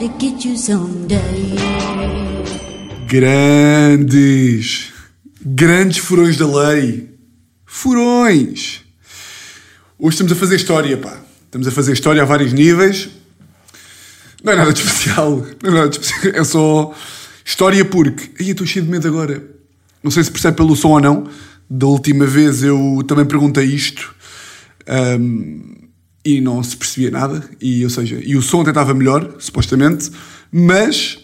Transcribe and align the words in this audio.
to 0.00 0.08
get 0.18 0.44
you 0.46 0.56
someday. 0.56 1.20
Grandes, 3.06 4.92
grandes 5.44 5.98
furões 5.98 6.38
da 6.38 6.46
lei. 6.46 7.10
Furões. 7.66 8.80
Hoje 9.98 10.14
estamos 10.14 10.32
a 10.32 10.36
fazer 10.36 10.56
história, 10.56 10.96
pá. 10.96 11.20
Estamos 11.44 11.68
a 11.68 11.70
fazer 11.70 11.92
história 11.92 12.22
a 12.22 12.24
vários 12.24 12.54
níveis. 12.54 13.10
Não 14.42 14.54
é 14.54 14.56
nada 14.56 14.72
de 14.72 14.80
especial. 14.80 15.46
Não 15.62 15.70
é 15.70 15.74
nada 15.74 15.88
de 15.90 16.00
especial. 16.00 16.34
É 16.34 16.44
só 16.44 16.94
história 17.44 17.84
porque. 17.84 18.42
Eu 18.42 18.52
estou 18.52 18.66
cheio 18.66 18.86
de 18.86 18.90
medo 18.90 19.06
agora. 19.06 19.44
Não 20.02 20.10
sei 20.10 20.24
se 20.24 20.30
percebe 20.30 20.56
pelo 20.56 20.74
som 20.74 20.92
ou 20.92 21.00
não. 21.00 21.28
Da 21.68 21.86
última 21.86 22.24
vez 22.24 22.62
eu 22.62 23.04
também 23.06 23.26
perguntei 23.26 23.66
isto. 23.66 24.14
ahm, 24.88 25.89
e 26.24 26.40
não 26.40 26.62
se 26.62 26.76
percebia 26.76 27.10
nada. 27.10 27.42
E, 27.60 27.82
ou 27.84 27.90
seja, 27.90 28.20
e 28.22 28.36
o 28.36 28.42
som 28.42 28.60
até 28.60 28.70
estava 28.70 28.94
melhor, 28.94 29.36
supostamente. 29.38 30.10
Mas 30.52 31.18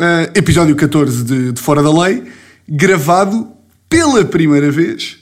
ah, 0.00 0.30
episódio 0.32 0.76
14 0.76 1.24
de, 1.24 1.52
de 1.52 1.60
Fora 1.60 1.82
da 1.82 1.90
Lei, 1.90 2.22
gravado 2.68 3.48
pela 3.90 4.24
primeira 4.24 4.70
vez 4.70 5.18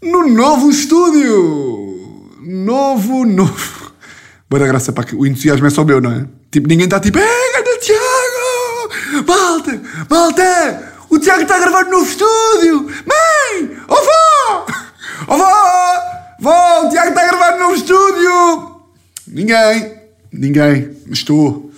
no 0.00 0.28
novo 0.28 0.70
estúdio! 0.70 2.30
Novo, 2.40 3.24
novo. 3.24 3.92
Boa 4.48 4.60
da 4.60 4.66
graça, 4.68 4.92
pá, 4.92 5.04
o 5.12 5.26
entusiasmo 5.26 5.66
é 5.66 5.70
só 5.70 5.84
meu, 5.84 6.00
não 6.00 6.12
é? 6.12 6.24
Tipo, 6.52 6.68
ninguém 6.68 6.84
está 6.84 7.00
tipo, 7.00 7.18
ei, 7.18 7.52
ganda 7.52 7.78
Tiago! 7.80 9.26
Malta, 9.26 9.82
malta! 10.08 10.92
O 11.10 11.18
Tiago 11.18 11.42
está 11.42 11.56
a 11.56 11.60
gravar 11.60 11.84
no 11.86 11.90
novo 11.90 12.08
estúdio! 12.08 12.86
Mãe! 13.06 13.76
Ó 13.88 15.36
vó! 15.36 16.06
Vó, 16.46 16.86
o 16.86 16.90
Tiago 16.90 17.08
está 17.08 17.22
a 17.22 17.26
gravar 17.26 17.52
no 17.54 17.58
novo 17.58 17.74
estúdio! 17.74 18.80
Ninguém, 19.26 19.94
ninguém, 20.32 20.90
mas 21.08 21.18
estou. 21.18 21.72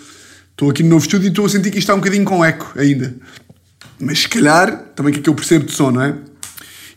Estou 0.50 0.68
aqui 0.68 0.82
no 0.82 0.90
novo 0.90 1.02
estúdio 1.06 1.28
e 1.28 1.30
estou 1.30 1.46
a 1.46 1.48
sentir 1.48 1.70
que 1.70 1.78
isto 1.78 1.86
está 1.86 1.94
um 1.94 2.00
bocadinho 2.00 2.26
com 2.26 2.44
eco 2.44 2.74
ainda. 2.76 3.16
Mas 3.98 4.18
se 4.18 4.28
calhar, 4.28 4.76
também 4.94 5.10
que 5.10 5.20
é 5.20 5.22
que 5.22 5.30
eu 5.30 5.34
percebo 5.34 5.64
de 5.64 5.72
som, 5.72 5.90
não 5.90 6.02
é? 6.02 6.14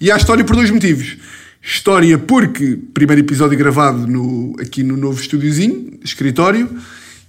E 0.01 0.11
há 0.11 0.17
história 0.17 0.43
por 0.43 0.53
dois 0.53 0.69
motivos. 0.69 1.15
História 1.63 2.17
porque, 2.17 2.77
primeiro 2.93 3.21
episódio 3.21 3.57
gravado 3.57 4.05
no, 4.05 4.53
aqui 4.59 4.83
no 4.83 4.97
novo 4.97 5.21
estúdiozinho, 5.21 5.97
escritório, 6.03 6.69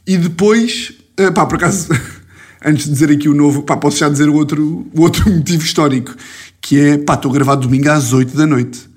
e 0.05 0.17
depois, 0.17 0.93
eh, 1.19 1.31
pá, 1.31 1.47
por 1.47 1.55
acaso, 1.55 1.87
antes 2.67 2.87
de 2.87 2.91
dizer 2.91 3.13
aqui 3.13 3.29
o 3.29 3.35
novo, 3.35 3.63
pá, 3.63 3.77
posso 3.77 3.99
já 3.99 4.09
dizer 4.09 4.29
o 4.29 4.35
outro, 4.35 4.89
o 4.93 5.03
outro 5.03 5.23
motivo 5.31 5.63
histórico, 5.63 6.13
que 6.61 6.81
é, 6.81 6.99
pá, 6.99 7.15
estou 7.15 7.31
gravado 7.31 7.61
domingo 7.61 7.89
às 7.89 8.13
8 8.13 8.37
da 8.37 8.45
noite. 8.45 8.91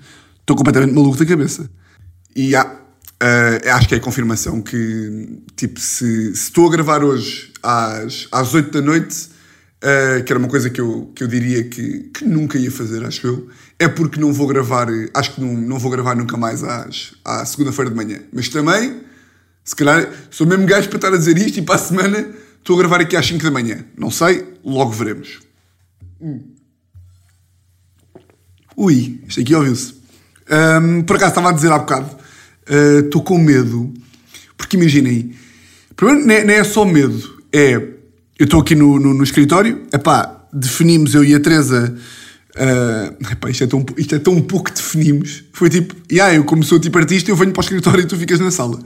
Estou 0.45 0.55
completamente 0.55 0.93
maluco 0.93 1.17
da 1.17 1.25
cabeça. 1.25 1.67
E 2.35 2.55
há, 2.55 2.71
eh, 3.19 3.71
acho 3.71 3.87
que 3.87 3.95
é 3.95 3.97
a 3.97 3.99
confirmação 4.01 4.61
que, 4.61 5.39
tipo, 5.55 5.79
se, 5.79 6.31
estou 6.31 6.67
a 6.67 6.71
gravar 6.71 7.03
hoje 7.03 7.51
às, 7.63 8.27
às 8.31 8.53
8 8.53 8.71
da 8.71 8.81
noite, 8.81 9.33
Uh, 9.75 10.23
que 10.23 10.31
era 10.31 10.39
uma 10.39 10.47
coisa 10.47 10.67
que 10.67 10.81
eu, 10.81 11.11
que 11.13 11.21
eu 11.21 11.27
diria 11.27 11.63
que, 11.63 12.09
que 12.11 12.25
nunca 12.25 12.57
ia 12.57 12.71
fazer, 12.71 13.05
acho 13.05 13.27
eu, 13.27 13.49
é 13.77 13.87
porque 13.87 14.19
não 14.19 14.33
vou 14.33 14.47
gravar, 14.47 14.87
acho 15.13 15.35
que 15.35 15.41
não, 15.41 15.53
não 15.53 15.77
vou 15.77 15.91
gravar 15.91 16.15
nunca 16.15 16.35
mais 16.35 16.63
às, 16.63 17.13
à 17.23 17.45
segunda-feira 17.45 17.91
de 17.91 17.95
manhã. 17.95 18.19
Mas 18.33 18.49
também, 18.49 19.01
se 19.63 19.75
calhar, 19.75 20.11
sou 20.31 20.47
mesmo 20.47 20.65
gajo 20.65 20.87
para 20.87 20.97
estar 20.97 21.13
a 21.13 21.17
dizer 21.17 21.37
isto 21.37 21.59
e 21.59 21.61
para 21.61 21.75
a 21.75 21.77
semana 21.77 22.33
estou 22.57 22.75
a 22.77 22.79
gravar 22.79 23.01
aqui 23.01 23.15
às 23.15 23.27
5 23.27 23.43
da 23.43 23.51
manhã. 23.51 23.85
Não 23.95 24.09
sei, 24.09 24.47
logo 24.63 24.89
veremos. 24.91 25.39
Hum. 26.19 26.41
Ui, 28.75 29.21
isto 29.27 29.41
aqui 29.41 29.53
ouviu-se. 29.53 29.93
Um, 30.49 31.01
por 31.03 31.15
acaso 31.15 31.31
estava 31.31 31.49
a 31.49 31.51
dizer 31.51 31.71
há 31.71 31.79
bocado, 31.79 32.09
uh, 32.69 32.99
estou 33.05 33.23
com 33.23 33.37
medo, 33.37 33.93
porque 34.57 34.77
imaginem, 34.77 35.33
primeiro 35.95 36.25
não 36.25 36.33
é, 36.33 36.43
não 36.43 36.53
é 36.53 36.63
só 36.63 36.85
medo, 36.85 37.41
é 37.51 37.95
eu 38.37 38.43
estou 38.43 38.59
aqui 38.59 38.75
no, 38.75 38.99
no, 38.99 39.13
no 39.13 39.23
escritório, 39.23 39.83
epá, 39.93 40.45
definimos 40.51 41.15
eu 41.15 41.23
e 41.23 41.33
a 41.33 41.39
Teresa. 41.39 41.95
Uh, 42.55 43.31
epá, 43.31 43.49
isto, 43.49 43.63
é 43.63 43.67
tão, 43.67 43.85
isto 43.97 44.15
é 44.15 44.19
tão 44.19 44.41
pouco 44.41 44.71
definimos. 44.73 45.43
Foi 45.53 45.69
tipo, 45.69 45.95
yeah, 46.11 46.35
eu 46.35 46.43
como 46.43 46.63
sou 46.63 46.79
tipo 46.79 46.97
artista, 46.97 47.31
eu 47.31 47.35
venho 47.35 47.51
para 47.51 47.61
o 47.61 47.63
escritório 47.63 48.01
e 48.01 48.05
tu 48.05 48.17
ficas 48.17 48.39
na 48.39 48.51
sala. 48.51 48.79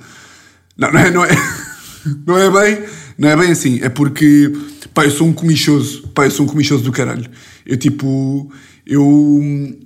Não, 0.78 0.92
não 0.92 1.00
é, 1.00 1.12
não 1.12 1.26
é, 1.26 1.30
não 2.28 2.38
é 2.38 2.50
bem, 2.52 2.84
não 3.18 3.30
é 3.30 3.36
bem 3.36 3.52
assim. 3.52 3.80
É 3.82 3.90
porque, 3.90 4.54
pá, 4.94 5.06
eu 5.06 5.12
sou 5.12 5.28
um 5.28 5.34
comichoso, 5.34 6.08
pá, 6.10 6.26
eu 6.26 6.32
sou 6.32 6.46
um 6.46 6.50
comichoso 6.50 6.84
do 6.84 6.92
caralho. 6.92 7.26
Eu 7.66 7.78
tipo, 7.78 8.52
eu, 8.90 9.06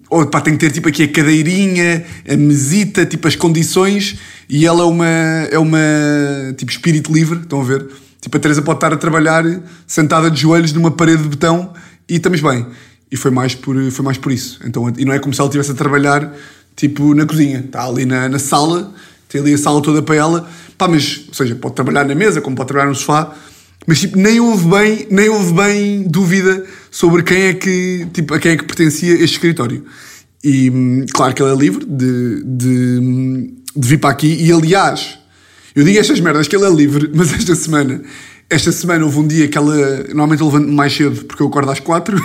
oh, 0.10 0.26
pá, 0.28 0.40
tenho 0.40 0.58
que 0.58 0.66
ter 0.66 0.72
tipo 0.72 0.88
aqui 0.88 1.04
a 1.04 1.08
cadeirinha, 1.10 2.06
a 2.28 2.38
mesita, 2.38 3.06
tipo 3.06 3.28
as 3.28 3.36
condições, 3.36 4.18
e 4.50 4.66
ela 4.66 4.84
é 4.84 4.86
uma, 4.86 5.08
é 5.52 5.60
uma, 5.60 6.54
tipo, 6.56 6.72
espírito 6.72 7.12
livre, 7.12 7.40
estão 7.40 7.60
a 7.60 7.66
ver? 7.66 7.86
Tipo, 8.22 8.38
a 8.38 8.40
Teresa 8.40 8.62
pode 8.62 8.78
estar 8.78 8.94
a 8.94 8.98
trabalhar 8.98 9.44
sentada 9.86 10.32
de 10.32 10.40
joelhos 10.40 10.72
numa 10.72 10.90
parede 10.90 11.24
de 11.24 11.28
betão 11.28 11.74
e 12.08 12.16
estamos 12.16 12.40
bem. 12.40 12.66
E 13.12 13.18
foi 13.18 13.30
mais 13.30 13.54
por, 13.54 13.76
foi 13.92 14.06
mais 14.06 14.18
por 14.18 14.32
isso. 14.32 14.62
Então, 14.64 14.92
e 14.98 15.04
não 15.04 15.12
é 15.12 15.20
como 15.20 15.34
se 15.34 15.42
ela 15.42 15.50
estivesse 15.50 15.72
a 15.72 15.76
trabalhar, 15.76 16.34
tipo, 16.74 17.14
na 17.14 17.26
cozinha. 17.26 17.60
Está 17.60 17.84
ali 17.86 18.06
na, 18.06 18.30
na 18.30 18.40
sala, 18.40 18.94
tem 19.28 19.42
ali 19.42 19.54
a 19.54 19.58
sala 19.58 19.82
toda 19.82 20.02
para 20.02 20.16
ela. 20.16 20.50
Pá, 20.78 20.88
mas, 20.88 21.26
ou 21.28 21.34
seja, 21.34 21.56
pode 21.56 21.76
trabalhar 21.76 22.06
na 22.06 22.16
mesa, 22.16 22.40
como 22.40 22.56
pode 22.56 22.68
trabalhar 22.68 22.90
no 22.90 22.96
sofá. 22.96 23.36
Mas, 23.86 24.00
tipo, 24.00 24.18
nem 24.18 24.40
houve 24.40 24.68
bem, 24.70 25.08
nem 25.10 25.30
houve 25.30 25.54
bem 25.54 26.04
dúvida 26.04 26.66
sobre 26.90 27.24
quem 27.24 27.44
é 27.44 27.54
que, 27.54 28.08
tipo, 28.14 28.34
a 28.34 28.40
quem 28.40 28.54
é 28.54 28.58
que 28.58 28.64
pertencia 28.64 29.14
este 29.14 29.36
escritório. 29.36 29.84
E, 30.44 30.70
hum, 30.70 31.06
claro 31.14 31.34
que 31.34 31.42
ela 31.42 31.52
é 31.52 31.56
livre 31.56 31.86
de, 31.86 32.44
de, 32.44 33.54
de 33.76 33.88
vir 33.88 33.98
para 33.98 34.10
aqui. 34.10 34.38
E, 34.42 34.52
aliás, 34.52 35.18
eu 35.76 35.84
digo 35.84 35.98
estas 35.98 36.20
merdas 36.20 36.48
que 36.48 36.56
ele 36.56 36.66
é 36.66 36.70
livre, 36.70 37.10
mas 37.16 37.34
esta 37.34 37.56
semana, 37.56 38.02
esta 38.50 38.72
semana 38.72 39.06
houve 39.06 39.20
um 39.20 39.28
dia 39.28 39.48
que 39.48 39.58
ela. 39.58 39.76
Normalmente 40.10 40.42
eu 40.42 40.48
levanto-me 40.48 40.74
mais 40.74 40.94
cedo 40.96 41.26
porque 41.26 41.42
eu 41.42 41.48
acordo 41.48 41.72
às 41.72 41.80
4. 41.80 42.18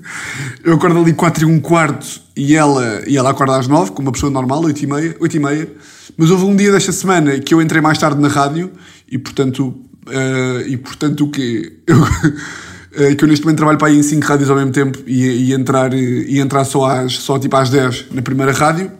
eu 0.62 0.74
acordo 0.74 0.98
ali 0.98 1.12
4 1.12 1.42
e 1.42 1.46
um 1.46 1.58
quarto 1.60 2.20
e 2.36 2.54
ela, 2.54 3.02
e 3.06 3.16
ela 3.16 3.30
acorda 3.30 3.56
às 3.56 3.66
9, 3.66 3.92
como 3.92 4.08
uma 4.08 4.12
pessoa 4.12 4.30
normal, 4.30 4.62
8 4.64 4.82
e 4.82 4.86
meia, 4.86 5.16
8 5.18 5.36
e 5.36 5.40
meia. 5.40 5.68
Mas 6.16 6.30
houve 6.30 6.44
um 6.44 6.54
dia 6.54 6.70
desta 6.70 6.92
semana 6.92 7.38
que 7.40 7.52
eu 7.52 7.60
entrei 7.60 7.80
mais 7.80 7.98
tarde 7.98 8.20
na 8.20 8.28
rádio 8.28 8.70
e 9.10 9.18
portanto. 9.18 9.80
Uh, 10.06 10.68
e 10.68 10.76
portanto 10.76 11.24
o 11.24 11.30
quê? 11.30 11.72
Eu, 11.86 11.98
uh, 12.02 13.16
que 13.16 13.24
eu 13.24 13.28
neste 13.28 13.44
momento 13.44 13.58
trabalho 13.58 13.78
para 13.78 13.88
aí 13.88 13.98
em 13.98 14.02
5 14.02 14.26
rádios 14.26 14.50
ao 14.50 14.56
mesmo 14.56 14.72
tempo 14.72 14.98
e, 15.06 15.48
e 15.48 15.52
entrar, 15.52 15.92
e 15.94 16.38
entrar 16.38 16.64
só, 16.64 16.84
às, 16.84 17.14
só 17.14 17.38
tipo 17.38 17.56
às 17.56 17.70
10 17.70 18.06
na 18.12 18.22
primeira 18.22 18.52
rádio, 18.52 18.90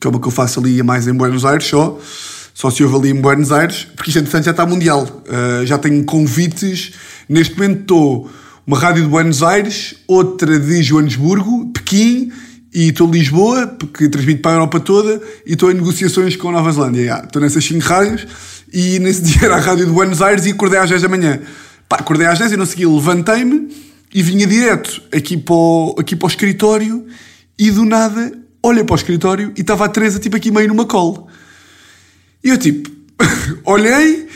que 0.00 0.06
é 0.06 0.10
uma 0.10 0.20
que 0.20 0.26
eu 0.26 0.32
faço 0.32 0.60
ali 0.60 0.82
mais 0.82 1.06
em 1.06 1.14
Buenos 1.14 1.44
Aires 1.44 1.66
só 1.66 1.98
só 2.56 2.70
se 2.70 2.82
houve 2.82 2.96
ali 2.96 3.10
em 3.10 3.20
Buenos 3.20 3.52
Aires, 3.52 3.86
porque 3.94 4.08
isto 4.08 4.18
entretanto 4.18 4.46
já 4.46 4.50
está 4.50 4.64
mundial. 4.64 5.04
Uh, 5.04 5.66
já 5.66 5.76
tenho 5.76 6.02
convites. 6.06 6.92
Neste 7.28 7.54
momento 7.54 7.82
estou 7.82 8.30
uma 8.66 8.78
rádio 8.78 9.02
de 9.02 9.10
Buenos 9.10 9.42
Aires, 9.42 9.96
outra 10.08 10.58
de 10.58 10.82
Joanesburgo, 10.82 11.70
Pequim 11.74 12.32
e 12.74 12.88
estou 12.88 13.08
em 13.08 13.10
Lisboa, 13.10 13.66
porque 13.66 14.08
transmito 14.08 14.40
para 14.40 14.52
a 14.52 14.54
Europa 14.54 14.80
toda, 14.80 15.20
e 15.46 15.52
estou 15.52 15.70
em 15.70 15.74
negociações 15.74 16.34
com 16.34 16.48
a 16.48 16.52
Nova 16.52 16.72
Zelândia. 16.72 17.00
Yeah, 17.00 17.24
estou 17.26 17.42
nessas 17.42 17.62
5 17.64 17.86
rádios 17.86 18.26
e 18.72 18.98
nesse 18.98 19.22
dia 19.22 19.44
era 19.44 19.56
a 19.56 19.60
rádio 19.60 19.86
de 19.86 19.92
Buenos 19.92 20.22
Aires 20.22 20.46
e 20.46 20.50
acordei 20.50 20.78
às 20.78 20.88
10 20.88 21.02
da 21.02 21.08
manhã. 21.08 21.40
Pá, 21.88 21.96
acordei 21.96 22.26
às 22.26 22.38
10 22.38 22.52
e 22.52 22.56
não 22.56 22.66
segui, 22.66 22.86
levantei-me 22.86 23.68
e 24.12 24.22
vinha 24.22 24.46
direto 24.46 25.02
aqui 25.12 25.36
para, 25.36 25.54
o, 25.54 25.96
aqui 25.98 26.16
para 26.16 26.26
o 26.26 26.28
escritório 26.28 27.06
e 27.58 27.70
do 27.70 27.84
nada 27.84 28.32
olhei 28.62 28.84
para 28.84 28.94
o 28.94 28.96
escritório 28.96 29.52
e 29.56 29.60
estava 29.60 29.84
a 29.84 29.88
Teresa 29.88 30.18
tipo 30.18 30.36
aqui 30.36 30.50
meio 30.50 30.68
numa 30.68 30.86
call. 30.86 31.28
E 32.42 32.48
eu 32.48 32.58
tipo, 32.58 32.90
olhei 33.64 34.28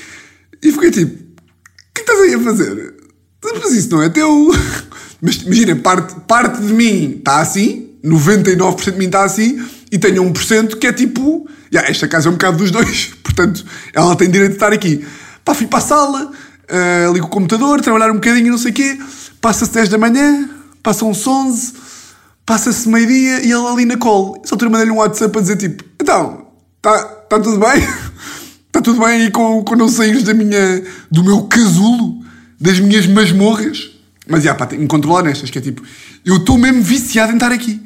e 0.62 0.72
fiquei 0.72 0.90
tipo, 0.90 1.12
o 1.12 1.94
que 1.94 2.00
estás 2.00 2.20
aí 2.20 2.34
a 2.34 2.40
fazer? 2.40 2.94
Mas 3.42 3.72
isso 3.72 3.90
não 3.90 4.02
é 4.02 4.08
teu. 4.08 4.52
Mas 5.20 5.36
imagina, 5.36 5.76
parte, 5.76 6.14
parte 6.26 6.60
de 6.62 6.72
mim 6.72 7.16
está 7.18 7.40
assim, 7.40 7.90
99% 8.04 8.92
de 8.92 8.98
mim 8.98 9.06
está 9.06 9.24
assim, 9.24 9.62
e 9.90 9.98
tenho 9.98 10.22
1% 10.24 10.78
que 10.78 10.86
é 10.86 10.92
tipo, 10.92 11.48
yeah, 11.72 11.90
esta 11.90 12.06
casa 12.06 12.28
é 12.28 12.30
um 12.30 12.34
bocado 12.34 12.58
dos 12.58 12.70
dois, 12.70 13.12
portanto, 13.22 13.64
ela 13.92 14.14
tem 14.16 14.30
direito 14.30 14.50
de 14.50 14.56
estar 14.56 14.72
aqui. 14.72 15.04
Pá, 15.44 15.54
fui 15.54 15.66
para 15.66 15.78
a 15.78 15.82
sala, 15.82 16.30
uh, 16.30 17.12
ligo 17.12 17.26
o 17.26 17.30
computador, 17.30 17.80
trabalhar 17.80 18.10
um 18.10 18.14
bocadinho, 18.14 18.50
não 18.50 18.58
sei 18.58 18.70
o 18.70 18.74
quê, 18.74 18.98
passa-se 19.40 19.72
10 19.72 19.88
da 19.88 19.98
manhã, 19.98 20.48
passam-se 20.82 21.28
11, 21.28 21.72
passa-se 22.46 22.88
meio-dia 22.88 23.44
e 23.44 23.50
ela 23.50 23.72
ali 23.72 23.84
na 23.84 23.96
call. 23.96 24.40
Só 24.44 24.54
altura 24.54 24.70
mandei-lhe 24.70 24.92
um 24.92 24.96
WhatsApp 24.96 25.36
a 25.36 25.40
dizer 25.40 25.56
tipo, 25.56 25.84
então, 26.00 26.46
está 26.76 27.04
tá 27.04 27.40
tudo 27.40 27.58
bem? 27.58 27.82
Está 28.66 28.80
tudo 28.82 29.00
bem 29.00 29.22
aí 29.22 29.30
com, 29.30 29.62
com 29.64 29.76
não 29.76 29.88
saíres 29.88 30.22
da 30.24 30.34
minha, 30.34 30.82
do 31.10 31.24
meu 31.24 31.42
casulo, 31.44 32.24
das 32.60 32.78
minhas 32.78 33.06
masmorras? 33.06 33.90
Mas 34.28 34.44
já, 34.44 34.54
pá, 34.54 34.66
tenho 34.66 34.80
que 34.80 34.84
me 34.84 34.88
controlar 34.88 35.22
nestas, 35.22 35.50
que 35.50 35.58
é 35.58 35.60
tipo, 35.60 35.82
eu 36.24 36.36
estou 36.36 36.56
mesmo 36.56 36.82
viciado 36.82 37.32
em 37.32 37.36
estar 37.36 37.50
aqui. 37.50 37.80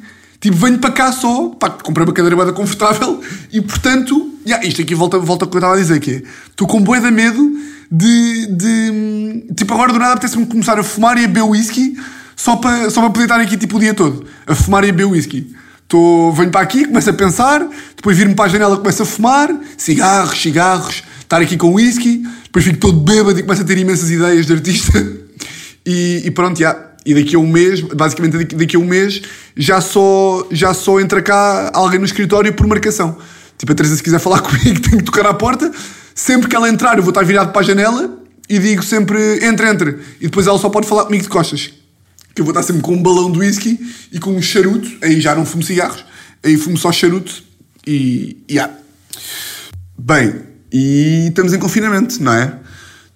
Tipo, 0.45 0.57
venho 0.57 0.77
para 0.77 0.91
cá 0.91 1.11
só, 1.11 1.49
pá, 1.59 1.71
comprei 1.71 2.05
uma 2.05 2.13
cadeira 2.13 2.35
bada 2.35 2.53
confortável 2.53 3.19
e, 3.51 3.59
portanto, 3.61 4.31
já, 4.45 4.63
isto 4.63 4.79
aqui 4.79 4.93
volta, 4.93 5.17
volta 5.17 5.43
ao 5.43 5.49
que 5.49 5.57
eu 5.57 5.59
estava 5.59 5.73
a 5.73 5.77
dizer, 5.77 5.99
que 5.99 6.11
é, 6.11 6.21
estou 6.51 6.67
com 6.67 6.79
bué 6.79 6.99
de 6.99 7.09
medo 7.09 7.51
de, 7.91 8.45
de, 8.55 9.47
tipo, 9.57 9.73
agora 9.73 9.91
do 9.91 9.97
nada 9.97 10.13
apetece-me 10.13 10.45
começar 10.45 10.77
a 10.77 10.83
fumar 10.83 11.17
e 11.17 11.25
a 11.25 11.27
beber 11.27 11.45
whisky 11.45 11.97
só 12.35 12.57
para, 12.57 12.91
só 12.91 13.01
para 13.01 13.09
poder 13.09 13.23
estar 13.23 13.39
aqui, 13.39 13.57
tipo, 13.57 13.77
o 13.77 13.79
dia 13.79 13.95
todo, 13.95 14.23
a 14.45 14.53
fumar 14.53 14.83
e 14.83 14.89
a 14.89 14.93
beber 14.93 15.05
whisky. 15.05 15.51
Tô, 15.87 16.31
venho 16.31 16.51
para 16.51 16.61
aqui, 16.61 16.85
começo 16.85 17.09
a 17.09 17.13
pensar, 17.13 17.67
depois 17.95 18.15
vir-me 18.15 18.35
para 18.35 18.45
a 18.45 18.49
janela, 18.49 18.77
começo 18.77 19.01
a 19.01 19.05
fumar, 19.07 19.49
cigarros, 19.75 20.39
cigarros, 20.39 21.03
estar 21.21 21.41
aqui 21.41 21.57
com 21.57 21.73
whisky, 21.73 22.23
depois 22.43 22.63
fico 22.63 22.77
todo 22.77 22.99
bêbado 22.99 23.39
e 23.39 23.41
começo 23.41 23.63
a 23.63 23.65
ter 23.65 23.79
imensas 23.79 24.11
ideias 24.11 24.45
de 24.45 24.53
artista. 24.53 25.03
E, 25.87 26.23
e 26.25 26.31
pronto, 26.31 26.57
já. 26.57 26.94
E 27.05 27.13
daqui 27.13 27.35
a 27.35 27.39
um 27.39 27.47
mês, 27.47 27.81
basicamente 27.81 28.55
daqui, 28.55 28.75
a 28.75 28.79
um 28.79 28.85
mês, 28.85 29.21
já 29.55 29.79
só, 29.79 30.47
já 30.51 30.73
só 30.73 30.99
entra 30.99 31.21
cá 31.21 31.71
alguém 31.73 31.99
no 31.99 32.05
escritório 32.05 32.51
por 32.51 32.65
marcação. 32.65 33.17
Tipo, 33.57 33.71
a 33.71 33.75
Teresa, 33.75 33.95
se 33.95 34.03
quiser 34.03 34.19
falar 34.19 34.41
comigo, 34.43 34.81
tem 34.81 34.97
que 34.97 35.03
tocar 35.03 35.25
à 35.27 35.33
porta. 35.33 35.71
Sempre 36.15 36.49
que 36.49 36.55
ela 36.55 36.67
entrar, 36.67 36.97
eu 36.97 37.03
vou 37.03 37.11
estar 37.11 37.23
virado 37.23 37.51
para 37.51 37.61
a 37.61 37.63
janela 37.63 38.17
e 38.49 38.57
digo 38.57 38.83
sempre: 38.83 39.45
entra, 39.45 39.69
entra. 39.69 39.99
E 40.19 40.25
depois 40.25 40.47
ela 40.47 40.57
só 40.57 40.69
pode 40.69 40.87
falar 40.87 41.05
comigo 41.05 41.23
de 41.23 41.29
costas. 41.29 41.71
Que 42.33 42.41
eu 42.41 42.45
vou 42.45 42.51
estar 42.51 42.63
sempre 42.63 42.81
com 42.81 42.93
um 42.93 43.01
balão 43.01 43.31
de 43.31 43.39
whisky 43.39 43.79
e 44.11 44.19
com 44.19 44.31
um 44.31 44.41
charuto. 44.41 44.89
Aí 45.01 45.21
já 45.21 45.35
não 45.35 45.45
fumo 45.45 45.63
cigarros, 45.63 46.03
aí 46.43 46.57
fumo 46.57 46.77
só 46.77 46.91
charuto 46.91 47.43
e. 47.85 48.37
Yeah. 48.49 48.73
Bem, 49.97 50.41
e 50.71 51.27
estamos 51.29 51.53
em 51.53 51.59
confinamento, 51.59 52.21
não 52.21 52.33
é? 52.33 52.64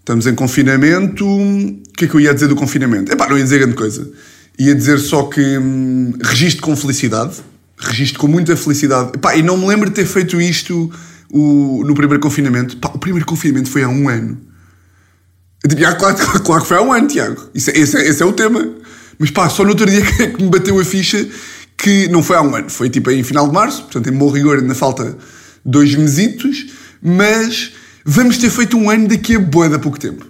Estamos 0.09 0.25
em 0.25 0.33
confinamento. 0.33 1.23
O 1.23 1.81
que 1.95 2.05
é 2.05 2.07
que 2.07 2.15
eu 2.15 2.19
ia 2.19 2.33
dizer 2.33 2.47
do 2.47 2.55
confinamento? 2.55 3.11
Epá, 3.11 3.29
não 3.29 3.37
ia 3.37 3.43
dizer 3.43 3.59
grande 3.59 3.75
coisa. 3.75 4.09
Ia 4.57 4.73
dizer 4.73 4.97
só 4.97 5.25
que 5.25 5.39
hum, 5.39 6.13
registro 6.23 6.63
com 6.63 6.75
felicidade. 6.75 7.35
Registro 7.77 8.17
com 8.17 8.27
muita 8.27 8.57
felicidade. 8.57 9.11
Epá, 9.13 9.35
e 9.35 9.43
não 9.43 9.55
me 9.55 9.67
lembro 9.67 9.87
de 9.87 9.93
ter 9.93 10.07
feito 10.07 10.41
isto 10.41 10.91
o, 11.29 11.83
no 11.85 11.93
primeiro 11.93 12.19
confinamento. 12.19 12.75
Epá, 12.75 12.89
o 12.91 12.97
primeiro 12.97 13.23
confinamento 13.23 13.69
foi 13.69 13.83
há 13.83 13.87
um 13.87 14.09
ano. 14.09 14.41
Ah, 15.85 15.93
claro, 15.93 16.17
claro, 16.43 16.63
que 16.63 16.67
foi 16.67 16.77
há 16.77 16.81
um 16.81 16.91
ano, 16.91 17.07
Tiago. 17.07 17.47
Isso, 17.53 17.69
é, 17.69 17.77
esse, 17.77 17.95
é, 17.95 18.07
esse 18.07 18.23
é 18.23 18.25
o 18.25 18.33
tema. 18.33 18.67
Mas 19.19 19.29
pá, 19.29 19.47
só 19.47 19.61
no 19.61 19.69
outro 19.69 19.85
dia 19.85 20.01
que 20.33 20.41
me 20.41 20.49
bateu 20.49 20.79
a 20.79 20.83
ficha 20.83 21.23
que 21.77 22.07
não 22.07 22.23
foi 22.23 22.35
há 22.35 22.41
um 22.41 22.55
ano. 22.55 22.67
Foi 22.71 22.89
tipo 22.89 23.11
em 23.11 23.21
final 23.21 23.47
de 23.47 23.53
março. 23.53 23.83
Portanto, 23.83 24.09
em 24.09 24.13
bom 24.17 24.31
rigor 24.31 24.57
ainda 24.57 24.73
falta 24.73 25.15
dois 25.63 25.93
mesitos. 25.93 26.65
Mas 26.99 27.73
vamos 28.09 28.39
ter 28.39 28.49
feito 28.49 28.75
um 28.75 28.89
ano 28.89 29.07
daqui 29.07 29.35
a 29.35 29.39
boa 29.39 29.69
da 29.69 29.77
pouco 29.77 29.99
tempo. 29.99 30.25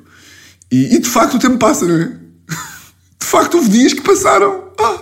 E, 0.69 0.95
e, 0.95 0.99
de 0.99 1.09
facto 1.09 1.35
o 1.35 1.39
tempo 1.39 1.57
passa, 1.57 1.85
não 1.85 1.95
é? 1.95 2.11
De 3.19 3.25
facto 3.25 3.55
houve 3.55 3.69
dias 3.69 3.93
que 3.93 4.01
passaram. 4.01 4.65
Ah, 4.77 4.97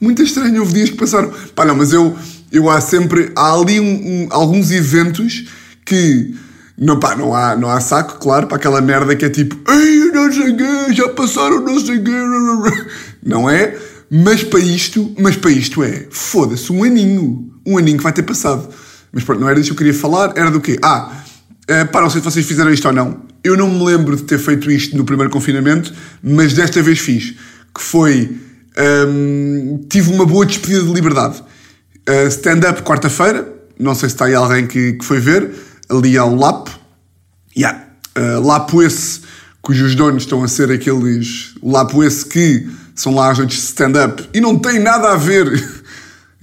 muito 0.00 0.22
estranho, 0.22 0.60
houve 0.60 0.72
dias 0.72 0.90
que 0.90 0.96
passaram. 0.96 1.32
Pá, 1.54 1.64
não, 1.64 1.74
mas 1.74 1.92
eu, 1.92 2.16
eu 2.50 2.70
há 2.70 2.80
sempre. 2.80 3.30
Há 3.36 3.52
ali 3.52 3.78
um, 3.78 3.84
um, 3.84 4.28
alguns 4.30 4.70
eventos 4.70 5.44
que. 5.84 6.34
Não, 6.78 6.98
pá, 6.98 7.14
não 7.14 7.34
há, 7.34 7.54
não 7.54 7.68
há 7.68 7.78
saco, 7.80 8.18
claro, 8.18 8.46
para 8.46 8.56
aquela 8.56 8.80
merda 8.80 9.14
que 9.14 9.24
é 9.24 9.30
tipo. 9.30 9.56
Ei, 9.70 10.10
não 10.12 10.32
sei 10.32 10.94
já 10.94 11.08
passaram 11.10 11.60
não 11.60 11.78
sei. 11.78 12.02
Não 13.22 13.50
é? 13.50 13.78
Mas 14.10 14.42
para 14.42 14.60
isto, 14.60 15.14
mas 15.18 15.36
para 15.36 15.50
isto 15.50 15.82
é. 15.82 16.06
Foda-se, 16.10 16.72
um 16.72 16.82
aninho. 16.84 17.52
Um 17.66 17.76
aninho 17.76 17.98
que 17.98 18.02
vai 18.02 18.12
ter 18.12 18.22
passado. 18.22 18.68
Mas 19.12 19.24
pronto, 19.24 19.40
não 19.40 19.48
era 19.48 19.60
disso 19.60 19.68
que 19.68 19.74
eu 19.74 19.78
queria 19.78 19.94
falar, 19.94 20.32
era 20.36 20.50
do 20.50 20.60
quê? 20.60 20.78
Ah, 20.82 21.21
Uh, 21.70 21.86
pá, 21.92 22.00
não 22.00 22.10
sei 22.10 22.20
se 22.20 22.24
vocês 22.24 22.46
fizeram 22.46 22.72
isto 22.72 22.86
ou 22.86 22.92
não. 22.92 23.22
Eu 23.44 23.56
não 23.56 23.70
me 23.70 23.84
lembro 23.84 24.16
de 24.16 24.24
ter 24.24 24.38
feito 24.38 24.70
isto 24.70 24.96
no 24.96 25.04
primeiro 25.04 25.30
confinamento, 25.30 25.92
mas 26.22 26.52
desta 26.52 26.82
vez 26.82 26.98
fiz. 26.98 27.34
Que 27.74 27.82
foi. 27.82 28.36
Um, 28.76 29.78
ehm, 29.78 29.86
tive 29.88 30.12
uma 30.12 30.26
boa 30.26 30.44
despedida 30.44 30.82
de 30.82 30.92
liberdade. 30.92 31.42
Uh, 32.08 32.26
Stand-up 32.28 32.82
quarta-feira. 32.82 33.48
Não 33.78 33.94
sei 33.94 34.08
se 34.08 34.14
está 34.14 34.26
aí 34.26 34.34
alguém 34.34 34.66
que, 34.66 34.94
que 34.94 35.04
foi 35.04 35.20
ver. 35.20 35.50
Ali 35.88 36.18
ao 36.18 36.34
Lapo. 36.34 36.70
Yeah. 37.56 37.86
Uh, 38.18 38.44
Lapo 38.44 38.82
esse, 38.82 39.20
cujos 39.60 39.94
donos 39.94 40.24
estão 40.24 40.42
a 40.42 40.48
ser 40.48 40.70
aqueles. 40.70 41.54
Lapo 41.62 42.02
esse 42.02 42.26
que 42.26 42.68
são 42.94 43.14
lá 43.14 43.30
as 43.30 43.38
noites 43.38 43.58
de 43.58 43.64
stand-up. 43.64 44.28
E 44.34 44.40
não 44.40 44.58
tem 44.58 44.80
nada 44.80 45.12
a 45.12 45.16
ver. 45.16 45.52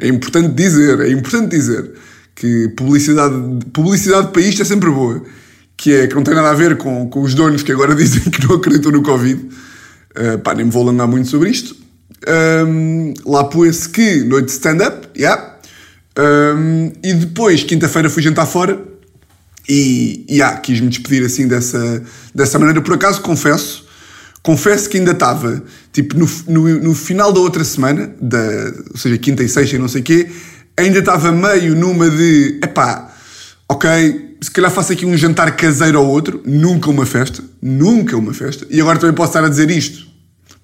É 0.01 0.07
importante 0.07 0.53
dizer, 0.53 1.01
é 1.01 1.11
importante 1.11 1.49
dizer 1.49 1.91
que 2.39 2.69
publicidade, 2.69 3.35
publicidade 3.73 4.31
para 4.31 4.41
isto 4.41 4.61
é 4.61 4.65
sempre 4.65 4.89
boa, 4.89 5.21
que 5.75 5.93
é 5.93 6.07
que 6.07 6.15
não 6.15 6.23
tem 6.23 6.33
nada 6.33 6.49
a 6.49 6.53
ver 6.53 6.77
com, 6.77 7.09
com 7.09 7.21
os 7.21 7.33
donos 7.33 7.63
que 7.63 7.71
agora 7.71 7.93
dizem 7.95 8.31
que 8.31 8.47
não 8.47 8.55
acreditam 8.55 8.93
no 8.93 9.03
Covid. 9.03 9.49
Uh, 10.17 10.39
pá, 10.39 10.55
nem 10.55 10.65
me 10.65 10.71
vou 10.71 10.83
alongar 10.83 11.07
muito 11.07 11.27
sobre 11.27 11.49
isto. 11.49 11.75
Um, 12.65 13.13
lá 13.25 13.43
pôs-se 13.43 13.89
que 13.89 14.23
noite 14.23 14.45
de 14.45 14.51
stand-up, 14.53 15.07
yeah. 15.17 15.57
Um, 16.17 16.91
e 17.03 17.13
depois, 17.13 17.63
quinta-feira, 17.63 18.09
fui 18.09 18.23
jantar 18.23 18.45
fora 18.45 18.85
e, 19.67 20.25
yeah, 20.29 20.57
quis-me 20.57 20.87
despedir 20.87 21.23
assim 21.25 21.45
dessa, 21.45 22.01
dessa 22.33 22.57
maneira. 22.57 22.81
Por 22.81 22.93
acaso, 22.93 23.21
confesso, 23.21 23.85
confesso 24.41 24.89
que 24.89 24.97
ainda 24.97 25.11
estava, 25.11 25.61
tipo, 25.91 26.17
no, 26.17 26.27
no, 26.47 26.83
no, 26.83 26.95
final 26.95 27.31
da 27.33 27.39
outra 27.41 27.63
semana, 27.65 28.13
da, 28.21 28.73
ou 28.91 28.97
seja, 28.97 29.17
quinta 29.17 29.43
e 29.43 29.49
sexta 29.49 29.75
e 29.75 29.79
não 29.79 29.87
sei 29.87 30.01
o 30.01 30.03
quê, 30.03 30.29
ainda 30.79 30.99
estava 30.99 31.31
meio 31.31 31.75
numa 31.75 32.09
de 32.09 32.59
epá, 32.63 33.11
ok, 33.67 34.35
se 34.41 34.51
calhar 34.51 34.71
faço 34.71 34.93
aqui 34.93 35.05
um 35.05 35.15
jantar 35.15 35.55
caseiro 35.55 36.01
ou 36.01 36.07
outro, 36.07 36.41
nunca 36.45 36.89
uma 36.89 37.05
festa, 37.05 37.43
nunca 37.61 38.17
uma 38.17 38.33
festa, 38.33 38.65
e 38.69 38.79
agora 38.79 38.97
também 38.97 39.15
posso 39.15 39.29
estar 39.29 39.43
a 39.43 39.49
dizer 39.49 39.69
isto 39.69 40.09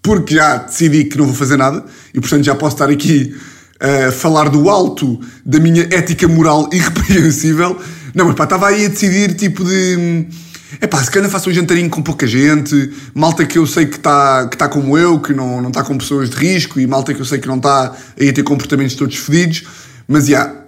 porque 0.06 0.36
já 0.36 0.58
decidi 0.58 1.06
que 1.06 1.18
não 1.18 1.26
vou 1.26 1.34
fazer 1.34 1.58
nada 1.58 1.84
e 2.14 2.20
portanto 2.20 2.44
já 2.44 2.54
posso 2.54 2.76
estar 2.76 2.90
aqui 2.90 3.36
a 3.80 4.12
falar 4.12 4.50
do 4.50 4.70
alto 4.70 5.20
da 5.44 5.60
minha 5.60 5.84
ética 5.92 6.28
moral 6.28 6.70
irrepreensível. 6.72 7.80
Não, 8.14 8.26
mas 8.26 8.36
pá, 8.36 8.46
estava 8.46 8.68
aí 8.68 8.86
a 8.86 8.90
decidir 8.90 9.34
tipo 9.34 9.64
de. 9.64 10.28
É 10.80 10.88
pá, 10.88 11.04
se 11.04 11.10
calhar 11.10 11.30
faço 11.30 11.50
um 11.50 11.54
jantarinho 11.54 11.90
com 11.90 12.02
pouca 12.02 12.28
gente, 12.28 12.92
malta 13.14 13.46
que 13.46 13.58
eu 13.58 13.66
sei 13.66 13.86
que 13.86 13.98
está 13.98 14.48
que 14.48 14.58
tá 14.58 14.68
como 14.68 14.98
eu, 14.98 15.20
que 15.20 15.34
não 15.34 15.68
está 15.68 15.84
com 15.84 15.98
pessoas 15.98 16.30
de 16.30 16.36
risco 16.36 16.80
e 16.80 16.88
malta 16.88 17.14
que 17.14 17.22
eu 17.22 17.26
sei 17.26 17.40
que 17.40 17.48
não 17.48 17.58
está 17.58 17.96
aí 18.20 18.30
a 18.30 18.34
ter 18.34 18.44
comportamentos 18.44 18.96
todos 18.96 19.18
fedidos. 19.18 19.64
Mas, 20.08 20.28
já, 20.28 20.46
yeah, 20.46 20.66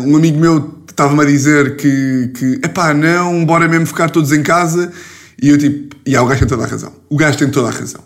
uh, 0.00 0.08
um 0.08 0.16
amigo 0.16 0.38
meu 0.38 0.82
estava-me 0.88 1.22
a 1.22 1.24
dizer 1.24 1.76
que, 1.76 2.30
que, 2.34 2.60
epá, 2.64 2.94
não, 2.94 3.44
bora 3.44 3.66
mesmo 3.68 3.86
ficar 3.86 4.10
todos 4.10 4.32
em 4.32 4.42
casa. 4.42 4.92
E 5.40 5.48
eu, 5.48 5.58
tipo, 5.58 5.96
e 6.06 6.10
yeah, 6.10 6.24
o 6.24 6.28
gajo 6.28 6.40
tem 6.40 6.48
toda 6.48 6.64
a 6.64 6.66
razão. 6.66 6.92
O 7.08 7.16
gajo 7.16 7.38
tem 7.38 7.50
toda 7.50 7.68
a 7.68 7.70
razão. 7.70 8.02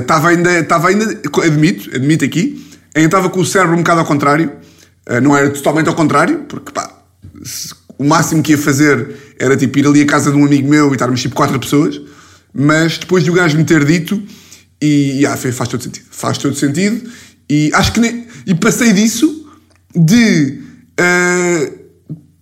Estava 0.00 0.26
uh, 0.26 0.30
ainda, 0.30 0.58
estava 0.60 0.88
ainda, 0.88 1.20
admito, 1.42 1.90
admito 1.94 2.24
aqui, 2.24 2.64
ainda 2.94 3.06
estava 3.06 3.28
com 3.28 3.40
o 3.40 3.44
cérebro 3.44 3.74
um 3.74 3.78
bocado 3.78 4.00
ao 4.00 4.06
contrário. 4.06 4.52
Uh, 5.08 5.20
não 5.20 5.36
era 5.36 5.50
totalmente 5.50 5.88
ao 5.88 5.94
contrário, 5.94 6.44
porque, 6.48 6.70
pá, 6.72 6.90
se, 7.42 7.74
o 7.98 8.04
máximo 8.04 8.42
que 8.42 8.52
ia 8.52 8.58
fazer 8.58 9.34
era, 9.38 9.56
tipo, 9.56 9.78
ir 9.78 9.86
ali 9.86 10.02
à 10.02 10.06
casa 10.06 10.30
de 10.30 10.36
um 10.36 10.44
amigo 10.44 10.68
meu 10.68 10.90
e 10.90 10.92
estarmos, 10.92 11.20
tipo, 11.20 11.34
quatro 11.34 11.58
pessoas. 11.58 12.00
Mas 12.52 12.98
depois 12.98 13.24
de 13.24 13.30
o 13.30 13.34
gajo 13.34 13.56
me 13.56 13.64
ter 13.64 13.84
dito, 13.84 14.22
e, 14.80 15.22
yeah, 15.22 15.36
faz 15.36 15.68
todo 15.68 15.82
sentido. 15.82 16.06
Faz 16.10 16.38
todo 16.38 16.54
sentido. 16.54 17.10
E 17.50 17.70
acho 17.74 17.92
que 17.92 18.00
nem, 18.00 18.26
e 18.46 18.54
passei 18.54 18.92
disso 18.92 19.43
de 19.94 20.60
uh, 21.00 21.78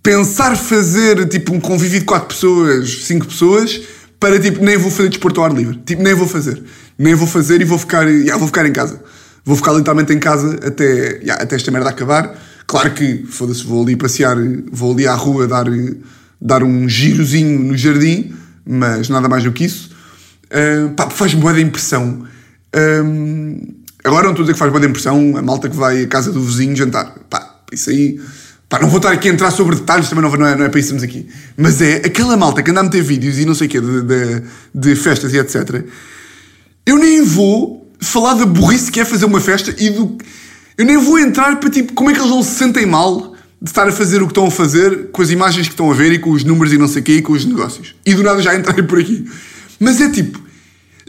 pensar 0.02 0.56
fazer 0.56 1.28
tipo 1.28 1.54
um 1.54 1.60
convívio 1.60 2.00
de 2.00 2.06
4 2.06 2.28
pessoas, 2.28 3.04
5 3.04 3.26
pessoas, 3.26 3.80
para 4.18 4.40
tipo, 4.40 4.64
nem 4.64 4.76
vou 4.76 4.90
fazer 4.90 5.08
desporto 5.08 5.40
ao 5.40 5.46
ar 5.46 5.52
livre. 5.52 5.78
Tipo, 5.84 6.02
nem 6.02 6.14
vou 6.14 6.26
fazer. 6.26 6.62
Nem 6.98 7.14
vou 7.14 7.26
fazer 7.26 7.60
e 7.60 7.64
vou 7.64 7.78
ficar, 7.78 8.08
yeah, 8.08 8.36
vou 8.36 8.46
ficar 8.46 8.66
em 8.66 8.72
casa. 8.72 9.02
Vou 9.44 9.56
ficar 9.56 9.72
literalmente 9.72 10.12
em 10.12 10.18
casa 10.18 10.60
até, 10.64 11.18
yeah, 11.18 11.42
até 11.42 11.56
esta 11.56 11.70
merda 11.70 11.90
acabar. 11.90 12.38
Claro 12.66 12.92
que, 12.92 13.24
foda-se, 13.26 13.64
vou 13.64 13.82
ali 13.82 13.96
passear, 13.96 14.36
vou 14.70 14.92
ali 14.92 15.06
à 15.06 15.14
rua 15.14 15.46
dar, 15.46 15.66
dar 16.40 16.62
um 16.62 16.88
girozinho 16.88 17.58
no 17.58 17.76
jardim, 17.76 18.32
mas 18.64 19.08
nada 19.08 19.28
mais 19.28 19.42
do 19.44 19.52
que 19.52 19.64
isso. 19.64 19.90
Uh, 20.46 20.90
pá, 20.90 21.10
faz-me 21.10 21.40
boa 21.40 21.60
impressão. 21.60 22.24
Um, 23.04 23.82
Agora 24.04 24.24
não 24.24 24.30
estou 24.30 24.42
a 24.42 24.46
dizer 24.46 24.54
que 24.54 24.58
faz 24.58 24.72
boa 24.72 24.84
impressão 24.84 25.36
a 25.36 25.42
malta 25.42 25.68
que 25.68 25.76
vai 25.76 26.02
à 26.02 26.08
casa 26.08 26.32
do 26.32 26.40
vizinho 26.40 26.74
jantar. 26.74 27.14
Pá, 27.30 27.41
isso 27.74 27.90
aí. 27.90 28.20
Pá, 28.68 28.78
não 28.80 28.88
vou 28.88 28.96
estar 28.98 29.12
aqui 29.12 29.28
a 29.28 29.32
entrar 29.32 29.50
sobre 29.50 29.76
detalhes, 29.76 30.08
também 30.08 30.24
não, 30.24 30.46
é, 30.46 30.56
não 30.56 30.64
é 30.64 30.68
para 30.68 30.80
isso 30.80 30.94
aqui. 30.96 31.28
Mas 31.56 31.80
é 31.82 31.96
aquela 31.96 32.36
malta 32.36 32.62
que 32.62 32.70
anda 32.70 32.80
a 32.80 32.82
meter 32.82 33.02
vídeos 33.02 33.38
e 33.38 33.44
não 33.44 33.54
sei 33.54 33.66
o 33.66 33.70
quê 33.70 33.80
de, 33.80 34.02
de, 34.02 34.42
de, 34.74 34.96
festas 34.96 35.32
e 35.34 35.38
etc. 35.38 35.84
Eu 36.86 36.96
nem 36.96 37.22
vou 37.22 37.90
falar 38.00 38.34
da 38.34 38.46
burrice 38.46 38.90
que 38.90 39.00
é 39.00 39.04
fazer 39.04 39.26
uma 39.26 39.40
festa 39.40 39.74
e 39.78 39.90
do. 39.90 40.16
Eu 40.78 40.86
nem 40.86 40.96
vou 40.96 41.18
entrar 41.18 41.60
para 41.60 41.68
tipo 41.68 41.92
como 41.92 42.10
é 42.10 42.14
que 42.14 42.20
eles 42.20 42.30
não 42.30 42.42
se 42.42 42.54
sentem 42.54 42.86
mal 42.86 43.34
de 43.60 43.70
estar 43.70 43.86
a 43.86 43.92
fazer 43.92 44.22
o 44.22 44.26
que 44.26 44.32
estão 44.32 44.46
a 44.46 44.50
fazer 44.50 45.10
com 45.12 45.22
as 45.22 45.30
imagens 45.30 45.68
que 45.68 45.74
estão 45.74 45.90
a 45.90 45.94
ver 45.94 46.12
e 46.12 46.18
com 46.18 46.30
os 46.30 46.42
números 46.42 46.72
e 46.72 46.78
não 46.78 46.88
sei 46.88 47.02
o 47.02 47.04
quê 47.04 47.16
e 47.16 47.22
com 47.22 47.34
os 47.34 47.44
negócios. 47.44 47.94
E 48.04 48.14
do 48.14 48.22
nada 48.22 48.40
já 48.40 48.54
entrei 48.54 48.82
por 48.82 48.98
aqui. 48.98 49.24
Mas 49.78 50.00
é 50.00 50.08
tipo. 50.08 50.40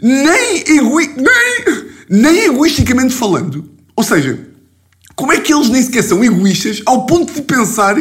Nem 0.02 0.64
egoi... 0.68 1.14
Nem 1.16 1.84
nem 2.08 2.44
egoisticamente 2.44 3.14
falando. 3.14 3.68
Ou 3.96 4.04
seja, 4.04 4.38
como 5.14 5.32
é 5.32 5.40
que 5.40 5.52
eles 5.52 5.68
nem 5.68 5.82
sequer 5.82 6.02
são 6.02 6.24
egoístas 6.24 6.82
ao 6.86 7.06
ponto 7.06 7.32
de 7.32 7.42
pensar 7.42 7.96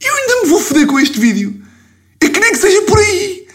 eu 0.00 0.14
ainda 0.14 0.42
me 0.42 0.48
vou 0.48 0.60
foder 0.60 0.86
com 0.86 0.98
este 0.98 1.18
vídeo? 1.18 1.60
É 2.20 2.28
que 2.28 2.38
nem 2.38 2.52
que 2.52 2.58
seja 2.58 2.82
por 2.82 2.98
aí. 2.98 3.46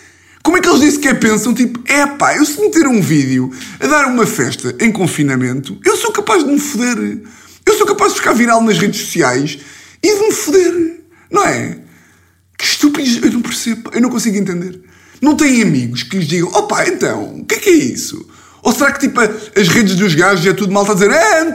Como 0.43 0.57
é 0.57 0.61
que 0.61 0.67
eles 0.67 0.81
nem 0.81 0.91
sequer 0.91 1.19
pensam, 1.19 1.53
tipo, 1.53 1.79
é 1.85 2.05
pá, 2.05 2.35
eu 2.35 2.45
se 2.45 2.59
meter 2.59 2.85
um 2.85 3.01
vídeo 3.01 3.49
a 3.79 3.87
dar 3.87 4.07
uma 4.07 4.25
festa 4.25 4.75
em 4.81 4.91
confinamento, 4.91 5.79
eu 5.85 5.95
sou 5.95 6.11
capaz 6.11 6.43
de 6.43 6.51
me 6.51 6.59
foder. 6.59 7.21
Eu 7.65 7.77
sou 7.77 7.87
capaz 7.87 8.11
de 8.11 8.19
ficar 8.19 8.33
viral 8.33 8.61
nas 8.61 8.77
redes 8.77 8.99
sociais 8.99 9.57
e 10.01 10.15
de 10.15 10.19
me 10.19 10.31
foder. 10.33 10.99
Não 11.31 11.45
é? 11.45 11.79
Que 12.57 12.65
estúpidos, 12.65 13.23
eu 13.23 13.31
não 13.31 13.41
percebo, 13.41 13.89
eu 13.93 14.01
não 14.01 14.09
consigo 14.09 14.37
entender. 14.37 14.81
Não 15.21 15.37
têm 15.37 15.61
amigos 15.61 16.03
que 16.03 16.17
lhes 16.17 16.27
digam, 16.27 16.49
opá, 16.49 16.85
então, 16.89 17.37
o 17.37 17.45
que 17.45 17.55
é 17.55 17.59
que 17.59 17.69
é 17.69 17.73
isso? 17.73 18.27
Ou 18.63 18.72
será 18.72 18.93
que 18.93 19.01
tipo 19.01 19.20
as 19.20 19.67
redes 19.67 19.96
dos 19.96 20.15
gajos 20.15 20.46
é 20.46 20.53
tudo 20.53 20.74
mal 20.74 20.89
a 20.89 20.93
dizer 20.93 21.12
é, 21.12 21.43
bem, 21.43 21.53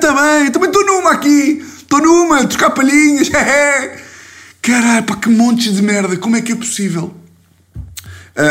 também 0.52 0.68
estou 0.68 0.84
numa 0.84 1.12
aqui, 1.12 1.64
estou 1.78 2.00
numa, 2.00 2.46
trocar 2.46 2.70
palhinhas, 2.70 3.30
Caralho, 4.60 5.04
pá, 5.04 5.16
que 5.16 5.30
montes 5.30 5.74
de 5.74 5.82
merda, 5.82 6.16
como 6.18 6.36
é 6.36 6.42
que 6.42 6.52
é 6.52 6.54
possível? 6.54 7.14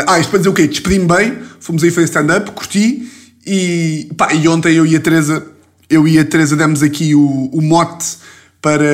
ah, 0.06 0.18
isto 0.18 0.28
para 0.28 0.38
dizer 0.38 0.50
o 0.50 0.52
quê? 0.52 0.66
Despedi-me 0.66 1.06
bem, 1.06 1.38
fomos 1.60 1.82
aí 1.82 1.90
fazer 1.90 2.06
stand-up, 2.06 2.50
curti 2.50 3.08
e, 3.46 4.10
pá, 4.16 4.34
e 4.34 4.46
ontem 4.48 4.74
eu 4.74 4.84
e 4.84 4.94
a 4.94 5.00
Teresa, 5.00 5.46
eu 5.88 6.06
e 6.06 6.18
a 6.18 6.24
Teresa 6.24 6.56
demos 6.56 6.82
aqui 6.82 7.14
o, 7.14 7.46
o 7.52 7.62
mote 7.62 8.18
para, 8.60 8.84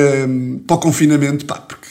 para 0.65 0.75
o 0.75 0.79
confinamento, 0.79 1.45
pá, 1.45 1.55
porque 1.55 1.87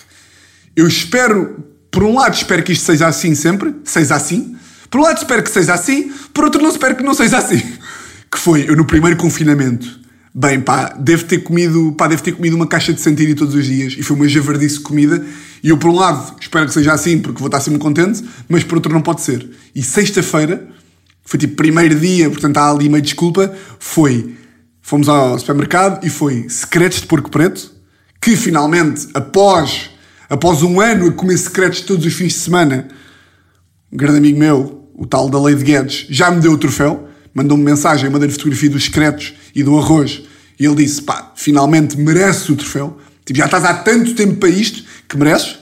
eu 0.77 0.87
espero, 0.87 1.65
por 1.91 2.05
um 2.05 2.15
lado 2.15 2.35
espero 2.35 2.63
que 2.63 2.73
isto 2.73 2.85
seja 2.85 3.07
assim 3.07 3.35
sempre, 3.35 3.75
seja 3.85 4.15
assim, 4.15 4.57
por 4.95 5.01
um 5.01 5.03
lado 5.03 5.19
espero 5.19 5.43
que 5.43 5.51
seja 5.51 5.75
assim, 5.75 6.13
por 6.33 6.45
outro 6.45 6.63
não 6.63 6.71
espero 6.71 6.95
que 6.95 7.03
não 7.03 7.15
seja 7.15 7.39
assim. 7.39 7.61
Que 8.31 8.39
foi, 8.39 8.71
eu 8.71 8.77
no 8.77 8.85
primeiro 8.85 9.17
confinamento, 9.17 9.99
bem 10.33 10.61
pá, 10.61 10.95
devo 10.97 11.25
ter 11.25 11.39
comido, 11.39 11.93
pá, 11.99 12.07
devo 12.07 12.23
ter 12.23 12.31
comido 12.31 12.55
uma 12.55 12.65
caixa 12.65 12.93
de 12.93 13.01
centírio 13.01 13.35
todos 13.35 13.57
os 13.57 13.67
dias 13.67 13.97
e 13.99 14.05
foi 14.05 14.17
uma 14.17 14.29
javardice 14.29 14.79
comida 14.79 15.27
e 15.65 15.69
eu 15.69 15.77
por 15.77 15.91
um 15.91 15.97
lado 15.97 16.37
espero 16.41 16.67
que 16.67 16.73
seja 16.73 16.93
assim 16.93 17.19
porque 17.19 17.41
vou 17.41 17.49
estar 17.49 17.59
sempre 17.59 17.81
contente, 17.81 18.23
mas 18.49 18.63
por 18.63 18.77
outro 18.77 18.93
não 18.93 19.03
pode 19.03 19.23
ser. 19.23 19.51
E 19.75 19.83
sexta-feira, 19.83 20.65
foi 21.25 21.41
tipo 21.41 21.57
primeiro 21.57 21.99
dia, 21.99 22.31
portanto 22.31 22.57
há 22.59 22.71
ali 22.71 22.89
meio 22.89 23.03
desculpa, 23.03 23.53
foi, 23.81 24.37
fomos 24.81 25.09
ao 25.09 25.37
supermercado 25.41 26.07
e 26.07 26.09
foi 26.09 26.49
secretos 26.49 27.01
de 27.01 27.09
porco 27.09 27.33
preto, 27.33 27.75
que 28.23 28.37
finalmente, 28.37 29.09
após, 29.13 29.91
após 30.31 30.63
um 30.63 30.81
ano 30.81 31.09
a 31.09 31.13
comer 31.13 31.37
secretos 31.37 31.81
todos 31.81 32.07
os 32.07 32.13
fins 32.13 32.35
de 32.35 32.39
semana, 32.39 32.87
um 33.93 33.97
grande 33.97 34.19
amigo 34.19 34.39
meu, 34.39 34.84
o 34.95 35.07
tal 35.07 35.29
da 35.29 35.41
Lei 35.41 35.55
de 35.55 35.65
Guedes, 35.65 36.07
já 36.09 36.31
me 36.31 36.41
deu 36.41 36.53
o 36.53 36.59
troféu, 36.59 37.09
mandou-me 37.35 37.65
mensagem, 37.65 38.09
mandei 38.09 38.29
fotografia 38.29 38.71
dos 38.71 38.85
secretos 38.85 39.35
e 39.55 39.63
do 39.63 39.79
arroz, 39.79 40.23
e 40.59 40.65
ele 40.65 40.77
disse, 40.77 41.03
pá, 41.03 41.33
finalmente 41.35 41.99
mereces 41.99 42.49
o 42.49 42.57
troféu, 42.57 42.99
tipo, 43.25 43.39
já 43.39 43.47
estás 43.47 43.65
há 43.65 43.75
tanto 43.75 44.15
tempo 44.15 44.37
para 44.37 44.49
isto, 44.49 44.85
que 45.09 45.17
mereces, 45.17 45.59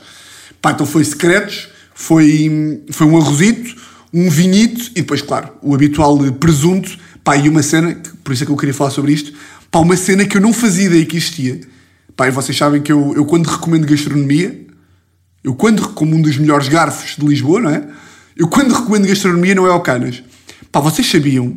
pá, 0.60 0.72
então 0.72 0.84
foi 0.84 1.04
secretos, 1.04 1.68
foi, 1.94 2.82
foi 2.90 3.06
um 3.06 3.16
arrozito, 3.16 3.74
um 4.12 4.28
vinhito 4.28 4.90
e 4.90 5.00
depois, 5.00 5.22
claro, 5.22 5.50
o 5.62 5.74
habitual 5.74 6.18
presunto, 6.32 6.98
pá, 7.24 7.36
e 7.36 7.48
uma 7.48 7.62
cena, 7.62 8.00
por 8.22 8.32
isso 8.32 8.42
é 8.42 8.46
que 8.46 8.52
eu 8.52 8.56
queria 8.56 8.74
falar 8.74 8.90
sobre 8.90 9.12
isto, 9.12 9.32
pá, 9.70 9.78
uma 9.78 9.96
cena 9.96 10.26
que 10.26 10.36
eu 10.36 10.40
não 10.40 10.52
fazia 10.52 10.86
ideia 10.86 11.06
que 11.06 11.16
existia. 11.16 11.60
Pá, 12.14 12.28
e 12.28 12.30
vocês 12.30 12.56
sabem 12.56 12.82
que 12.82 12.92
eu, 12.92 13.14
eu 13.16 13.24
quando 13.24 13.46
recomendo 13.46 13.86
gastronomia, 13.86 14.66
eu 15.42 15.54
quando, 15.54 15.88
como 15.90 16.14
um 16.14 16.20
dos 16.20 16.36
melhores 16.36 16.68
garfos 16.68 17.16
de 17.16 17.26
Lisboa, 17.26 17.60
não 17.60 17.70
é? 17.70 17.88
Eu 18.36 18.48
quando 18.48 18.74
recomendo 18.74 19.06
gastronomia 19.06 19.54
não 19.54 19.66
é 19.66 19.70
ao 19.70 19.82
Canas. 19.82 20.22
Pá, 20.70 20.80
vocês 20.80 21.08
sabiam 21.08 21.56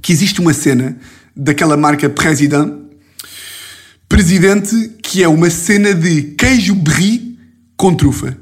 que 0.00 0.12
existe 0.12 0.40
uma 0.40 0.52
cena 0.52 0.96
daquela 1.34 1.76
marca 1.76 2.08
President, 2.08 2.72
Presidente, 4.08 4.96
que 5.02 5.22
é 5.22 5.28
uma 5.28 5.50
cena 5.50 5.92
de 5.94 6.22
queijo 6.22 6.74
brie 6.74 7.38
com 7.76 7.94
trufa. 7.94 8.38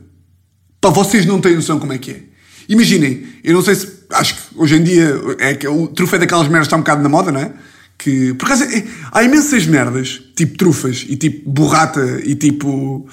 Pá, 0.81 0.91
vocês 0.91 1.27
não 1.27 1.41
têm 1.41 1.57
noção 1.57 1.79
como 1.79 1.93
é 1.93 1.99
que 1.99 2.11
é. 2.11 2.23
Imaginem, 2.69 3.25
eu 3.43 3.55
não 3.55 3.63
sei 3.63 3.75
se. 3.75 3.97
Acho 4.11 4.35
que 4.35 4.41
hoje 4.55 4.77
em 4.77 4.85
dia 4.85 5.21
é 5.39 5.55
que 5.55 5.67
o 5.67 5.89
trufa 5.89 6.17
é 6.17 6.19
daquelas 6.21 6.47
merdas 6.47 6.63
que 6.63 6.67
está 6.69 6.77
um 6.77 6.81
bocado 6.81 7.03
na 7.03 7.09
moda, 7.09 7.33
não 7.33 7.41
é? 7.41 7.53
Que, 7.99 8.35
por 8.35 8.47
acaso, 8.47 8.65
é, 8.65 8.85
há 9.11 9.25
imensas 9.25 9.67
merdas, 9.67 10.23
tipo 10.37 10.57
trufas 10.57 11.05
e 11.09 11.17
tipo 11.17 11.49
borrata 11.51 12.21
e 12.25 12.35
tipo. 12.35 13.09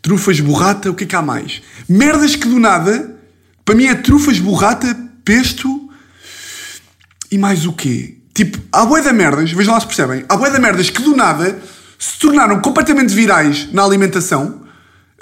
Trufas, 0.00 0.40
borrata, 0.40 0.90
o 0.90 0.94
que 0.94 1.04
é 1.04 1.06
que 1.06 1.14
há 1.14 1.22
mais? 1.22 1.62
Merdas 1.88 2.34
que 2.34 2.48
do 2.48 2.58
nada, 2.58 3.11
para 3.64 3.74
mim 3.74 3.86
é 3.86 3.94
trufas, 3.94 4.38
borrata, 4.38 4.96
pesto 5.24 5.90
e 7.30 7.38
mais 7.38 7.66
o 7.66 7.72
quê? 7.72 8.16
Tipo, 8.34 8.58
há 8.72 8.84
bué 8.84 9.02
da 9.02 9.12
merdas, 9.12 9.52
vejam 9.52 9.74
lá 9.74 9.80
se 9.80 9.86
percebem, 9.86 10.24
há 10.28 10.36
bué 10.36 10.50
da 10.50 10.58
merdas 10.58 10.90
que 10.90 11.02
do 11.02 11.16
nada 11.16 11.60
se 11.98 12.18
tornaram 12.18 12.60
completamente 12.60 13.14
virais 13.14 13.68
na 13.72 13.84
alimentação 13.84 14.62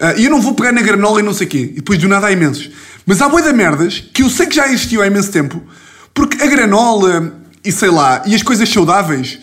uh, 0.01 0.19
e 0.19 0.25
eu 0.25 0.31
não 0.31 0.41
vou 0.41 0.55
pegar 0.55 0.73
na 0.73 0.81
granola 0.81 1.21
e 1.21 1.23
não 1.23 1.35
sei 1.35 1.47
o 1.47 1.51
quê, 1.51 1.71
e 1.73 1.77
depois 1.77 1.99
do 1.99 2.09
nada 2.09 2.29
há 2.29 2.33
imensos. 2.33 2.71
Mas 3.05 3.21
há 3.21 3.29
bué 3.29 3.43
da 3.43 3.53
merdas 3.53 4.03
que 4.13 4.23
eu 4.23 4.31
sei 4.31 4.47
que 4.47 4.57
já 4.57 4.67
existiu 4.67 5.03
há 5.03 5.07
imenso 5.07 5.31
tempo, 5.31 5.63
porque 6.15 6.43
a 6.43 6.47
granola 6.47 7.35
e 7.65 7.71
sei 7.71 7.91
lá, 7.91 8.23
e 8.27 8.35
as 8.35 8.43
coisas 8.43 8.69
saudáveis 8.69 9.39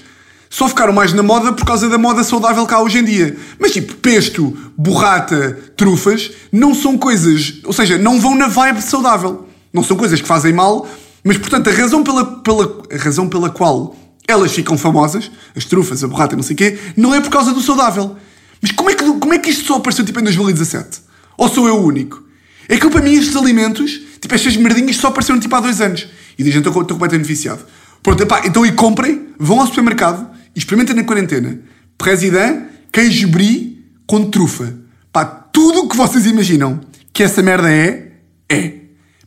só 0.49 0.67
ficaram 0.67 0.93
mais 0.93 1.13
na 1.13 1.21
moda 1.21 1.51
por 1.51 1.65
causa 1.65 1.89
da 1.89 1.97
moda 1.97 2.23
saudável 2.23 2.65
que 2.65 2.73
há 2.73 2.81
hoje 2.81 2.99
em 2.99 3.03
dia. 3.03 3.35
Mas 3.59 3.71
tipo, 3.71 3.95
pesto, 3.95 4.55
borrata, 4.77 5.57
trufas, 5.75 6.31
não 6.51 6.73
são 6.73 6.97
coisas, 6.97 7.55
ou 7.63 7.73
seja, 7.73 7.97
não 7.97 8.19
vão 8.19 8.35
na 8.35 8.47
vibe 8.47 8.81
saudável. 8.81 9.47
Não 9.73 9.83
são 9.83 9.97
coisas 9.97 10.21
que 10.21 10.27
fazem 10.27 10.53
mal, 10.53 10.87
mas 11.23 11.37
portanto 11.37 11.69
a 11.69 11.73
razão 11.73 12.03
pela, 12.03 12.25
pela, 12.25 12.83
a 12.91 12.97
razão 12.97 13.27
pela 13.27 13.49
qual 13.49 13.95
elas 14.27 14.51
ficam 14.51 14.77
famosas, 14.77 15.29
as 15.55 15.65
trufas, 15.65 16.03
a 16.03 16.07
borrata, 16.07 16.35
não 16.35 16.43
sei 16.43 16.53
o 16.53 16.57
quê, 16.57 16.79
não 16.95 17.13
é 17.13 17.21
por 17.21 17.29
causa 17.29 17.53
do 17.53 17.61
saudável. 17.61 18.15
Mas 18.61 18.71
como 18.71 18.89
é 18.89 18.95
que, 18.95 19.03
como 19.03 19.33
é 19.33 19.39
que 19.39 19.49
isto 19.49 19.65
só 19.65 19.75
apareceu 19.75 20.03
tipo 20.03 20.19
em 20.19 20.23
2017? 20.23 21.01
Ou 21.37 21.47
sou 21.47 21.67
eu 21.67 21.75
o 21.75 21.85
único? 21.85 22.23
É 22.67 22.77
que 22.77 22.89
para 22.89 23.01
mim 23.01 23.13
estes 23.13 23.35
alimentos, 23.35 24.01
tipo 24.19 24.33
estas 24.33 24.57
merdinhas, 24.57 24.97
só 24.97 25.07
apareceram 25.07 25.39
tipo 25.39 25.55
há 25.55 25.59
dois 25.59 25.79
anos. 25.79 26.07
E 26.37 26.43
dizem, 26.43 26.59
estou, 26.59 26.71
estou 26.81 26.97
completamente 26.97 27.27
viciado. 27.27 27.61
Pronto, 28.03 28.21
epá, 28.21 28.41
então 28.45 28.65
e 28.65 28.71
comprem, 28.71 29.27
vão 29.37 29.59
ao 29.61 29.67
supermercado 29.67 30.37
e 30.57 30.59
experimentem 30.59 30.95
na 30.95 31.03
quarentena. 31.03 31.59
President, 31.99 32.63
queijo 32.91 33.27
brie 33.27 33.85
com 34.07 34.27
trufa. 34.31 34.73
Pá, 35.13 35.23
tudo 35.23 35.81
o 35.81 35.87
que 35.87 35.95
vocês 35.95 36.25
imaginam 36.25 36.81
que 37.13 37.21
essa 37.21 37.43
merda 37.43 37.71
é, 37.71 38.13
é. 38.49 38.73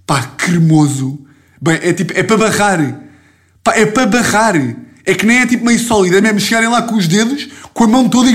Pá, 0.04 0.22
cremoso. 0.36 1.24
Bem, 1.62 1.78
é 1.82 1.92
tipo, 1.92 2.12
é 2.16 2.24
para 2.24 2.36
barrar. 2.36 3.00
Pá, 3.62 3.74
é 3.76 3.86
para 3.86 4.06
barrar. 4.06 4.56
É 5.06 5.14
que 5.14 5.24
nem 5.24 5.38
é 5.38 5.46
tipo 5.46 5.64
meio 5.64 5.78
sólido, 5.78 6.16
é 6.16 6.20
mesmo 6.20 6.40
chegarem 6.40 6.68
lá 6.68 6.82
com 6.82 6.96
os 6.96 7.06
dedos, 7.06 7.48
com 7.72 7.84
a 7.84 7.86
mão 7.86 8.08
toda 8.08 8.28
e. 8.28 8.34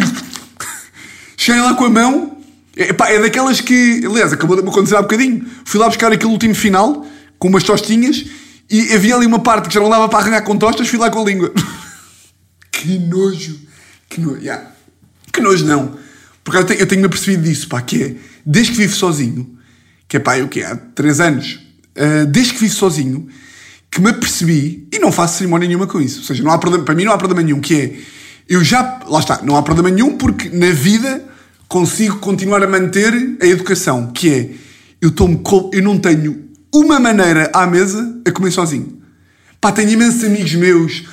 chegarem 1.35 1.65
lá 1.65 1.73
com 1.73 1.83
a 1.83 1.89
mão. 1.89 2.37
É, 2.77 2.93
pá, 2.93 3.09
é 3.09 3.19
daquelas 3.19 3.59
que. 3.59 4.03
Aliás, 4.05 4.31
acabou 4.31 4.55
de 4.55 4.63
me 4.63 4.69
acontecer 4.69 4.95
há 4.95 5.01
bocadinho. 5.01 5.45
Fui 5.65 5.81
lá 5.81 5.87
buscar 5.89 6.13
aquele 6.13 6.31
último 6.31 6.55
final, 6.55 7.05
com 7.37 7.49
umas 7.49 7.63
tostinhas, 7.63 8.25
e 8.69 8.93
havia 8.93 9.17
ali 9.17 9.25
uma 9.25 9.39
parte 9.39 9.67
que 9.67 9.73
já 9.73 9.81
não 9.81 9.89
dava 9.89 10.07
para 10.07 10.19
arranhar 10.19 10.43
com 10.45 10.57
tostas, 10.57 10.87
fui 10.87 10.97
lá 10.97 11.09
com 11.09 11.21
a 11.21 11.25
língua. 11.25 11.51
que 12.85 12.99
nojo. 12.99 13.59
Que 14.07 14.21
nojo. 14.21 14.41
Yeah. 14.41 14.71
Que 15.33 15.41
nojo 15.41 15.65
não. 15.65 15.97
Porque 16.43 16.59
eu 16.59 16.65
tenho, 16.65 16.79
eu 16.79 16.87
tenho-me 16.87 17.07
apercebido 17.07 17.43
disso, 17.43 17.67
pá, 17.67 17.81
que 17.81 18.03
é, 18.03 18.15
desde 18.45 18.73
que 18.73 18.77
vivo 18.77 18.95
sozinho, 18.95 19.57
que 20.07 20.17
é 20.17 20.19
pá, 20.19 20.37
eu 20.37 20.47
que 20.47 20.61
há 20.61 20.75
3 20.75 21.19
anos, 21.19 21.59
uh, 21.97 22.25
desde 22.27 22.53
que 22.53 22.59
vivo 22.59 22.75
sozinho, 22.75 23.27
que 23.89 23.99
me 23.99 24.11
apercebi, 24.11 24.87
e 24.91 24.99
não 24.99 25.11
faço 25.11 25.37
cerimónia 25.37 25.67
nenhuma 25.67 25.87
com 25.87 25.99
isso, 25.99 26.19
ou 26.19 26.25
seja, 26.25 26.43
não 26.43 26.51
há 26.51 26.57
problema, 26.59 26.85
para 26.85 26.93
mim 26.93 27.03
não 27.03 27.13
há 27.13 27.17
problema 27.17 27.41
nenhum, 27.41 27.59
que 27.59 27.73
é, 27.73 27.99
eu 28.47 28.63
já, 28.63 28.99
lá 29.07 29.19
está, 29.19 29.41
não 29.41 29.55
há 29.55 29.63
problema 29.63 29.89
nenhum 29.89 30.17
porque 30.17 30.49
na 30.49 30.69
vida 30.69 31.25
consigo 31.67 32.19
continuar 32.19 32.61
a 32.61 32.67
manter 32.67 33.11
a 33.41 33.47
educação, 33.47 34.11
que 34.11 34.31
é, 34.31 34.49
eu, 35.01 35.09
tomo, 35.09 35.41
eu 35.73 35.81
não 35.81 35.97
tenho 35.97 36.45
uma 36.71 36.99
maneira 36.99 37.49
à 37.53 37.65
mesa 37.65 38.21
a 38.23 38.31
comer 38.31 38.51
sozinho. 38.51 39.01
Pá, 39.59 39.71
tenho 39.71 39.89
imensos 39.89 40.23
amigos 40.23 40.53
meus 40.53 41.03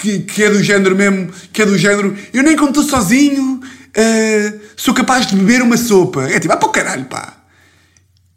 que, 0.00 0.20
que 0.20 0.42
é 0.42 0.50
do 0.50 0.62
género 0.62 0.96
mesmo, 0.96 1.30
que 1.52 1.62
é 1.62 1.66
do 1.66 1.76
género, 1.76 2.16
eu 2.32 2.42
nem 2.42 2.56
como 2.56 2.70
estou 2.70 2.84
sozinho, 2.84 3.60
uh, 3.60 4.60
sou 4.76 4.94
capaz 4.94 5.26
de 5.26 5.36
beber 5.36 5.62
uma 5.62 5.76
sopa. 5.76 6.24
É 6.24 6.40
tipo, 6.40 6.52
ah, 6.52 6.56
para 6.56 6.68
o 6.68 6.72
caralho, 6.72 7.04
pá. 7.06 7.36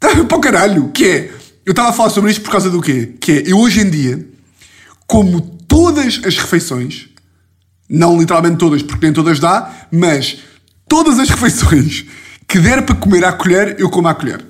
para 0.00 0.36
o 0.36 0.40
caralho. 0.40 0.88
Que 0.90 1.04
é, 1.06 1.32
eu 1.64 1.70
estava 1.70 1.90
a 1.90 1.92
falar 1.92 2.10
sobre 2.10 2.30
isto 2.30 2.42
por 2.42 2.50
causa 2.50 2.70
do 2.70 2.80
quê? 2.80 3.14
Que 3.20 3.32
é, 3.32 3.42
eu 3.46 3.58
hoje 3.58 3.80
em 3.80 3.90
dia, 3.90 4.26
como 5.06 5.40
todas 5.40 6.20
as 6.24 6.36
refeições, 6.36 7.08
não 7.88 8.18
literalmente 8.18 8.58
todas, 8.58 8.82
porque 8.82 9.06
nem 9.06 9.12
todas 9.12 9.38
dá, 9.38 9.86
mas 9.90 10.38
todas 10.88 11.18
as 11.18 11.28
refeições 11.30 12.04
que 12.48 12.58
der 12.58 12.82
para 12.82 12.94
comer 12.94 13.24
à 13.24 13.32
colher, 13.32 13.76
eu 13.78 13.90
como 13.90 14.08
à 14.08 14.14
colher. 14.14 14.44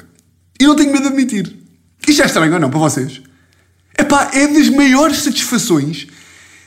E 0.61 0.65
não 0.65 0.77
tenho 0.77 0.93
medo 0.93 1.03
de 1.03 1.09
admitir. 1.09 1.57
Isto 2.07 2.23
é 2.23 2.27
estranho 2.27 2.55
ou 2.55 2.61
não 2.61 2.71
para 2.71 2.79
vocês? 2.79 3.21
Epá, 3.99 4.31
é 4.33 4.47
das 4.47 4.69
maiores 4.69 5.19
satisfações. 5.19 6.07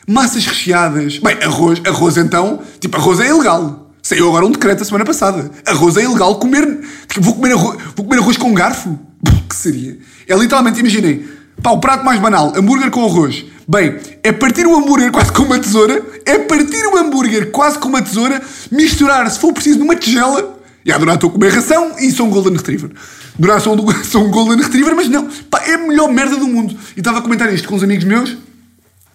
Massas 0.08 0.46
recheadas. 0.46 1.20
Bem, 1.20 1.38
arroz, 1.44 1.82
arroz 1.86 2.18
então, 2.18 2.60
tipo, 2.80 2.98
arroz 2.98 3.20
é 3.20 3.28
ilegal. 3.30 3.90
Saiu 4.02 4.28
agora 4.28 4.46
um 4.46 4.52
decreto 4.52 4.82
a 4.82 4.86
semana 4.86 5.06
passada. 5.06 5.52
Arroz 5.66 5.98
é 5.98 6.04
ilegal 6.04 6.36
comer. 6.40 6.80
Tipo, 7.08 7.22
vou 7.22 7.36
comer 7.36 7.54
arroz, 7.54 7.78
vou 7.96 8.06
comer 8.06 8.20
arroz 8.20 8.38
com 8.38 8.54
garfo. 8.54 8.98
que 9.50 9.56
seria? 9.56 9.98
É 10.28 10.36
literalmente, 10.36 10.80
imaginem, 10.80 11.28
pá, 11.62 11.72
o 11.72 11.80
prato 11.80 12.06
mais 12.06 12.20
banal, 12.20 12.54
hambúrguer 12.56 12.90
com 12.92 13.06
arroz. 13.06 13.46
Bem, 13.68 13.98
é 14.24 14.32
partir 14.32 14.66
o 14.66 14.76
hambúrguer 14.76 15.12
quase 15.12 15.32
com 15.32 15.44
uma 15.44 15.60
tesoura, 15.60 16.02
é 16.26 16.40
partir 16.40 16.86
o 16.88 16.98
hambúrguer 16.98 17.52
quase 17.52 17.78
com 17.78 17.90
uma 17.90 18.02
tesoura, 18.02 18.42
misturar, 18.72 19.30
se 19.30 19.40
for 19.40 19.54
preciso, 19.54 19.80
numa 19.80 19.96
tigela. 19.96 20.58
E 20.86 20.92
adorar 20.92 21.16
estou 21.16 21.30
a 21.30 21.34
comer 21.34 21.54
ração 21.54 21.96
e 22.00 22.10
sou 22.10 22.26
um 22.26 22.30
Golden 22.30 22.54
Retriever. 22.54 22.90
Durar 23.38 23.58
um, 23.60 23.62
sou 24.04 24.26
um 24.26 24.32
Golden 24.32 24.58
Retriever, 24.58 24.96
mas 24.96 25.10
não, 25.10 25.28
pá, 25.50 25.62
é 25.66 25.76
a 25.76 25.78
melhor 25.78 26.12
merda 26.12 26.38
do 26.38 26.48
mundo. 26.48 26.76
E 26.96 27.00
estava 27.00 27.20
a 27.20 27.22
comentar 27.22 27.54
isto 27.54 27.68
com 27.68 27.76
uns 27.76 27.84
amigos 27.84 28.06
meus 28.06 28.38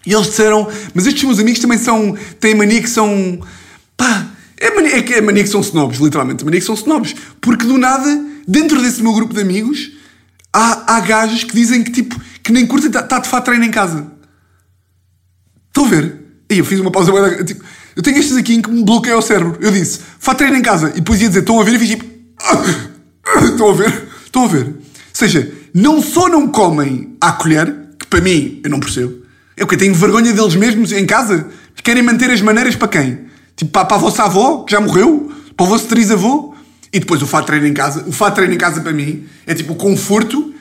e 0.07 0.13
eles 0.13 0.27
disseram, 0.27 0.69
mas 0.95 1.07
estes 1.07 1.25
meus 1.25 1.39
amigos 1.39 1.61
também 1.61 1.79
são, 1.79 2.17
têm 2.39 2.55
mania 2.55 2.81
que 2.81 2.91
são, 2.91 3.41
pá, 3.97 4.27
é, 4.59 4.75
mania, 4.75 4.99
é 4.99 5.13
é 5.13 5.21
mania 5.21 5.43
que 5.43 5.49
são 5.49 5.61
snobs, 5.61 5.99
literalmente, 5.99 6.45
mania 6.45 6.61
que 6.61 6.67
são 6.67 6.75
snobs. 6.75 7.15
Porque 7.41 7.67
do 7.67 7.79
nada, 7.79 8.09
dentro 8.47 8.81
desse 8.81 9.03
meu 9.03 9.13
grupo 9.13 9.35
de 9.35 9.41
amigos, 9.41 9.93
há, 10.53 10.97
há 10.97 11.29
que 11.29 11.55
dizem 11.55 11.83
que 11.83 11.91
tipo, 11.91 12.21
que 12.43 12.53
nem 12.53 12.67
curtem 12.67 12.89
estar 12.89 13.03
tá, 13.03 13.09
tá 13.17 13.19
de 13.21 13.29
fato 13.29 13.45
treino 13.47 13.65
em 13.65 13.71
casa. 13.71 14.13
Estão 15.69 15.87
a 15.87 15.89
ver? 15.89 16.21
E 16.51 16.59
eu 16.59 16.65
fiz 16.65 16.79
uma 16.79 16.91
pausa. 16.91 17.13
Tipo, 17.45 17.65
eu 17.97 18.03
tenho 18.03 18.19
estes 18.19 18.37
aqui 18.37 18.55
em 18.55 18.63
que 18.63 18.71
me 18.71 18.85
bloqueia 18.85 19.17
o 19.17 19.23
cérebro. 19.23 19.59
Eu 19.61 19.73
disse, 19.73 20.01
fato 20.19 20.39
treino 20.39 20.57
em 20.57 20.63
casa. 20.63 20.91
E 20.91 21.01
depois 21.01 21.21
ia 21.21 21.29
dizer, 21.29 21.41
estão 21.41 21.61
a 21.61 21.65
ver? 21.65 21.75
E 21.75 21.79
fiz 21.79 21.89
tipo, 21.89 22.05
estão 23.45 23.71
a 23.71 23.75
ver? 23.75 24.09
Estão 24.25 24.45
a 24.45 24.49
ver? 24.49 24.67
Ou 24.67 24.75
seja, 25.13 25.53
não 25.73 26.01
só 26.01 26.29
não 26.29 26.47
comem 26.49 27.17
à 27.21 27.33
colher, 27.33 27.75
que 27.99 28.07
para 28.07 28.21
mim 28.21 28.61
eu 28.63 28.71
não 28.71 28.79
percebo, 28.79 29.24
eu 29.57 29.67
tenho 29.67 29.95
vergonha 29.95 30.33
deles 30.33 30.55
mesmos 30.57 30.93
em 30.93 31.07
casa. 31.07 31.49
Querem 31.83 32.03
manter 32.03 32.31
as 32.31 32.41
maneiras 32.41 32.75
para 32.77 32.89
quem? 32.89 33.21
Tipo, 33.57 33.71
para, 33.71 33.85
para 33.85 33.97
a 33.97 34.01
vossa 34.01 34.25
avó, 34.25 34.65
que 34.65 34.73
já 34.73 34.81
morreu? 34.81 35.33
Para 35.57 35.67
o 35.67 35.69
vosso 35.69 35.87
trisavô? 35.87 36.55
E 36.93 36.99
depois 37.01 37.23
o 37.23 37.27
fato 37.27 37.47
treino 37.47 37.67
em 37.67 37.75
casa. 37.75 38.05
O 38.07 38.13
fato 38.13 38.37
treino 38.37 38.55
em 38.55 38.59
casa 38.59 38.81
para 38.81 38.93
mim 38.93 39.27
é 39.47 39.55
tipo 39.55 39.73
o 39.73 39.77
conforto. 39.77 40.55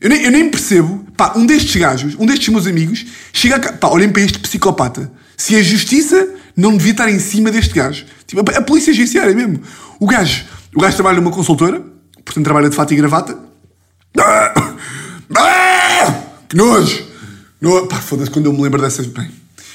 Eu 0.00 0.08
nem, 0.08 0.22
eu 0.22 0.30
nem 0.30 0.48
percebo. 0.48 1.04
Pá, 1.16 1.32
um 1.36 1.46
destes 1.46 1.76
gajos, 1.76 2.16
um 2.18 2.26
destes 2.26 2.48
meus 2.48 2.66
amigos, 2.66 3.04
chega 3.32 3.56
a. 3.56 3.72
Pá, 3.72 3.88
olhem 3.88 4.08
para 4.10 4.22
este 4.22 4.38
psicopata. 4.38 5.10
Se 5.36 5.56
a 5.56 5.62
justiça 5.62 6.28
não 6.56 6.76
devia 6.76 6.92
estar 6.92 7.08
em 7.08 7.18
cima 7.18 7.50
deste 7.50 7.74
gajo. 7.74 8.04
Tipo, 8.26 8.48
a, 8.50 8.58
a 8.58 8.62
polícia 8.62 8.92
judiciária 8.92 9.34
mesmo. 9.34 9.60
O 10.00 10.06
gajo, 10.06 10.44
o 10.74 10.80
gajo 10.80 10.96
trabalha 10.96 11.20
numa 11.20 11.30
consultora, 11.30 11.80
portanto 12.24 12.44
trabalha 12.44 12.68
de 12.68 12.76
fato 12.76 12.92
e 12.92 12.96
gravata. 12.96 13.38
Ah! 14.18 14.52
Ah! 15.36 16.14
Que 16.48 16.56
nojo! 16.56 17.07
No, 17.60 17.86
pá, 17.86 17.96
foda-se 17.96 18.30
quando 18.30 18.46
eu 18.46 18.52
me 18.52 18.62
lembro 18.62 18.80
dessas. 18.80 19.06
Bem, 19.06 19.30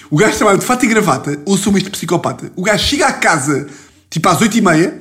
o 0.09 0.17
gajo 0.17 0.37
trabalha 0.37 0.57
de 0.57 0.65
fato 0.65 0.85
e 0.85 0.87
gravata, 0.87 1.39
ouçam 1.45 1.75
este 1.77 1.89
psicopata. 1.89 2.51
O 2.55 2.63
gajo 2.63 2.85
chega 2.85 3.07
à 3.07 3.13
casa, 3.13 3.67
tipo 4.09 4.27
às 4.29 4.39
8h30 4.39 4.93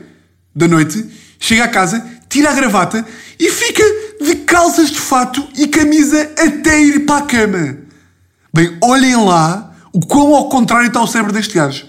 da 0.55 0.69
noite, 0.69 1.05
chega 1.39 1.65
à 1.65 1.69
casa, 1.69 2.05
tira 2.29 2.51
a 2.51 2.55
gravata 2.55 3.07
e 3.39 3.51
fica 3.51 3.83
de 4.21 4.37
calças 4.37 4.91
de 4.91 4.99
fato 4.99 5.47
e 5.57 5.69
camisa 5.69 6.23
até 6.37 6.81
ir 6.81 7.01
para 7.01 7.25
a 7.25 7.27
cama. 7.27 7.79
Bem, 8.55 8.77
olhem 8.83 9.17
lá 9.17 9.75
o 9.93 10.01
quão 10.01 10.35
ao 10.35 10.49
contrário 10.49 10.89
está 10.89 11.01
o 11.03 11.07
cérebro 11.07 11.33
deste 11.33 11.55
gajo. 11.55 11.87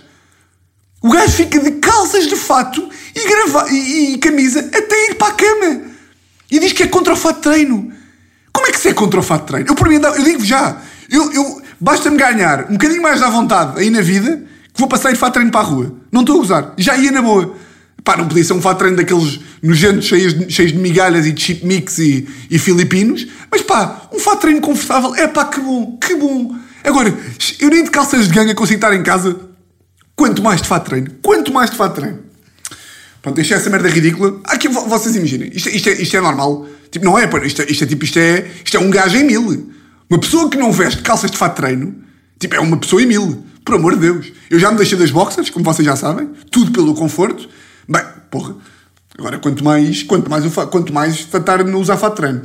O 1.01 1.09
gajo 1.09 1.33
fica 1.33 1.59
de 1.59 1.71
calças 1.71 2.27
de 2.27 2.35
fato 2.35 2.87
e, 3.15 3.27
grava 3.27 3.69
e, 3.71 4.13
e 4.13 4.17
camisa 4.17 4.59
até 4.59 5.09
ir 5.09 5.15
para 5.15 5.27
a 5.27 5.33
cama. 5.33 5.81
E 6.49 6.59
diz 6.59 6.71
que 6.71 6.83
é 6.83 6.87
contra 6.87 7.13
o 7.13 7.17
fato 7.17 7.37
de 7.37 7.41
treino. 7.43 7.91
Como 8.53 8.67
é 8.67 8.71
que 8.71 8.79
se 8.79 8.89
é 8.89 8.93
contra 8.93 9.19
o 9.19 9.23
fato 9.23 9.41
de 9.41 9.47
treino? 9.47 9.69
Eu, 9.69 9.75
por 9.75 9.89
mim, 9.89 9.95
eu 9.95 10.23
digo 10.23 10.45
já, 10.45 10.77
eu, 11.09 11.31
eu 11.33 11.61
basta-me 11.79 12.17
ganhar 12.17 12.65
um 12.69 12.73
bocadinho 12.73 13.01
mais 13.01 13.21
à 13.21 13.29
vontade 13.29 13.79
aí 13.79 13.89
na 13.89 14.01
vida 14.01 14.43
que 14.73 14.79
vou 14.79 14.87
passar 14.87 15.11
ir 15.11 15.15
fato 15.15 15.31
de 15.31 15.33
treino 15.35 15.51
para 15.51 15.61
a 15.61 15.63
rua. 15.63 15.95
Não 16.11 16.21
estou 16.21 16.37
a 16.37 16.39
usar. 16.39 16.73
Já 16.77 16.97
ia 16.97 17.11
na 17.11 17.21
boa. 17.21 17.55
Pá, 18.03 18.17
não 18.17 18.27
podia 18.27 18.43
ser 18.43 18.53
um 18.53 18.61
fato 18.61 18.77
de 18.77 18.79
treino 18.79 18.97
daqueles 18.97 19.39
nojentos 19.61 20.05
cheios 20.05 20.33
de, 20.33 20.51
cheios 20.51 20.71
de 20.73 20.77
migalhas 20.77 21.25
e 21.25 21.31
de 21.31 21.41
chip 21.41 21.65
mix 21.65 21.99
e, 21.99 22.27
e 22.49 22.59
filipinos. 22.59 23.27
Mas 23.51 23.61
pá, 23.61 24.09
um 24.11 24.19
fato 24.19 24.35
de 24.35 24.41
treino 24.41 24.61
confortável. 24.61 25.15
É 25.15 25.27
pá, 25.27 25.45
que 25.45 25.59
bom, 25.59 25.97
que 25.97 26.15
bom. 26.15 26.55
Agora, 26.83 27.13
eu 27.59 27.69
nem 27.69 27.83
de 27.83 27.91
calças 27.91 28.27
de 28.27 28.33
ganga 28.33 28.53
consigo 28.55 28.77
estar 28.77 28.93
em 28.93 29.03
casa. 29.03 29.39
Quanto 30.15 30.41
mais 30.43 30.61
de 30.61 30.67
fato 30.67 30.83
de 30.83 30.89
treino. 30.89 31.11
Quanto 31.21 31.53
mais 31.53 31.69
de 31.69 31.77
fato 31.77 31.95
de 31.95 32.01
treino. 32.01 32.19
Pronto, 33.23 33.37
deixei 33.37 33.55
essa 33.55 33.69
merda 33.69 33.87
ridícula. 33.87 34.37
Aqui, 34.43 34.67
vocês 34.67 35.15
imaginem. 35.15 35.49
Isto, 35.53 35.69
isto, 35.69 35.89
é, 35.89 35.93
isto 35.93 36.17
é 36.17 36.19
normal. 36.19 36.67
Tipo, 36.91 37.05
não 37.05 37.17
é. 37.17 37.23
Isto, 37.45 37.61
é, 37.61 37.71
isto 37.71 37.83
é 37.85 37.87
tipo, 37.87 38.03
isto 38.03 38.19
é, 38.19 38.51
isto 38.63 38.75
é 38.75 38.79
um 38.81 38.89
gajo 38.89 39.15
em 39.15 39.23
mil. 39.23 39.71
Uma 40.09 40.19
pessoa 40.19 40.49
que 40.49 40.57
não 40.57 40.73
veste 40.73 41.01
calças 41.01 41.31
de 41.31 41.37
fato 41.37 41.53
de 41.53 41.61
treino, 41.61 41.95
tipo, 42.37 42.53
é 42.53 42.59
uma 42.59 42.75
pessoa 42.75 43.01
em 43.01 43.05
mil. 43.05 43.45
Por 43.63 43.75
amor 43.75 43.93
de 43.93 44.01
Deus. 44.01 44.33
Eu 44.49 44.59
já 44.59 44.69
me 44.69 44.77
deixei 44.77 44.97
das 44.97 45.09
boxers, 45.09 45.49
como 45.49 45.63
vocês 45.63 45.85
já 45.85 45.95
sabem. 45.95 46.31
Tudo 46.51 46.71
pelo 46.71 46.93
conforto. 46.93 47.47
Bem, 47.87 48.03
porra. 48.29 48.57
Agora, 49.17 49.39
quanto 49.39 49.63
mais, 49.63 50.03
quanto 50.03 50.29
mais, 50.29 50.43
eu 50.43 50.51
quanto 50.67 50.91
mais 50.91 51.21
fatar 51.21 51.63
no 51.63 51.79
usar 51.79 51.95
fato 51.95 52.15
de 52.15 52.17
treino. 52.17 52.41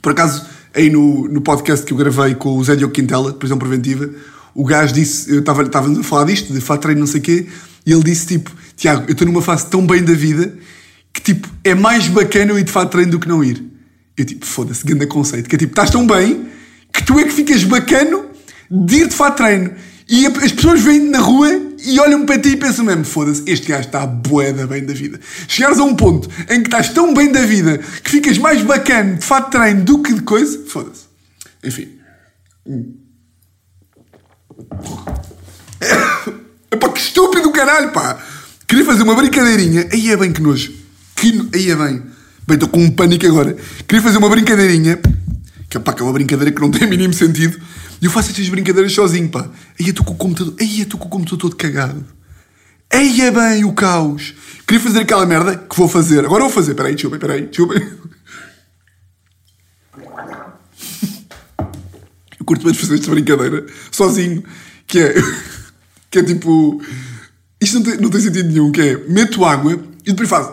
Por 0.00 0.10
acaso, 0.10 0.44
aí 0.74 0.90
no, 0.90 1.28
no 1.28 1.40
podcast 1.42 1.86
que 1.86 1.92
eu 1.92 1.96
gravei 1.96 2.34
com 2.34 2.56
o 2.56 2.64
Zé 2.64 2.74
Diogo 2.74 2.92
Quintela, 2.92 3.30
de 3.30 3.38
prisão 3.38 3.56
preventiva, 3.56 4.10
o 4.52 4.64
gajo 4.64 4.92
disse, 4.92 5.30
eu 5.32 5.38
estava 5.38 5.62
a 5.62 6.02
falar 6.02 6.24
disto, 6.24 6.52
de 6.52 6.60
fato 6.60 6.80
de 6.80 6.82
treino, 6.82 7.00
não 7.00 7.06
sei 7.06 7.20
o 7.20 7.22
quê, 7.22 7.46
e 7.86 7.92
ele 7.92 8.02
disse 8.02 8.26
tipo, 8.26 8.50
Tiago, 8.76 9.04
eu 9.08 9.12
estou 9.12 9.26
numa 9.26 9.42
fase 9.42 9.66
tão 9.66 9.86
bem 9.86 10.02
da 10.02 10.14
vida 10.14 10.56
que 11.12 11.20
tipo, 11.20 11.48
é 11.62 11.74
mais 11.74 12.08
bacana 12.08 12.52
eu 12.52 12.58
ir 12.58 12.64
de 12.64 12.72
fato 12.72 12.90
treino 12.90 13.12
do 13.12 13.20
que 13.20 13.28
não 13.28 13.44
ir. 13.44 13.62
Eu 14.16 14.24
tipo, 14.24 14.46
foda-se, 14.46 14.84
grande 14.84 15.06
conceito, 15.06 15.48
que 15.48 15.56
é 15.56 15.58
tipo, 15.58 15.72
estás 15.72 15.90
tão 15.90 16.06
bem 16.06 16.48
que 16.92 17.04
tu 17.04 17.18
é 17.18 17.24
que 17.24 17.30
ficas 17.30 17.64
bacano 17.64 18.26
de 18.70 18.96
ir 18.96 19.08
de 19.08 19.14
fato 19.14 19.36
treino. 19.36 19.72
E 20.08 20.26
as 20.26 20.52
pessoas 20.52 20.82
vêm 20.82 21.08
na 21.08 21.20
rua 21.20 21.48
e 21.84 21.98
olham 21.98 22.26
para 22.26 22.38
ti 22.38 22.50
e 22.50 22.56
pensam 22.56 22.84
mesmo: 22.84 23.04
foda-se, 23.04 23.42
este 23.46 23.68
gajo 23.68 23.86
está 23.86 24.06
boeda 24.06 24.66
bem 24.66 24.84
da 24.84 24.92
vida. 24.92 25.18
Chegares 25.48 25.78
a 25.78 25.84
um 25.84 25.94
ponto 25.94 26.28
em 26.50 26.60
que 26.60 26.68
estás 26.68 26.90
tão 26.90 27.14
bem 27.14 27.32
da 27.32 27.44
vida 27.46 27.78
que 27.78 28.10
ficas 28.10 28.36
mais 28.38 28.62
bacana 28.62 29.14
de 29.14 29.24
fato 29.24 29.50
treino 29.50 29.84
do 29.84 30.02
que 30.02 30.12
de 30.12 30.22
coisa, 30.22 30.64
foda-se. 30.66 31.04
Enfim. 31.64 31.98
É 36.70 36.76
pá, 36.76 36.88
que 36.88 37.00
estúpido 37.00 37.52
caralho, 37.52 37.92
pá! 37.92 38.18
Queria 38.72 38.86
fazer 38.86 39.02
uma 39.02 39.14
brincadeirinha. 39.14 39.86
Aí 39.92 40.10
é 40.10 40.16
bem 40.16 40.32
que 40.32 40.40
nojo. 40.40 40.72
Que 41.14 41.46
Aí 41.52 41.70
é 41.70 41.76
bem. 41.76 42.02
Bem, 42.46 42.54
estou 42.54 42.70
com 42.70 42.82
um 42.82 42.90
pânico 42.90 43.26
agora. 43.26 43.54
Queria 43.86 44.00
fazer 44.00 44.16
uma 44.16 44.30
brincadeirinha. 44.30 44.98
Que, 45.68 45.78
pá, 45.78 45.94
é 45.94 46.02
uma 46.02 46.14
brincadeira 46.14 46.50
que 46.50 46.58
não 46.58 46.70
tem 46.72 46.88
mínimo 46.88 47.12
sentido. 47.12 47.60
E 48.00 48.06
eu 48.06 48.10
faço 48.10 48.30
estas 48.30 48.48
brincadeiras 48.48 48.94
sozinho, 48.94 49.28
pá. 49.28 49.46
Aí 49.78 49.90
estou 49.90 50.02
com 50.06 50.14
o 50.14 50.16
computador. 50.16 50.54
Aí 50.58 50.80
estou 50.80 50.98
com 50.98 51.06
o 51.06 51.10
computador 51.10 51.38
todo 51.38 51.54
cagado. 51.54 52.02
Aí 52.90 53.20
é 53.20 53.30
bem 53.30 53.62
o 53.62 53.74
caos. 53.74 54.32
Queria 54.66 54.82
fazer 54.82 55.00
aquela 55.00 55.26
merda 55.26 55.54
que 55.54 55.76
vou 55.76 55.86
fazer. 55.86 56.24
Agora 56.24 56.44
vou 56.44 56.50
fazer. 56.50 56.74
Peraí, 56.74 56.94
desculpem, 56.94 57.20
peraí, 57.20 57.42
desculpem. 57.48 57.76
Eu 62.40 62.46
curto 62.46 62.64
bem 62.64 62.72
de 62.72 62.78
fazer 62.78 62.94
esta 62.94 63.10
brincadeira 63.10 63.66
sozinho. 63.90 64.42
Que 64.86 64.98
é. 64.98 65.14
Que 66.10 66.20
é 66.20 66.22
tipo. 66.22 66.80
Isto 67.62 67.76
não 67.76 67.82
tem, 67.82 67.96
não 67.98 68.10
tem 68.10 68.20
sentido 68.20 68.48
nenhum. 68.48 68.72
Que 68.72 68.80
é. 68.80 68.96
Meto 69.08 69.44
água 69.44 69.72
e 70.04 70.10
depois 70.10 70.28
faço. 70.28 70.52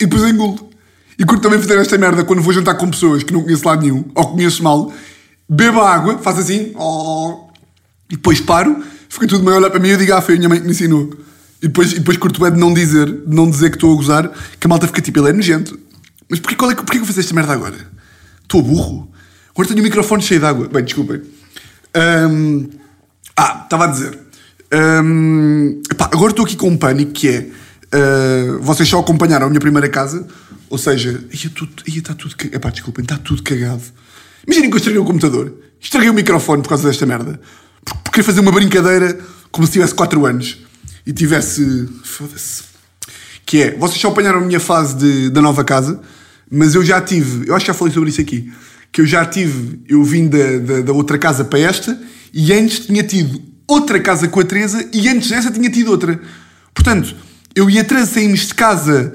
E 0.00 0.06
depois 0.06 0.22
engulo. 0.24 0.70
E 1.18 1.24
curto 1.24 1.42
também 1.42 1.60
fazer 1.60 1.78
esta 1.78 1.96
merda 1.96 2.24
quando 2.24 2.42
vou 2.42 2.52
jantar 2.52 2.74
com 2.74 2.90
pessoas 2.90 3.22
que 3.22 3.32
não 3.32 3.42
conheço 3.42 3.66
lado 3.66 3.82
nenhum. 3.82 4.04
Ou 4.14 4.32
conheço 4.32 4.62
mal 4.62 4.92
bebo 5.48 5.80
a 5.80 5.94
água, 5.94 6.18
faço 6.18 6.40
assim, 6.40 6.74
e 8.10 8.16
depois 8.16 8.40
paro, 8.40 8.82
fica 9.08 9.26
tudo 9.26 9.44
meio 9.44 9.56
olhar 9.56 9.70
para 9.70 9.80
mim 9.80 9.88
e 9.88 9.92
eu 9.92 9.98
digo, 9.98 10.14
ah, 10.14 10.20
foi 10.20 10.34
a 10.34 10.38
minha 10.38 10.48
mãe 10.48 10.58
que 10.58 10.64
me 10.64 10.72
ensinou. 10.72 11.10
E 11.62 11.68
depois, 11.68 11.92
e 11.92 11.98
depois 11.98 12.16
curto 12.16 12.40
bem 12.40 12.52
de 12.52 12.58
não 12.58 12.74
dizer, 12.74 13.06
de 13.06 13.34
não 13.34 13.48
dizer 13.48 13.70
que 13.70 13.76
estou 13.76 13.92
a 13.92 13.96
gozar, 13.96 14.30
que 14.58 14.66
a 14.66 14.68
malta 14.68 14.86
fica 14.86 15.00
tipo, 15.00 15.18
ele 15.20 15.30
é 15.30 15.32
nojento. 15.32 15.78
Mas 16.28 16.40
porquê, 16.40 16.56
qual 16.56 16.70
é, 16.70 16.74
porquê 16.74 16.92
que 16.92 17.02
eu 17.02 17.06
faço 17.06 17.20
esta 17.20 17.34
merda 17.34 17.52
agora? 17.52 17.76
Estou 18.42 18.62
burro? 18.62 19.10
Agora 19.50 19.68
tenho 19.68 19.80
o 19.80 19.82
microfone 19.82 20.22
cheio 20.22 20.40
de 20.40 20.46
água. 20.46 20.68
Bem, 20.68 20.84
desculpem. 20.84 21.22
Um, 21.96 22.68
ah, 23.36 23.62
estava 23.64 23.84
a 23.84 23.86
dizer. 23.86 24.18
Um, 24.74 25.80
epá, 25.90 26.06
agora 26.12 26.30
estou 26.30 26.44
aqui 26.44 26.56
com 26.56 26.68
um 26.68 26.76
pânico 26.76 27.12
que 27.12 27.28
é. 27.28 27.48
Uh, 27.94 28.58
vocês 28.60 28.88
só 28.88 28.98
acompanharam 28.98 29.46
a 29.46 29.48
minha 29.48 29.60
primeira 29.60 29.88
casa, 29.88 30.26
ou 30.68 30.76
seja, 30.76 31.24
ia, 31.32 31.50
tudo, 31.50 31.70
ia 31.86 31.98
está 31.98 32.12
tudo. 32.12 32.34
Epá, 32.52 32.70
desculpem, 32.70 33.02
está 33.02 33.16
tudo 33.16 33.42
cagado. 33.42 33.82
Imaginem 34.46 34.68
que 34.68 34.74
eu 34.74 34.78
estraguei 34.78 35.00
o 35.00 35.04
computador. 35.04 35.54
Estraguei 35.80 36.10
o 36.10 36.14
microfone 36.14 36.62
por 36.62 36.70
causa 36.70 36.88
desta 36.88 37.06
merda. 37.06 37.40
Porque 37.84 38.10
queria 38.10 38.24
fazer 38.24 38.40
uma 38.40 38.50
brincadeira 38.50 39.18
como 39.52 39.66
se 39.66 39.74
tivesse 39.74 39.94
4 39.94 40.26
anos. 40.26 40.58
E 41.06 41.12
tivesse. 41.12 41.88
Foda-se. 42.02 42.64
Que 43.46 43.62
é, 43.62 43.76
vocês 43.76 44.00
só 44.00 44.08
apanharam 44.08 44.40
a 44.40 44.44
minha 44.44 44.58
fase 44.58 44.96
de, 44.96 45.30
da 45.30 45.40
nova 45.42 45.62
casa, 45.62 46.00
mas 46.50 46.74
eu 46.74 46.84
já 46.84 47.00
tive. 47.00 47.48
Eu 47.48 47.54
acho 47.54 47.64
que 47.64 47.70
já 47.70 47.74
falei 47.74 47.92
sobre 47.92 48.08
isso 48.08 48.20
aqui. 48.20 48.52
Que 48.90 49.02
eu 49.02 49.06
já 49.06 49.24
tive. 49.24 49.80
Eu 49.86 50.02
vim 50.02 50.26
da, 50.26 50.58
da, 50.58 50.80
da 50.80 50.92
outra 50.92 51.18
casa 51.18 51.44
para 51.44 51.58
esta, 51.60 51.96
e 52.32 52.52
antes 52.52 52.86
tinha 52.86 53.02
tido 53.02 53.53
outra 53.66 54.00
casa 54.00 54.28
com 54.28 54.40
a 54.40 54.44
Teresa, 54.44 54.88
e 54.92 55.08
antes 55.08 55.28
dessa 55.28 55.50
tinha 55.50 55.70
tido 55.70 55.90
outra. 55.90 56.20
Portanto, 56.74 57.14
eu 57.54 57.68
e 57.70 57.78
a 57.78 57.84
Teresa 57.84 58.14
saímos 58.14 58.48
de 58.48 58.54
casa 58.54 59.14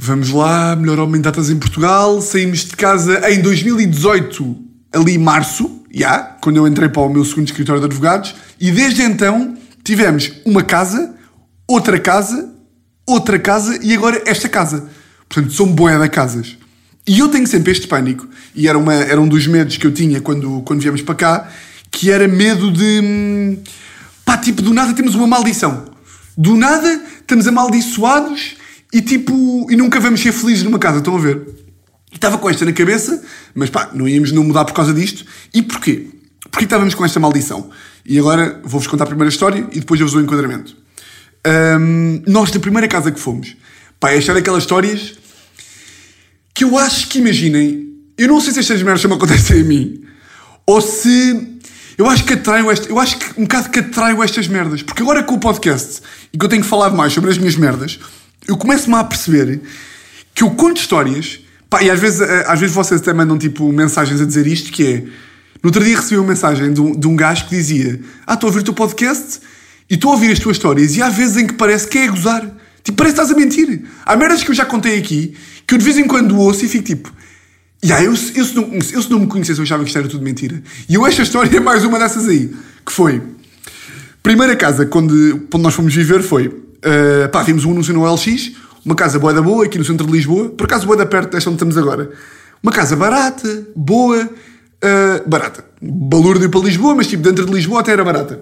Vamos 0.00 0.30
lá, 0.30 0.76
melhor 0.76 1.00
homem 1.00 1.16
de 1.16 1.22
datas 1.22 1.50
em 1.50 1.58
Portugal. 1.58 2.22
Saímos 2.22 2.60
de 2.60 2.76
casa 2.76 3.28
em 3.32 3.42
2018, 3.42 4.56
ali 4.92 5.18
março, 5.18 5.82
já, 5.92 5.98
yeah, 5.98 6.36
quando 6.40 6.56
eu 6.56 6.68
entrei 6.68 6.88
para 6.88 7.02
o 7.02 7.08
meu 7.08 7.24
segundo 7.24 7.48
escritório 7.48 7.80
de 7.80 7.86
advogados. 7.86 8.32
E 8.60 8.70
desde 8.70 9.02
então 9.02 9.56
tivemos 9.82 10.30
uma 10.46 10.62
casa, 10.62 11.16
outra 11.66 11.98
casa, 11.98 12.48
outra 13.04 13.40
casa 13.40 13.76
e 13.82 13.92
agora 13.92 14.22
esta 14.24 14.48
casa. 14.48 14.88
Portanto, 15.28 15.52
são 15.52 15.66
boé 15.66 15.98
de 15.98 16.08
casas. 16.08 16.56
E 17.04 17.18
eu 17.18 17.28
tenho 17.28 17.46
sempre 17.48 17.72
este 17.72 17.88
pânico, 17.88 18.28
e 18.54 18.68
era, 18.68 18.78
uma, 18.78 18.94
era 18.94 19.20
um 19.20 19.26
dos 19.26 19.48
medos 19.48 19.78
que 19.78 19.86
eu 19.86 19.92
tinha 19.92 20.20
quando, 20.20 20.62
quando 20.64 20.80
viemos 20.80 21.02
para 21.02 21.14
cá, 21.16 21.48
que 21.90 22.10
era 22.10 22.26
medo 22.28 22.70
de. 22.70 23.00
Hum, 23.02 23.58
pá, 24.24 24.36
tipo, 24.38 24.62
do 24.62 24.72
nada 24.72 24.92
temos 24.94 25.14
uma 25.14 25.26
maldição. 25.26 25.86
Do 26.36 26.56
nada 26.56 27.02
estamos 27.20 27.46
amaldiçoados 27.46 28.56
e 28.92 29.02
tipo, 29.02 29.66
e 29.70 29.76
nunca 29.76 30.00
vamos 30.00 30.20
ser 30.20 30.32
felizes 30.32 30.62
numa 30.62 30.78
casa, 30.78 30.98
estão 30.98 31.16
a 31.16 31.20
ver? 31.20 31.46
E 32.10 32.14
estava 32.14 32.38
com 32.38 32.48
esta 32.48 32.64
na 32.64 32.72
cabeça, 32.72 33.22
mas 33.54 33.68
pá, 33.68 33.90
não 33.92 34.08
íamos 34.08 34.32
não 34.32 34.44
mudar 34.44 34.64
por 34.64 34.72
causa 34.72 34.94
disto. 34.94 35.24
E 35.52 35.62
porquê? 35.62 36.08
Porquê 36.50 36.64
estávamos 36.64 36.94
com 36.94 37.04
esta 37.04 37.20
maldição? 37.20 37.70
E 38.04 38.18
agora 38.18 38.60
vou-vos 38.64 38.86
contar 38.86 39.04
a 39.04 39.08
primeira 39.08 39.28
história 39.28 39.66
e 39.72 39.80
depois 39.80 40.00
eu 40.00 40.06
vos 40.06 40.12
dou 40.12 40.22
o 40.22 40.24
enquadramento. 40.24 40.74
Um, 41.46 42.22
nós, 42.26 42.50
da 42.50 42.58
primeira 42.58 42.88
casa 42.88 43.12
que 43.12 43.20
fomos, 43.20 43.56
pá, 44.00 44.12
esta 44.12 44.32
era 44.32 44.40
aquelas 44.40 44.62
histórias 44.62 45.14
que 46.54 46.64
eu 46.64 46.76
acho 46.78 47.08
que, 47.08 47.18
imaginem, 47.18 47.88
eu 48.16 48.26
não 48.28 48.40
sei 48.40 48.52
se 48.52 48.60
estas 48.60 48.82
merdas 48.82 49.04
me 49.04 49.14
acontecem 49.14 49.60
a 49.60 49.64
mim, 49.64 50.02
ou 50.66 50.80
se 50.80 51.57
eu 51.98 52.08
acho 52.08 52.24
que 52.24 52.34
atraio 52.34 52.66
eu 52.88 52.98
acho 53.00 53.18
que 53.18 53.40
um 53.40 53.42
bocado 53.42 53.70
que 53.70 53.80
atraio 53.80 54.22
estas 54.22 54.46
merdas, 54.46 54.82
porque 54.82 55.02
agora 55.02 55.20
com 55.24 55.34
o 55.34 55.40
podcast 55.40 56.00
e 56.32 56.38
que 56.38 56.44
eu 56.44 56.48
tenho 56.48 56.62
falado 56.62 56.96
mais 56.96 57.12
sobre 57.12 57.28
as 57.28 57.36
minhas 57.36 57.56
merdas, 57.56 57.98
eu 58.46 58.56
começo-me 58.56 58.94
a 58.94 59.02
perceber 59.02 59.60
que 60.32 60.44
eu 60.44 60.50
conto 60.52 60.80
histórias, 60.80 61.40
Pá, 61.68 61.82
e 61.82 61.90
às 61.90 62.00
vezes, 62.00 62.20
eh, 62.20 62.44
às 62.46 62.58
vezes 62.58 62.74
vocês 62.74 63.00
até 63.00 63.12
mandam 63.12 63.36
tipo 63.36 63.70
mensagens 63.70 64.20
a 64.22 64.24
dizer 64.24 64.46
isto, 64.46 64.72
que 64.72 64.86
é... 64.86 65.00
No 65.62 65.68
outro 65.68 65.84
dia 65.84 65.96
recebi 65.96 66.16
uma 66.16 66.28
mensagem 66.28 66.72
de 66.72 66.80
um, 66.80 66.98
de 66.98 67.06
um 67.06 67.16
gajo 67.16 67.44
que 67.46 67.50
dizia 67.50 68.00
Ah, 68.26 68.34
estou 68.34 68.46
a 68.46 68.50
ouvir 68.50 68.60
o 68.60 68.64
teu 68.64 68.72
podcast 68.72 69.40
e 69.90 69.94
estou 69.94 70.12
a 70.12 70.14
ouvir 70.14 70.30
as 70.30 70.38
tuas 70.38 70.56
histórias 70.56 70.96
e 70.96 71.02
há 71.02 71.08
vezes 71.08 71.36
em 71.36 71.46
que 71.46 71.54
parece 71.54 71.88
que 71.88 71.98
é 71.98 72.06
a 72.06 72.10
gozar. 72.10 72.42
Tipo, 72.84 72.96
parece 72.96 73.16
que 73.16 73.20
estás 73.20 73.30
a 73.32 73.34
mentir. 73.34 73.82
Há 74.06 74.16
merdas 74.16 74.42
que 74.44 74.50
eu 74.50 74.54
já 74.54 74.64
contei 74.64 74.98
aqui 74.98 75.34
que 75.66 75.74
eu 75.74 75.78
de 75.78 75.84
vez 75.84 75.98
em 75.98 76.06
quando 76.06 76.38
ouço 76.38 76.64
e 76.64 76.68
fico 76.68 76.84
tipo 76.84 77.12
Yeah, 77.84 78.04
eu, 78.04 78.10
eu, 78.10 78.16
se 78.16 78.54
não, 78.56 78.72
eu 78.74 79.02
se 79.02 79.10
não 79.10 79.20
me 79.20 79.26
conhecesse, 79.26 79.60
eu 79.60 79.62
achava 79.62 79.84
que 79.84 79.88
isto 79.88 79.98
era 79.98 80.08
tudo 80.08 80.24
mentira. 80.24 80.60
E 80.88 80.94
eu, 80.94 81.06
esta 81.06 81.22
história 81.22 81.56
é 81.56 81.60
mais 81.60 81.84
uma 81.84 81.98
dessas 81.98 82.28
aí. 82.28 82.52
Que 82.84 82.92
foi... 82.92 83.22
Primeira 84.22 84.56
casa, 84.56 84.84
quando, 84.84 85.46
quando 85.50 85.62
nós 85.62 85.74
fomos 85.74 85.94
viver, 85.94 86.22
foi... 86.22 86.48
Uh, 86.48 87.28
pá, 87.32 87.42
vimos 87.42 87.64
um 87.64 87.70
anúncio 87.70 87.94
no 87.94 88.04
LX, 88.12 88.52
uma 88.84 88.94
casa 88.94 89.18
boa 89.18 89.32
da 89.32 89.40
boa, 89.40 89.64
aqui 89.64 89.78
no 89.78 89.84
centro 89.84 90.06
de 90.06 90.12
Lisboa. 90.12 90.48
Por 90.50 90.64
acaso, 90.64 90.86
boa 90.86 90.96
da 90.96 91.06
perto 91.06 91.32
desta 91.32 91.50
onde 91.50 91.56
estamos 91.56 91.78
agora. 91.78 92.10
Uma 92.62 92.72
casa 92.72 92.96
barata, 92.96 93.66
boa... 93.76 94.24
Uh, 94.24 95.28
barata. 95.28 95.64
Balúrdio 95.80 96.50
para 96.50 96.60
Lisboa, 96.60 96.94
mas 96.96 97.06
tipo, 97.06 97.22
dentro 97.22 97.46
de 97.46 97.52
Lisboa 97.52 97.80
até 97.80 97.92
era 97.92 98.04
barata. 98.04 98.40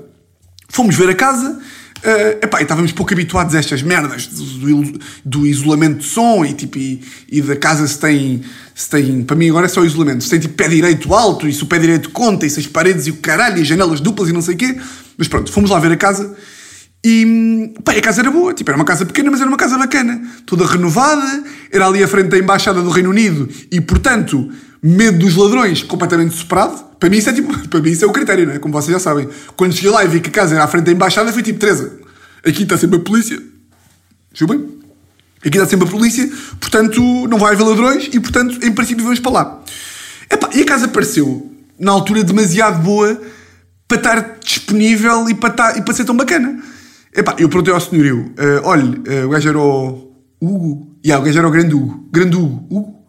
Fomos 0.69 0.97
ver 0.97 1.11
a 1.11 1.15
casa... 1.15 1.61
Uh, 2.07 2.39
epá, 2.41 2.63
estávamos 2.63 2.93
pouco 2.93 3.13
habituados 3.13 3.53
a 3.57 3.59
estas 3.59 3.83
merdas 3.83 4.29
do, 4.29 5.01
do 5.25 5.45
isolamento 5.45 5.99
de 5.99 6.05
som 6.05 6.45
e, 6.45 6.53
tipo, 6.55 6.79
e, 6.79 7.03
e, 7.29 7.43
da 7.43 7.57
casa 7.57 7.85
se 7.85 7.99
tem, 7.99 8.43
se 8.73 8.89
tem. 8.89 9.25
Para 9.25 9.35
mim 9.35 9.49
agora 9.49 9.67
é 9.67 9.69
só 9.69 9.85
isolamento. 9.85 10.23
Se 10.23 10.31
tem 10.31 10.39
tipo 10.39 10.55
pé 10.55 10.69
direito 10.69 11.13
alto 11.13 11.49
e 11.49 11.53
se 11.53 11.65
o 11.65 11.67
pé 11.67 11.81
direito 11.81 12.11
conta 12.11 12.47
e 12.47 12.51
se 12.51 12.61
as 12.61 12.67
paredes 12.69 13.09
e 13.09 13.11
o 13.11 13.17
caralho 13.17 13.59
e 13.59 13.63
as 13.63 13.67
janelas 13.67 13.99
duplas 13.99 14.29
e 14.29 14.33
não 14.33 14.41
sei 14.41 14.55
o 14.55 14.57
quê. 14.57 14.77
Mas 15.19 15.27
pronto, 15.27 15.51
fomos 15.51 15.69
lá 15.69 15.81
ver 15.81 15.91
a 15.91 15.97
casa 15.97 16.37
e 17.05 17.73
pá, 17.85 17.93
a 17.93 18.01
casa 18.01 18.21
era 18.21 18.31
boa. 18.31 18.55
Tipo, 18.55 18.71
era 18.71 18.79
uma 18.79 18.85
casa 18.85 19.05
pequena, 19.05 19.31
mas 19.31 19.41
era 19.41 19.49
uma 19.49 19.57
casa 19.57 19.77
bacana. 19.77 20.23
Toda 20.47 20.65
renovada, 20.65 21.43
era 21.73 21.89
ali 21.89 22.05
à 22.05 22.09
frente 22.09 22.29
da 22.29 22.39
Embaixada 22.39 22.83
do 22.83 22.91
Reino 22.91 23.11
Unido 23.11 23.49
e, 23.71 23.81
portanto, 23.81 24.49
medo 24.81 25.19
dos 25.19 25.35
ladrões 25.35 25.83
completamente 25.83 26.37
superado. 26.37 26.86
Para 26.99 27.11
mim 27.11 27.19
isso 27.19 27.31
é 27.31 27.33
tipo, 27.33 27.57
para 27.69 27.81
mim 27.81 27.91
isso 27.91 28.05
é 28.05 28.09
o 28.09 28.13
critério, 28.13 28.47
não 28.47 28.55
é? 28.55 28.59
Como 28.59 28.73
vocês 28.73 28.93
já 28.93 28.99
sabem. 28.99 29.29
Quando 29.57 29.75
cheguei 29.75 29.91
lá 29.91 30.05
e 30.05 30.09
vi 30.09 30.21
que 30.21 30.29
a 30.29 30.33
casa 30.33 30.55
era 30.55 30.65
à 30.65 30.69
frente 30.69 30.85
da 30.85 30.93
embaixada, 30.93 31.33
foi 31.33 31.43
tipo, 31.43 31.59
Teresa, 31.59 31.99
aqui 32.45 32.63
está 32.63 32.77
sempre 32.77 32.97
a 32.97 33.01
polícia. 33.01 33.41
Bem? 34.47 34.77
Aqui 35.39 35.57
está 35.57 35.67
sempre 35.67 35.87
a 35.87 35.91
polícia, 35.91 36.29
portanto 36.61 37.01
não 37.29 37.39
vai 37.39 37.55
haver 37.55 37.63
ladrões 37.63 38.09
e, 38.13 38.21
portanto, 38.21 38.59
em 38.63 38.73
princípio 38.73 39.05
vamos 39.05 39.21
para 39.21 39.33
lá. 39.33 39.63
E 40.55 40.63
a 40.63 40.65
casa 40.65 40.89
pareceu, 40.89 41.53
na 41.79 41.93
altura, 41.93 42.25
demasiado 42.25 42.83
boa 42.83 43.21
para 43.87 43.99
estar 43.99 44.39
disponível 44.43 45.29
e 45.29 45.35
para, 45.35 45.51
estar, 45.51 45.79
e 45.79 45.83
para 45.83 45.95
ser 45.95 46.05
tão 46.05 46.17
bacana. 46.17 46.63
Epá, 47.15 47.35
eu 47.39 47.49
perguntei 47.49 47.73
ao 47.73 47.81
senhorio, 47.81 48.33
uh, 48.39 48.61
olha, 48.65 48.85
uh, 48.85 49.27
o 49.27 49.29
gajo 49.29 49.49
era 49.49 49.59
o 49.59 50.13
Hugo? 50.41 50.97
Yeah, 51.05 51.23
o 51.23 51.27
gajo 51.27 51.39
era 51.39 51.49
o 51.49 51.51
grande 51.51 51.75
Hugo. 51.75 52.09
Grande 52.11 52.37
Hugo. 52.37 52.67
Hugo? 52.71 53.07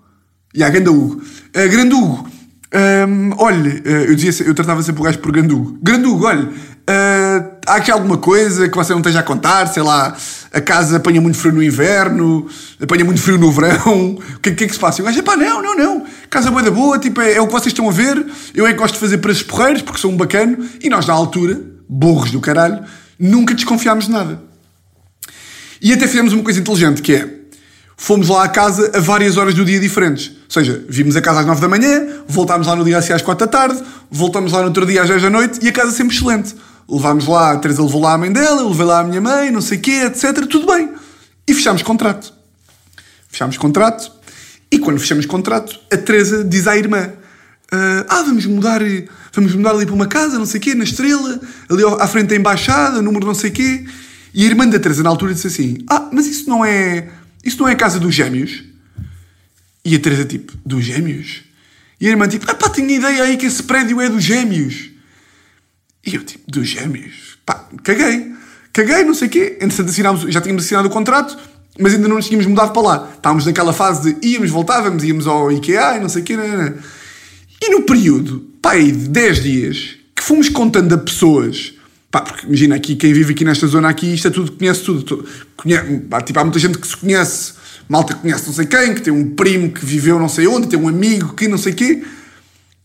Yeah, 0.55 0.73
grande 0.73 0.89
Hugo. 0.89 1.21
Uh, 1.21 1.69
grande 1.69 1.93
Hugo, 1.95 2.29
um, 2.73 3.33
olha, 3.37 3.81
eu, 3.85 4.13
dizia, 4.13 4.45
eu 4.45 4.53
tratava 4.53 4.83
sempre 4.83 5.01
o 5.01 5.03
gajo 5.05 5.19
por. 5.19 5.31
Grande 5.31 6.05
Hugo, 6.05 6.25
olha, 6.25 6.43
uh, 6.43 7.51
há 7.65 7.75
aqui 7.75 7.89
alguma 7.89 8.17
coisa 8.17 8.67
que 8.67 8.75
você 8.75 8.91
não 8.91 8.99
esteja 8.99 9.21
a 9.21 9.23
contar? 9.23 9.67
Sei 9.67 9.81
lá, 9.81 10.15
a 10.51 10.59
casa 10.59 10.97
apanha 10.97 11.21
muito 11.21 11.37
frio 11.37 11.53
no 11.53 11.63
inverno, 11.63 12.47
apanha 12.81 13.05
muito 13.05 13.21
frio 13.21 13.37
no 13.37 13.51
verão. 13.51 14.17
O 14.35 14.39
que, 14.39 14.51
que 14.51 14.63
é 14.65 14.67
que 14.67 14.73
se 14.73 14.79
passa? 14.79 14.99
E 14.99 15.01
o 15.01 15.05
gajo, 15.05 15.23
pá, 15.23 15.37
não, 15.37 15.61
não, 15.61 15.77
não. 15.77 16.05
Casa 16.29 16.51
boa 16.51 16.61
da 16.61 16.71
boa, 16.71 16.99
tipo, 16.99 17.21
é, 17.21 17.35
é, 17.35 17.41
o 17.41 17.47
que 17.47 17.53
vocês 17.53 17.67
estão 17.67 17.87
a 17.87 17.91
ver. 17.91 18.25
Eu 18.53 18.67
é 18.67 18.73
que 18.73 18.79
gosto 18.79 18.95
de 18.95 18.99
fazer 18.99 19.19
para 19.19 19.31
os 19.31 19.41
porreiros, 19.41 19.81
porque 19.81 19.99
sou 19.99 20.11
um 20.11 20.17
bacano. 20.17 20.57
E 20.81 20.89
nós, 20.89 21.05
na 21.05 21.13
altura, 21.13 21.61
burros 21.87 22.31
do 22.31 22.41
caralho, 22.41 22.83
nunca 23.17 23.53
desconfiámos 23.53 24.05
de 24.05 24.11
nada. 24.11 24.41
E 25.81 25.93
até 25.93 26.07
fizemos 26.07 26.33
uma 26.33 26.43
coisa 26.43 26.59
inteligente, 26.59 27.01
que 27.01 27.13
é, 27.15 27.29
fomos 27.95 28.27
lá 28.27 28.43
à 28.43 28.49
casa 28.49 28.91
a 28.93 28.99
várias 28.99 29.37
horas 29.37 29.53
do 29.53 29.63
dia 29.63 29.79
diferentes. 29.79 30.36
Ou 30.47 30.51
seja, 30.51 30.83
vimos 30.87 31.15
a 31.15 31.21
casa 31.21 31.41
às 31.41 31.45
9 31.45 31.61
da 31.61 31.67
manhã, 31.67 32.23
voltámos 32.27 32.67
lá 32.67 32.75
no 32.75 32.85
dia 32.85 32.97
às 32.97 33.21
4 33.21 33.45
da 33.45 33.51
tarde, 33.51 33.83
voltamos 34.09 34.53
lá 34.53 34.59
no 34.59 34.67
outro 34.67 34.85
dia 34.85 35.03
às 35.03 35.09
10 35.09 35.21
da 35.21 35.29
noite 35.29 35.59
e 35.61 35.67
a 35.67 35.71
casa 35.71 35.91
sempre 35.91 36.15
excelente. 36.15 36.55
Levámos 36.89 37.27
lá, 37.27 37.51
a 37.51 37.57
Teresa 37.57 37.83
levou 37.83 38.01
lá 38.01 38.13
a 38.13 38.17
mãe 38.17 38.31
dela, 38.31 38.61
eu 38.61 38.69
levei 38.69 38.85
lá 38.85 38.99
a 39.01 39.03
minha 39.03 39.19
mãe, 39.19 39.51
não 39.51 39.59
sei 39.59 39.77
o 39.77 39.81
quê, 39.81 40.05
etc. 40.05 40.45
Tudo 40.47 40.65
bem. 40.65 40.89
E 41.45 41.53
fechámos 41.53 41.81
contrato. 41.81 42.33
Fechámos 43.29 43.57
contrato 43.57 44.17
e 44.71 44.79
quando 44.79 44.99
fechamos 44.99 45.25
contrato, 45.25 45.79
a 45.91 45.97
Teresa 45.97 46.43
diz 46.43 46.67
à 46.67 46.77
irmã: 46.77 47.11
Ah, 48.09 48.21
vamos 48.25 48.45
mudar, 48.45 48.81
vamos 49.33 49.55
mudar 49.55 49.71
ali 49.71 49.85
para 49.85 49.95
uma 49.95 50.07
casa, 50.07 50.37
não 50.37 50.45
sei 50.45 50.59
o 50.59 50.63
quê, 50.63 50.75
na 50.75 50.83
Estrela, 50.83 51.39
ali 51.69 51.83
à 51.99 52.07
frente 52.07 52.29
da 52.29 52.35
embaixada, 52.35 53.01
número 53.01 53.25
não 53.25 53.33
sei 53.33 53.49
o 53.49 53.53
quê. 53.53 53.85
E 54.33 54.43
a 54.43 54.45
irmã 54.45 54.67
da 54.67 54.79
Teresa 54.79 55.03
na 55.03 55.09
altura 55.09 55.33
disse 55.33 55.47
assim: 55.47 55.77
Ah, 55.89 56.09
mas 56.11 56.27
isso 56.27 56.49
não 56.49 56.65
é. 56.65 57.09
Isso 57.43 57.59
não 57.59 57.69
é 57.69 57.73
a 57.73 57.75
casa 57.75 57.99
dos 57.99 58.13
gêmeos? 58.13 58.63
E 59.87 59.95
a 59.95 59.99
Teresa 59.99 60.25
tipo, 60.25 60.51
dos 60.65 60.83
gêmeos? 60.83 61.43
E 61.97 62.07
a 62.07 62.09
irmã 62.09 62.27
tipo, 62.27 62.45
ah 62.51 62.53
pá, 62.53 62.69
tinha 62.69 62.93
ideia 62.93 63.23
aí 63.23 63.37
que 63.37 63.45
esse 63.45 63.63
prédio 63.63 64.01
é 64.01 64.09
dos 64.09 64.21
gêmeos. 64.21 64.89
E 66.05 66.13
eu 66.13 66.25
tipo, 66.25 66.43
dos 66.51 66.67
gêmeos? 66.67 67.37
Pá, 67.45 67.65
caguei. 67.83 68.33
Caguei, 68.73 69.05
não 69.05 69.13
sei 69.13 69.29
o 69.29 69.31
quê. 69.31 69.57
Entretanto, 69.61 69.89
assinámos, 69.89 70.33
já 70.33 70.41
tínhamos 70.41 70.65
assinado 70.65 70.89
o 70.89 70.91
contrato, 70.91 71.37
mas 71.79 71.93
ainda 71.93 72.05
não 72.09 72.17
nos 72.17 72.27
tínhamos 72.27 72.45
mudado 72.47 72.73
para 72.73 72.81
lá. 72.81 73.11
Estávamos 73.15 73.45
naquela 73.45 73.71
fase 73.71 74.13
de 74.13 74.27
íamos, 74.27 74.49
voltávamos, 74.49 75.05
íamos 75.05 75.25
ao 75.25 75.49
IKEA 75.53 75.95
e 75.95 75.99
não 76.01 76.09
sei 76.09 76.21
o 76.21 76.25
quê. 76.25 76.35
Não, 76.35 76.45
não, 76.45 76.65
não. 76.65 76.73
E 77.61 77.69
no 77.69 77.83
período, 77.83 78.45
pá, 78.61 78.75
de 78.75 78.91
10 78.91 79.41
dias, 79.41 79.95
que 80.13 80.21
fomos 80.21 80.49
contando 80.49 80.93
a 80.93 80.97
pessoas 80.97 81.77
Pá, 82.09 82.21
porque 82.21 82.45
imagina 82.45 82.75
aqui, 82.75 82.95
quem 82.95 83.11
vive 83.11 83.33
aqui 83.33 83.43
nesta 83.43 83.67
zona 83.67 83.89
aqui, 83.89 84.13
isto 84.13 84.27
é 84.27 84.31
tudo, 84.31 84.53
conhece 84.53 84.81
tudo. 84.81 85.25
Conhece, 85.57 85.99
pá, 86.09 86.21
tipo, 86.21 86.39
há 86.39 86.43
muita 86.43 86.57
gente 86.57 86.77
que 86.77 86.87
se 86.87 86.95
conhece, 86.95 87.53
malta 87.87 88.13
que 88.13 88.21
conhece 88.21 88.45
não 88.45 88.53
sei 88.53 88.65
quem, 88.65 88.93
que 88.93 89.01
tem 89.01 89.13
um 89.13 89.35
primo 89.35 89.71
que 89.71 89.85
viveu 89.85 90.19
não 90.19 90.29
sei 90.29 90.47
onde, 90.47 90.67
tem 90.67 90.79
um 90.79 90.87
amigo 90.87 91.33
que 91.33 91.47
não 91.47 91.57
sei 91.57 91.73
quê. 91.73 92.03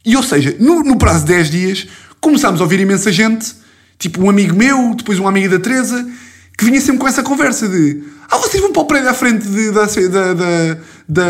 E 0.05 0.17
ou 0.17 0.23
seja, 0.23 0.57
no, 0.59 0.83
no 0.83 0.97
prazo 0.97 1.21
de 1.21 1.33
10 1.33 1.51
dias, 1.51 1.89
começámos 2.21 2.61
a 2.61 2.65
ouvir 2.65 2.81
imensa 2.81 3.13
gente, 3.13 3.55
tipo 3.99 4.23
um 4.23 4.29
amigo 4.29 4.57
meu, 4.57 4.95
depois 4.95 5.19
um 5.19 5.29
amigo 5.29 5.49
da 5.51 5.61
Teresa, 5.61 6.09
que 6.57 6.65
vinha 6.65 6.81
sempre 6.81 6.99
com 6.99 7.09
essa 7.09 7.23
conversa 7.23 7.69
de 7.69 8.03
Ah, 8.31 8.39
vocês 8.39 8.63
vão 8.63 8.73
para 8.73 8.83
o 8.83 8.85
prédio 8.85 9.09
à 9.09 9.15
frente 9.15 9.47
de, 9.47 9.71
da, 9.71 9.87
da, 9.87 10.35
da, 10.35 10.79
da, 11.09 11.23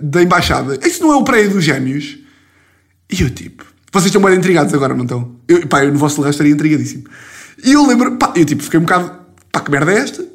da 0.00 0.22
embaixada. 0.22 0.78
Isso 0.86 1.02
não 1.02 1.12
é 1.12 1.16
o 1.16 1.24
prédio 1.24 1.52
dos 1.52 1.64
gêmeos? 1.64 2.18
E 3.10 3.22
eu 3.22 3.30
tipo, 3.30 3.64
vocês 3.92 4.06
estão 4.06 4.20
bem 4.20 4.36
intrigados 4.36 4.74
agora, 4.74 4.94
não 4.94 5.04
estão? 5.04 5.36
Eu, 5.46 5.66
pá, 5.66 5.84
eu 5.84 5.92
no 5.92 5.98
vosso 5.98 6.16
lugar 6.16 6.30
estaria 6.30 6.52
intrigadíssimo. 6.52 7.04
E 7.62 7.72
eu 7.72 7.86
lembro, 7.86 8.16
pá, 8.16 8.32
eu 8.34 8.44
tipo, 8.44 8.62
fiquei 8.62 8.80
um 8.80 8.82
bocado, 8.82 9.12
pá, 9.52 9.60
que 9.60 9.70
merda 9.70 9.92
é 9.92 9.98
esta? 9.98 10.33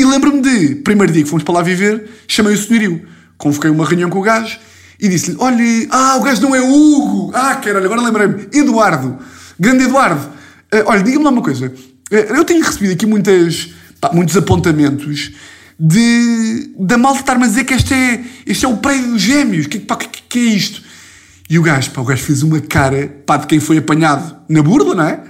E 0.00 0.04
lembro-me 0.06 0.40
de, 0.40 0.76
primeiro 0.76 1.12
dia 1.12 1.22
que 1.22 1.28
fomos 1.28 1.44
para 1.44 1.52
lá 1.52 1.62
viver, 1.62 2.08
chamei 2.26 2.54
o 2.54 2.56
senhorio, 2.56 3.06
convoquei 3.36 3.70
uma 3.70 3.84
reunião 3.84 4.08
com 4.08 4.18
o 4.18 4.22
gajo 4.22 4.58
e 4.98 5.06
disse-lhe: 5.10 5.36
olha, 5.38 5.62
ah, 5.90 6.16
o 6.16 6.22
gajo 6.22 6.40
não 6.40 6.54
é 6.54 6.60
Hugo, 6.62 7.30
ah, 7.34 7.56
caralho, 7.56 7.84
agora 7.84 8.00
lembrei-me, 8.00 8.48
Eduardo, 8.50 9.18
grande 9.58 9.84
Eduardo, 9.84 10.22
uh, 10.22 10.84
olha, 10.86 11.02
diga-me 11.02 11.22
lá 11.22 11.30
uma 11.30 11.42
coisa, 11.42 11.66
uh, 11.66 12.14
eu 12.14 12.46
tenho 12.46 12.64
recebido 12.64 12.94
aqui 12.94 13.04
muitas, 13.04 13.74
pá, 14.00 14.10
muitos 14.14 14.34
apontamentos 14.38 15.32
de, 15.78 16.72
da 16.78 16.96
malta 16.96 17.20
estar-me 17.20 17.44
a 17.44 17.48
dizer 17.48 17.64
que 17.64 17.74
este 17.74 17.92
é, 17.92 18.24
este 18.46 18.64
é 18.64 18.68
o 18.68 18.78
prédio 18.78 19.10
dos 19.10 19.20
gêmeos, 19.20 19.66
que, 19.66 19.80
pá, 19.80 19.96
que, 19.96 20.08
que 20.08 20.38
é 20.38 20.42
isto? 20.42 20.80
E 21.50 21.58
o 21.58 21.62
gajo, 21.62 21.90
pá, 21.90 22.00
o 22.00 22.06
gajo 22.06 22.24
fez 22.24 22.42
uma 22.42 22.58
cara, 22.58 23.22
pá, 23.26 23.36
de 23.36 23.46
quem 23.46 23.60
foi 23.60 23.76
apanhado 23.76 24.34
na 24.48 24.62
burla, 24.62 24.94
não 24.94 25.04
é? 25.04 25.20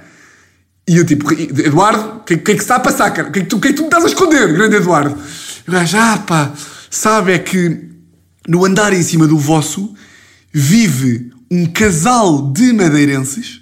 E 0.89 0.97
eu 0.97 1.07
tipo, 1.07 1.33
Eduardo, 1.33 2.19
o 2.19 2.21
que, 2.21 2.37
que, 2.37 2.53
é 2.53 2.55
que 2.55 2.61
está 2.61 2.77
a 2.77 2.81
passar, 2.81 3.11
cara? 3.11 3.29
O 3.29 3.33
que, 3.33 3.41
é 3.41 3.43
que, 3.43 3.49
tu, 3.49 3.61
que 3.61 3.69
é 3.69 3.71
que 3.71 3.77
tu 3.77 3.83
me 3.83 3.89
estás 3.89 4.05
a 4.05 4.09
esconder, 4.09 4.53
grande 4.53 4.77
Eduardo? 4.77 5.17
O 5.67 5.71
gajo, 5.71 5.97
ah, 5.99 6.19
pá, 6.19 6.53
sabe, 6.91 7.33
é 7.33 7.39
que 7.39 7.89
no 8.49 8.65
andar 8.65 8.93
em 8.93 9.03
cima 9.03 9.27
do 9.27 9.39
vosso 9.39 9.95
vive 10.53 11.31
um 11.51 11.67
casal 11.67 12.51
de 12.53 12.73
madeirenses, 12.73 13.61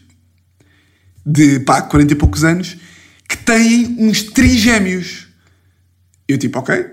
de, 1.25 1.61
pá, 1.61 1.83
40 1.83 2.13
e 2.13 2.17
poucos 2.17 2.45
anos, 2.45 2.77
que 3.29 3.37
têm 3.37 3.97
uns 3.99 4.23
trigêmeos. 4.23 5.29
Eu 6.27 6.39
tipo, 6.39 6.59
ok, 6.59 6.87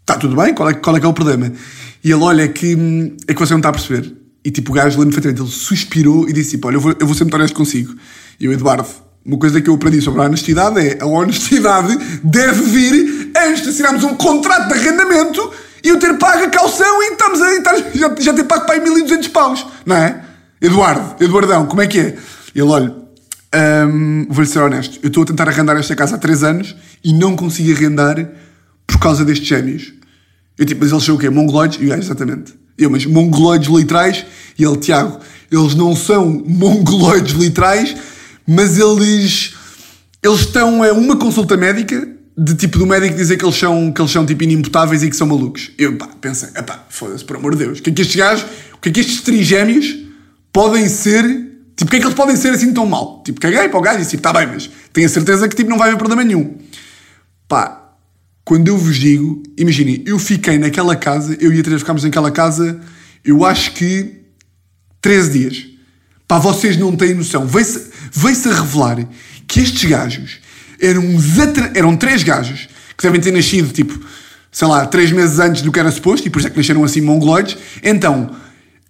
está 0.00 0.16
tudo 0.16 0.34
bem, 0.34 0.54
qual 0.54 0.70
é, 0.70 0.74
qual 0.74 0.96
é 0.96 1.00
que 1.00 1.06
é 1.06 1.08
o 1.08 1.14
problema? 1.14 1.52
E 2.02 2.10
ele, 2.10 2.22
olha, 2.22 2.42
é 2.42 2.48
que, 2.48 3.16
é 3.28 3.34
que 3.34 3.38
você 3.38 3.52
não 3.52 3.58
está 3.58 3.68
a 3.68 3.72
perceber 3.72 4.18
e 4.44 4.50
tipo, 4.50 4.70
o 4.70 4.74
gajo, 4.74 4.98
lembro 4.98 5.14
perfeitamente, 5.14 5.42
ele 5.42 5.50
suspirou 5.50 6.26
e 6.26 6.32
disse 6.32 6.52
tipo, 6.52 6.68
olha, 6.68 6.76
eu 6.76 6.80
vou, 6.80 6.96
eu 6.98 7.06
vou 7.06 7.14
sempre 7.14 7.34
honesto 7.34 7.54
consigo. 7.54 7.94
E 8.40 8.48
o 8.48 8.52
Eduardo, 8.52 8.88
uma 9.28 9.38
coisa 9.38 9.60
que 9.60 9.68
eu 9.68 9.74
aprendi 9.74 10.00
sobre 10.00 10.22
a 10.22 10.24
honestidade 10.24 10.80
é 10.80 10.98
a 11.02 11.06
honestidade 11.06 11.94
deve 12.24 12.62
vir 12.62 13.30
antes 13.36 13.62
de 13.62 13.68
assinarmos 13.68 14.02
um 14.02 14.14
contrato 14.14 14.68
de 14.68 14.72
arrendamento 14.72 15.52
e 15.84 15.88
eu 15.88 15.98
ter 15.98 16.16
pago 16.16 16.44
a 16.44 16.48
calção 16.48 17.02
e 17.02 17.12
estamos 17.12 17.38
a, 17.42 17.52
já, 17.94 18.14
já 18.18 18.32
ter 18.32 18.44
pago 18.44 18.64
para 18.64 18.76
aí 18.76 18.80
1200 18.80 19.28
paus, 19.28 19.66
não 19.84 19.96
é? 19.96 20.24
Eduardo, 20.62 21.22
Eduardão, 21.22 21.66
como 21.66 21.82
é 21.82 21.86
que 21.86 22.00
é? 22.00 22.16
Ele, 22.54 22.64
olha, 22.68 22.96
hum, 23.86 24.26
vou-lhe 24.30 24.48
ser 24.48 24.60
honesto, 24.60 24.98
eu 25.02 25.08
estou 25.08 25.24
a 25.24 25.26
tentar 25.26 25.46
arrendar 25.46 25.76
esta 25.76 25.94
casa 25.94 26.16
há 26.16 26.18
3 26.18 26.44
anos 26.44 26.74
e 27.04 27.12
não 27.12 27.36
consigo 27.36 27.70
arrendar 27.70 28.26
por 28.86 28.98
causa 28.98 29.26
destes 29.26 29.46
gêmeos. 29.46 29.92
Eu 30.56 30.64
tipo, 30.64 30.80
mas 30.80 30.90
eles 30.90 31.04
são 31.04 31.16
o 31.16 31.18
quê? 31.18 31.28
Mongoloides? 31.28 31.78
Exatamente. 31.80 32.54
Eu, 32.78 32.88
mas 32.88 33.04
mongoloides 33.04 33.68
literais? 33.68 34.24
E 34.58 34.64
ele, 34.64 34.76
Tiago, 34.78 35.20
eles 35.50 35.74
não 35.74 35.94
são 35.94 36.42
mongoloides 36.46 37.34
literais, 37.34 37.94
mas 38.48 38.78
eles, 38.78 39.54
eles 40.22 40.40
estão 40.40 40.82
a 40.82 40.90
uma 40.92 41.18
consulta 41.18 41.54
médica 41.54 42.08
de 42.34 42.54
tipo 42.54 42.78
do 42.78 42.86
médico 42.86 43.14
dizer 43.14 43.36
que 43.36 43.44
eles 43.44 43.56
são, 43.56 43.92
que 43.92 44.00
eles 44.00 44.10
são 44.10 44.24
tipo 44.24 44.42
inimputáveis 44.42 45.02
e 45.02 45.10
que 45.10 45.16
são 45.16 45.26
malucos. 45.26 45.70
Eu 45.76 45.98
pá, 45.98 46.08
pensei, 46.18 46.48
pá, 46.62 46.86
foda-se, 46.88 47.22
por 47.22 47.36
amor 47.36 47.54
de 47.54 47.64
Deus, 47.64 47.78
o 47.78 47.82
que 47.82 47.90
é 47.90 47.92
que 47.92 48.00
estes 48.00 48.16
gajos, 48.16 48.46
o 48.72 48.78
que 48.78 48.88
é 48.88 48.92
que 48.92 49.00
estes 49.00 49.20
trigémeos 49.20 49.98
podem 50.50 50.88
ser, 50.88 51.24
tipo, 51.76 51.84
o 51.84 51.90
que 51.90 51.96
é 51.96 51.98
que 51.98 52.06
eles 52.06 52.14
podem 52.14 52.36
ser 52.36 52.54
assim 52.54 52.72
tão 52.72 52.86
mal? 52.86 53.22
Tipo, 53.22 53.38
caguei 53.38 53.68
para 53.68 53.78
o 53.78 53.82
gajo 53.82 53.98
e 53.98 53.98
disse, 53.98 54.12
tipo, 54.12 54.22
tá 54.22 54.32
bem, 54.32 54.46
mas 54.46 54.70
tenho 54.94 55.06
a 55.06 55.10
certeza 55.10 55.46
que 55.46 55.54
tipo, 55.54 55.68
não 55.68 55.76
vai 55.76 55.88
haver 55.88 55.98
problema 55.98 56.24
nenhum. 56.24 56.56
Pá, 57.46 57.92
quando 58.46 58.68
eu 58.68 58.78
vos 58.78 58.96
digo, 58.96 59.42
imaginem, 59.58 60.02
eu 60.06 60.18
fiquei 60.18 60.56
naquela 60.56 60.96
casa, 60.96 61.36
eu 61.38 61.52
e 61.52 61.60
a 61.60 61.62
Teresa 61.62 61.80
ficámos 61.80 62.02
naquela 62.02 62.30
casa, 62.30 62.80
eu 63.22 63.44
acho 63.44 63.72
que 63.72 64.22
13 65.02 65.38
dias. 65.38 65.66
Pá, 66.26 66.38
vocês 66.38 66.78
não 66.78 66.96
têm 66.96 67.14
noção. 67.14 67.46
Veio-se 68.12 68.48
veio 68.48 68.56
a 68.56 68.60
revelar 68.60 69.08
que 69.46 69.60
estes 69.60 69.88
gajos 69.88 70.38
eram, 70.80 71.02
uns 71.02 71.36
eram 71.74 71.96
três 71.96 72.22
gajos 72.22 72.68
que 72.96 73.02
devem 73.02 73.20
ter 73.20 73.32
nascido, 73.32 73.72
tipo, 73.72 73.98
sei 74.50 74.68
lá, 74.68 74.86
três 74.86 75.12
meses 75.12 75.38
antes 75.38 75.62
do 75.62 75.70
que 75.70 75.78
era 75.78 75.90
suposto, 75.90 76.26
e 76.26 76.30
por 76.30 76.38
isso 76.38 76.48
é 76.48 76.50
que 76.50 76.56
nasceram 76.56 76.84
assim 76.84 77.00
mongoloides. 77.00 77.56
Então, 77.82 78.30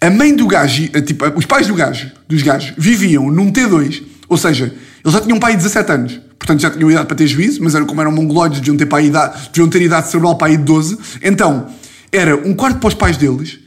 a 0.01 0.11
mãe 0.11 0.35
do 0.35 0.47
gajo, 0.47 0.89
eh, 0.93 1.01
tipo, 1.01 1.25
os 1.37 1.45
pais 1.45 1.67
do 1.67 1.75
gajo, 1.75 2.11
dos 2.27 2.43
gajos, 2.43 2.73
viviam 2.77 3.31
num 3.31 3.53
T2, 3.53 4.03
ou 4.29 4.37
seja, 4.37 4.73
eles 5.05 5.13
já 5.13 5.21
tinham 5.21 5.37
um 5.37 5.41
pai 5.41 5.53
de 5.53 5.59
17 5.59 5.93
anos, 5.93 6.21
portanto 6.39 6.61
já 6.61 6.71
tinham 6.71 6.91
idade 6.91 7.07
para 7.07 7.17
ter 7.17 7.27
juízo, 7.27 7.63
mas 7.63 7.75
eram, 7.75 7.87
como 7.87 8.01
eram 8.01 8.13
mongoloides, 8.13 8.61
deviam 8.61 8.77
ter, 8.77 8.89
idade, 9.05 9.51
deviam 9.53 9.69
ter 9.69 9.83
idade 9.83 10.09
cerebral 10.09 10.37
para 10.37 10.49
aí 10.49 10.57
de 10.57 10.65
12. 10.65 10.99
Então, 11.23 11.69
era 12.13 12.37
um 12.37 12.55
quarto 12.55 12.79
para 12.79 12.89
os 12.89 12.95
pais 12.95 13.17
deles 13.17 13.59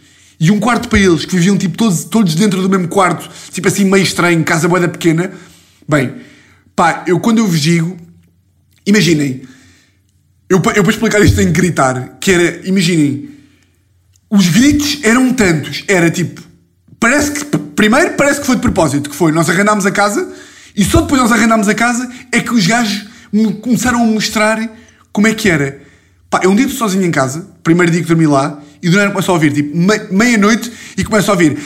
e 0.42 0.50
um 0.50 0.60
quarto 0.60 0.90
para 0.90 0.98
eles, 0.98 1.24
que 1.24 1.36
viviam 1.36 1.56
tipo 1.56 1.78
todos, 1.78 2.04
todos 2.04 2.34
dentro 2.34 2.64
do 2.64 2.68
mesmo 2.68 2.88
quarto, 2.88 3.30
tipo 3.52 3.68
assim 3.68 3.86
meio 3.86 4.02
estranho, 4.02 4.44
casa 4.44 4.68
boeda 4.68 4.88
pequena. 4.88 5.32
Bem, 5.88 6.16
pá, 6.76 7.04
eu 7.06 7.20
quando 7.20 7.38
eu 7.38 7.46
vos 7.46 7.62
digo, 7.62 7.96
imaginem, 8.84 9.44
eu, 10.50 10.58
eu 10.58 10.84
para 10.84 10.92
explicar 10.92 11.22
isto 11.22 11.36
tenho 11.36 11.54
que 11.54 11.62
gritar, 11.62 12.18
que 12.20 12.32
era, 12.32 12.68
imaginem, 12.68 13.30
os 14.32 14.50
gritos 14.50 14.98
eram 15.04 15.32
tantos, 15.32 15.84
era 15.88 16.10
tipo, 16.10 16.42
parece 17.00 17.34
que, 17.34 17.46
primeiro 17.76 18.16
parece 18.16 18.40
que 18.40 18.48
foi 18.48 18.56
de 18.56 18.64
propósito, 18.64 19.12
que 19.12 19.16
foi, 19.16 19.32
nós 19.32 19.48
arrendámos 19.48 19.86
a 19.86 19.92
casa, 19.92 20.28
e 20.76 20.84
só 20.84 21.02
depois 21.02 21.22
nós 21.22 21.32
arrendámos 21.32 21.68
a 21.68 21.76
casa 21.76 22.12
é 22.32 22.40
que 22.40 22.52
os 22.52 22.66
gajos 22.66 23.06
me 23.32 23.54
começaram 23.54 24.02
a 24.02 24.06
mostrar 24.08 24.58
como 25.12 25.28
é 25.28 25.36
que 25.36 25.48
era. 25.48 25.84
Pá, 26.32 26.40
eu 26.44 26.50
um 26.50 26.56
dia 26.56 26.68
sozinho 26.68 27.06
em 27.06 27.12
casa, 27.12 27.48
primeiro 27.62 27.92
dia 27.92 28.02
que 28.02 28.08
dormi 28.08 28.26
lá, 28.26 28.60
e 28.82 28.90
do 28.90 28.98
nada 28.98 29.12
começo 29.12 29.32
a 29.32 29.34
ouvir, 29.34 29.54
tipo, 29.54 29.76
me- 29.78 30.08
meia-noite, 30.12 30.72
e 30.98 31.04
começo 31.04 31.30
a 31.30 31.34
ouvir, 31.34 31.58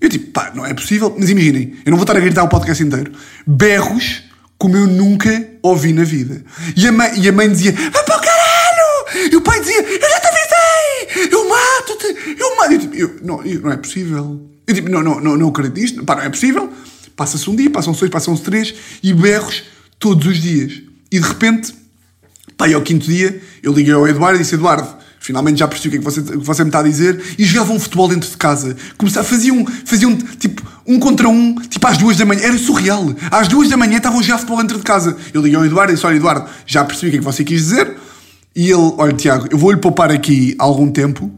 Eu 0.00 0.08
tipo, 0.08 0.30
pá, 0.32 0.50
não 0.54 0.66
é 0.66 0.74
possível. 0.74 1.14
Mas 1.18 1.30
imaginem, 1.30 1.76
eu 1.84 1.90
não 1.90 1.96
vou 1.96 2.02
estar 2.04 2.16
a 2.16 2.20
gritar 2.20 2.42
o 2.42 2.48
podcast 2.48 2.82
inteiro. 2.82 3.12
Berros 3.46 4.24
como 4.58 4.76
eu 4.76 4.86
nunca 4.86 5.48
ouvi 5.62 5.92
na 5.92 6.04
vida. 6.04 6.42
E 6.76 6.86
a 6.86 6.92
mãe, 6.92 7.12
e 7.20 7.28
a 7.28 7.32
mãe 7.32 7.48
dizia, 7.50 7.74
ah 7.94 8.02
para 8.02 8.16
o 8.16 8.20
caralho! 8.20 9.30
E 9.32 9.36
o 9.36 9.40
pai 9.40 9.60
dizia, 9.60 9.82
eu 9.82 10.00
já 10.10 10.20
te 10.20 10.26
avisei! 10.28 11.28
Eu 11.32 11.48
mato-te! 11.48 12.36
Eu 12.40 12.56
mato! 12.56 12.72
Eu 12.72 12.78
tipo, 12.78 12.94
eu, 12.94 13.16
não, 13.22 13.44
eu- 13.44 13.60
não 13.60 13.72
é 13.72 13.76
possível. 13.76 14.40
Eu 14.66 14.74
tipo, 14.74 14.88
não, 14.88 15.02
não, 15.02 15.20
não, 15.20 15.36
não 15.36 15.48
acredito 15.48 15.80
nisto. 15.80 16.04
Pá, 16.04 16.14
não 16.16 16.22
é 16.22 16.30
possível. 16.30 16.72
Passa-se 17.22 17.48
um 17.48 17.54
dia, 17.54 17.70
passam-se 17.70 18.00
dois, 18.00 18.10
passam-se 18.10 18.42
três, 18.42 18.74
e 19.00 19.14
berros 19.14 19.62
todos 19.96 20.26
os 20.26 20.42
dias. 20.42 20.82
E 21.08 21.20
de 21.20 21.24
repente, 21.24 21.72
Pá, 22.56 22.68
ao 22.74 22.82
quinto 22.82 23.06
dia, 23.06 23.40
eu 23.62 23.72
liguei 23.72 23.92
ao 23.92 24.08
Eduardo 24.08 24.40
e 24.40 24.42
disse: 24.42 24.56
Eduardo, 24.56 24.88
finalmente 25.20 25.60
já 25.60 25.68
percebi 25.68 25.98
o 25.98 26.00
que 26.00 26.08
é 26.08 26.10
que 26.10 26.20
você, 26.20 26.34
o 26.34 26.40
que 26.40 26.44
você 26.44 26.64
me 26.64 26.70
está 26.70 26.80
a 26.80 26.82
dizer. 26.82 27.22
E 27.38 27.44
jogavam 27.44 27.78
futebol 27.78 28.08
dentro 28.08 28.28
de 28.28 28.36
casa. 28.36 28.76
Começavam, 28.98 29.30
faziam, 29.30 29.64
faziam 29.84 30.16
tipo 30.16 30.66
um 30.84 30.98
contra 30.98 31.28
um, 31.28 31.54
tipo 31.54 31.86
às 31.86 31.96
duas 31.96 32.16
da 32.16 32.26
manhã. 32.26 32.40
Era 32.42 32.58
surreal. 32.58 33.14
Às 33.30 33.46
duas 33.46 33.68
da 33.68 33.76
manhã 33.76 33.98
estavam 33.98 34.20
jogar 34.20 34.38
futebol 34.38 34.60
dentro 34.62 34.78
de 34.78 34.82
casa. 34.82 35.16
Eu 35.32 35.42
liguei 35.42 35.56
ao 35.56 35.64
Eduardo 35.64 35.92
e 35.92 35.94
disse: 35.94 36.04
Olha, 36.04 36.16
Eduardo, 36.16 36.50
já 36.66 36.84
percebi 36.84 37.06
o 37.06 37.10
que 37.12 37.16
é 37.18 37.20
que 37.20 37.24
você 37.24 37.44
quis 37.44 37.60
dizer. 37.60 37.96
E 38.56 38.64
ele: 38.64 38.94
Olha, 38.98 39.12
Tiago, 39.12 39.46
eu 39.48 39.58
vou-lhe 39.58 39.78
poupar 39.78 40.10
aqui 40.10 40.56
algum 40.58 40.90
tempo. 40.90 41.30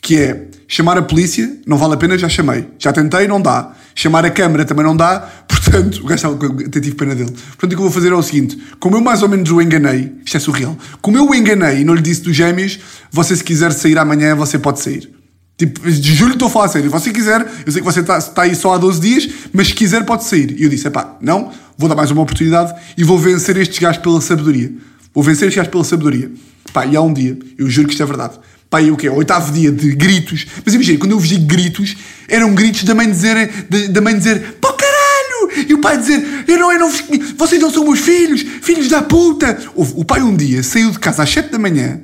Que 0.00 0.16
é 0.16 0.48
chamar 0.68 0.98
a 0.98 1.02
polícia, 1.02 1.58
não 1.66 1.76
vale 1.76 1.94
a 1.94 1.96
pena, 1.96 2.16
já 2.18 2.28
chamei. 2.28 2.66
Já 2.78 2.92
tentei, 2.92 3.26
não 3.26 3.40
dá. 3.40 3.72
Chamar 3.94 4.24
a 4.24 4.30
câmara 4.30 4.64
também 4.64 4.84
não 4.84 4.96
dá. 4.96 5.28
Portanto, 5.46 6.00
o 6.02 6.06
gajo 6.06 6.38
até 6.66 6.80
tive 6.80 6.94
pena 6.94 7.14
dele. 7.14 7.30
Portanto, 7.30 7.64
o 7.64 7.68
que 7.68 7.74
eu 7.74 7.80
vou 7.80 7.90
fazer 7.90 8.12
é 8.12 8.14
o 8.14 8.22
seguinte: 8.22 8.58
como 8.78 8.96
eu 8.96 9.00
mais 9.00 9.22
ou 9.22 9.28
menos 9.28 9.50
o 9.50 9.60
enganei, 9.60 10.12
isto 10.24 10.36
é 10.36 10.40
surreal, 10.40 10.76
como 11.00 11.16
eu 11.16 11.28
o 11.28 11.34
enganei 11.34 11.80
e 11.80 11.84
não 11.84 11.94
lhe 11.94 12.02
disse 12.02 12.22
dos 12.22 12.36
gêmeos, 12.36 12.78
você 13.10 13.34
se 13.36 13.44
quiser 13.44 13.72
sair 13.72 13.98
amanhã, 13.98 14.34
você 14.34 14.58
pode 14.58 14.80
sair. 14.80 15.10
Tipo, 15.56 15.88
de 15.88 16.14
julho 16.14 16.32
estou 16.32 16.48
a 16.48 16.50
falar 16.50 16.64
a 16.64 16.68
sério. 16.68 16.90
Se 16.90 16.92
você 16.92 17.12
quiser, 17.12 17.40
eu 17.64 17.70
sei 17.70 17.80
que 17.80 17.86
você 17.86 18.00
está, 18.00 18.18
está 18.18 18.42
aí 18.42 18.56
só 18.56 18.74
há 18.74 18.78
12 18.78 19.00
dias, 19.00 19.28
mas 19.52 19.68
se 19.68 19.74
quiser, 19.74 20.04
pode 20.04 20.24
sair. 20.24 20.58
E 20.58 20.64
eu 20.64 20.68
disse: 20.68 20.90
pá, 20.90 21.16
não, 21.20 21.52
vou 21.78 21.88
dar 21.88 21.94
mais 21.94 22.10
uma 22.10 22.22
oportunidade 22.22 22.74
e 22.96 23.04
vou 23.04 23.18
vencer 23.18 23.56
estes 23.56 23.78
gajos 23.78 24.02
pela 24.02 24.20
sabedoria. 24.20 24.72
Vou 25.14 25.22
vencer 25.22 25.48
estes 25.48 25.56
gajos 25.56 25.70
pela 25.70 25.84
sabedoria. 25.84 26.30
Pá, 26.72 26.84
e 26.86 26.96
há 26.96 27.00
um 27.00 27.12
dia, 27.12 27.38
eu 27.56 27.70
juro 27.70 27.86
que 27.86 27.94
isto 27.94 28.02
é 28.02 28.06
verdade. 28.06 28.34
Pá, 28.74 28.82
e 28.82 28.90
o 28.90 28.96
quê? 28.96 29.08
O 29.08 29.14
oitavo 29.14 29.52
dia 29.52 29.70
de 29.70 29.92
gritos. 29.92 30.46
Mas 30.64 30.74
imagina, 30.74 30.98
quando 30.98 31.12
eu 31.12 31.20
vos 31.20 31.28
digo 31.28 31.46
gritos, 31.46 31.94
eram 32.26 32.52
gritos 32.56 32.82
da 32.82 32.92
mãe 32.92 33.08
dizer, 33.08 33.48
da 33.88 34.00
mãe 34.00 34.18
dizer, 34.18 34.56
pô 34.60 34.72
caralho! 34.72 35.68
E 35.68 35.74
o 35.74 35.80
pai 35.80 35.96
dizer, 35.96 36.44
eu 36.48 36.58
não, 36.58 36.72
eu 36.72 36.80
não, 36.80 36.90
vocês 37.38 37.62
não 37.62 37.70
são 37.70 37.84
meus 37.84 38.00
filhos, 38.00 38.42
filhos 38.62 38.88
da 38.88 39.00
puta! 39.00 39.56
O 39.76 40.04
pai 40.04 40.22
um 40.22 40.34
dia 40.34 40.60
saiu 40.64 40.90
de 40.90 40.98
casa 40.98 41.22
às 41.22 41.30
7 41.30 41.52
da 41.52 41.58
manhã, 41.60 42.00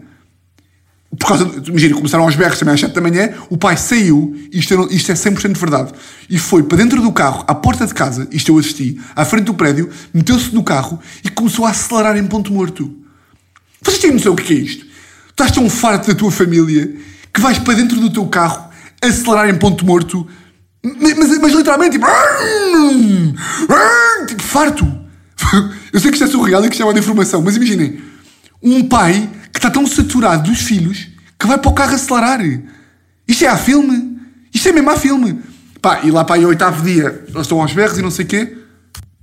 por 1.19 1.27
causa, 1.27 1.51
imagina, 1.67 1.97
começaram 1.97 2.23
aos 2.23 2.37
berros 2.37 2.57
também 2.61 2.75
às 2.75 2.79
7 2.81 2.95
da 2.95 3.01
manhã, 3.01 3.31
o 3.49 3.57
pai 3.59 3.77
saiu, 3.77 4.33
isto, 4.53 4.73
é- 4.73 4.95
isto 4.95 5.11
é 5.11 5.17
100% 5.17 5.59
verdade, 5.59 5.91
e 6.29 6.39
foi 6.39 6.63
para 6.63 6.79
dentro 6.79 7.03
do 7.03 7.11
carro, 7.11 7.43
à 7.49 7.55
porta 7.55 7.85
de 7.85 7.93
casa, 7.93 8.29
isto 8.31 8.53
eu 8.53 8.59
assisti, 8.59 8.97
à 9.17 9.25
frente 9.25 9.47
do 9.47 9.55
prédio, 9.55 9.91
meteu-se 10.15 10.55
no 10.55 10.63
carro 10.63 11.01
e 11.25 11.29
começou 11.31 11.67
a 11.67 11.71
acelerar 11.71 12.17
em 12.17 12.25
ponto 12.29 12.53
morto. 12.53 12.95
Vocês 13.83 13.99
têm 13.99 14.13
noção 14.13 14.35
o 14.35 14.37
que 14.37 14.53
é 14.53 14.57
isto? 14.57 14.90
Estás 15.41 15.53
tão 15.53 15.71
farto 15.71 16.09
da 16.09 16.15
tua 16.15 16.31
família 16.31 16.95
que 17.33 17.41
vais 17.41 17.59
para 17.59 17.73
dentro 17.73 17.99
do 17.99 18.13
teu 18.13 18.27
carro 18.27 18.69
acelerar 19.01 19.49
em 19.49 19.57
ponto 19.57 19.87
morto, 19.87 20.27
mas, 20.85 21.17
mas- 21.17 21.39
mas 21.39 21.55
literalmente 21.55 21.93
tipo, 21.93 22.07
tipo 24.29 24.43
farto. 24.43 24.87
Eu 25.95 25.99
sei 25.99 26.11
que 26.11 26.19
isto 26.19 26.25
é 26.25 26.27
surreal 26.27 26.63
e 26.63 26.69
que 26.69 26.75
isto 26.75 26.83
é 26.83 26.85
uma 26.85 26.99
informação, 26.99 27.41
mas 27.41 27.57
imaginem 27.57 28.03
um 28.63 28.87
pai 28.87 29.31
que 29.51 29.59
está 29.59 29.71
tão 29.71 29.87
saturado 29.87 30.51
dos 30.51 30.61
filhos 30.61 31.09
que 31.39 31.47
vai 31.47 31.57
para 31.57 31.71
o 31.71 31.75
carro 31.75 31.95
acelerar. 31.95 32.41
Isto 33.27 33.45
é 33.47 33.49
a 33.49 33.57
filme. 33.57 34.19
Isto 34.53 34.69
é 34.69 34.73
mesmo 34.73 34.91
a 34.91 34.97
filme. 34.99 35.41
Pá, 35.81 36.01
e 36.05 36.11
lá 36.11 36.23
para 36.23 36.37
aí, 36.37 36.45
oitavo 36.45 36.85
dia, 36.85 37.25
eles 37.29 37.41
estão 37.41 37.63
aos 37.63 37.73
berros 37.73 37.97
e 37.97 38.03
não 38.03 38.11
sei 38.11 38.27
o 38.27 38.29
quê. 38.29 38.59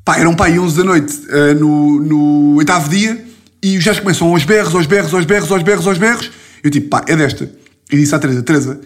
Pá, 0.03 0.17
eram 0.17 0.35
pá, 0.35 0.47
aí 0.47 0.57
11 0.57 0.77
da 0.77 0.83
noite 0.83 1.21
eh, 1.29 1.53
no, 1.53 2.01
no 2.01 2.55
oitavo 2.55 2.89
dia 2.89 3.26
e 3.73 3.77
os 3.77 3.83
gajos 3.83 3.99
começam 3.99 4.29
aos 4.29 4.43
berros, 4.45 4.73
aos 4.73 4.85
berros, 4.85 5.13
aos 5.13 5.25
berros, 5.25 5.51
aos 5.51 5.63
berros, 5.63 5.87
aos 5.87 5.97
berros. 5.97 6.31
Eu 6.63 6.71
tipo, 6.71 6.87
pá, 6.89 7.03
é 7.07 7.15
desta. 7.15 7.51
Eu 7.89 7.97
disse 7.97 8.15
à 8.15 8.19
Teresa, 8.19 8.41
Teresa, 8.41 8.81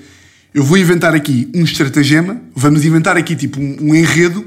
eu 0.53 0.63
vou 0.63 0.77
inventar 0.77 1.13
aqui 1.13 1.49
um 1.53 1.63
estratagema, 1.63 2.41
vamos 2.55 2.83
inventar 2.85 3.15
aqui 3.15 3.35
tipo 3.35 3.59
um, 3.59 3.77
um 3.81 3.95
enredo 3.95 4.45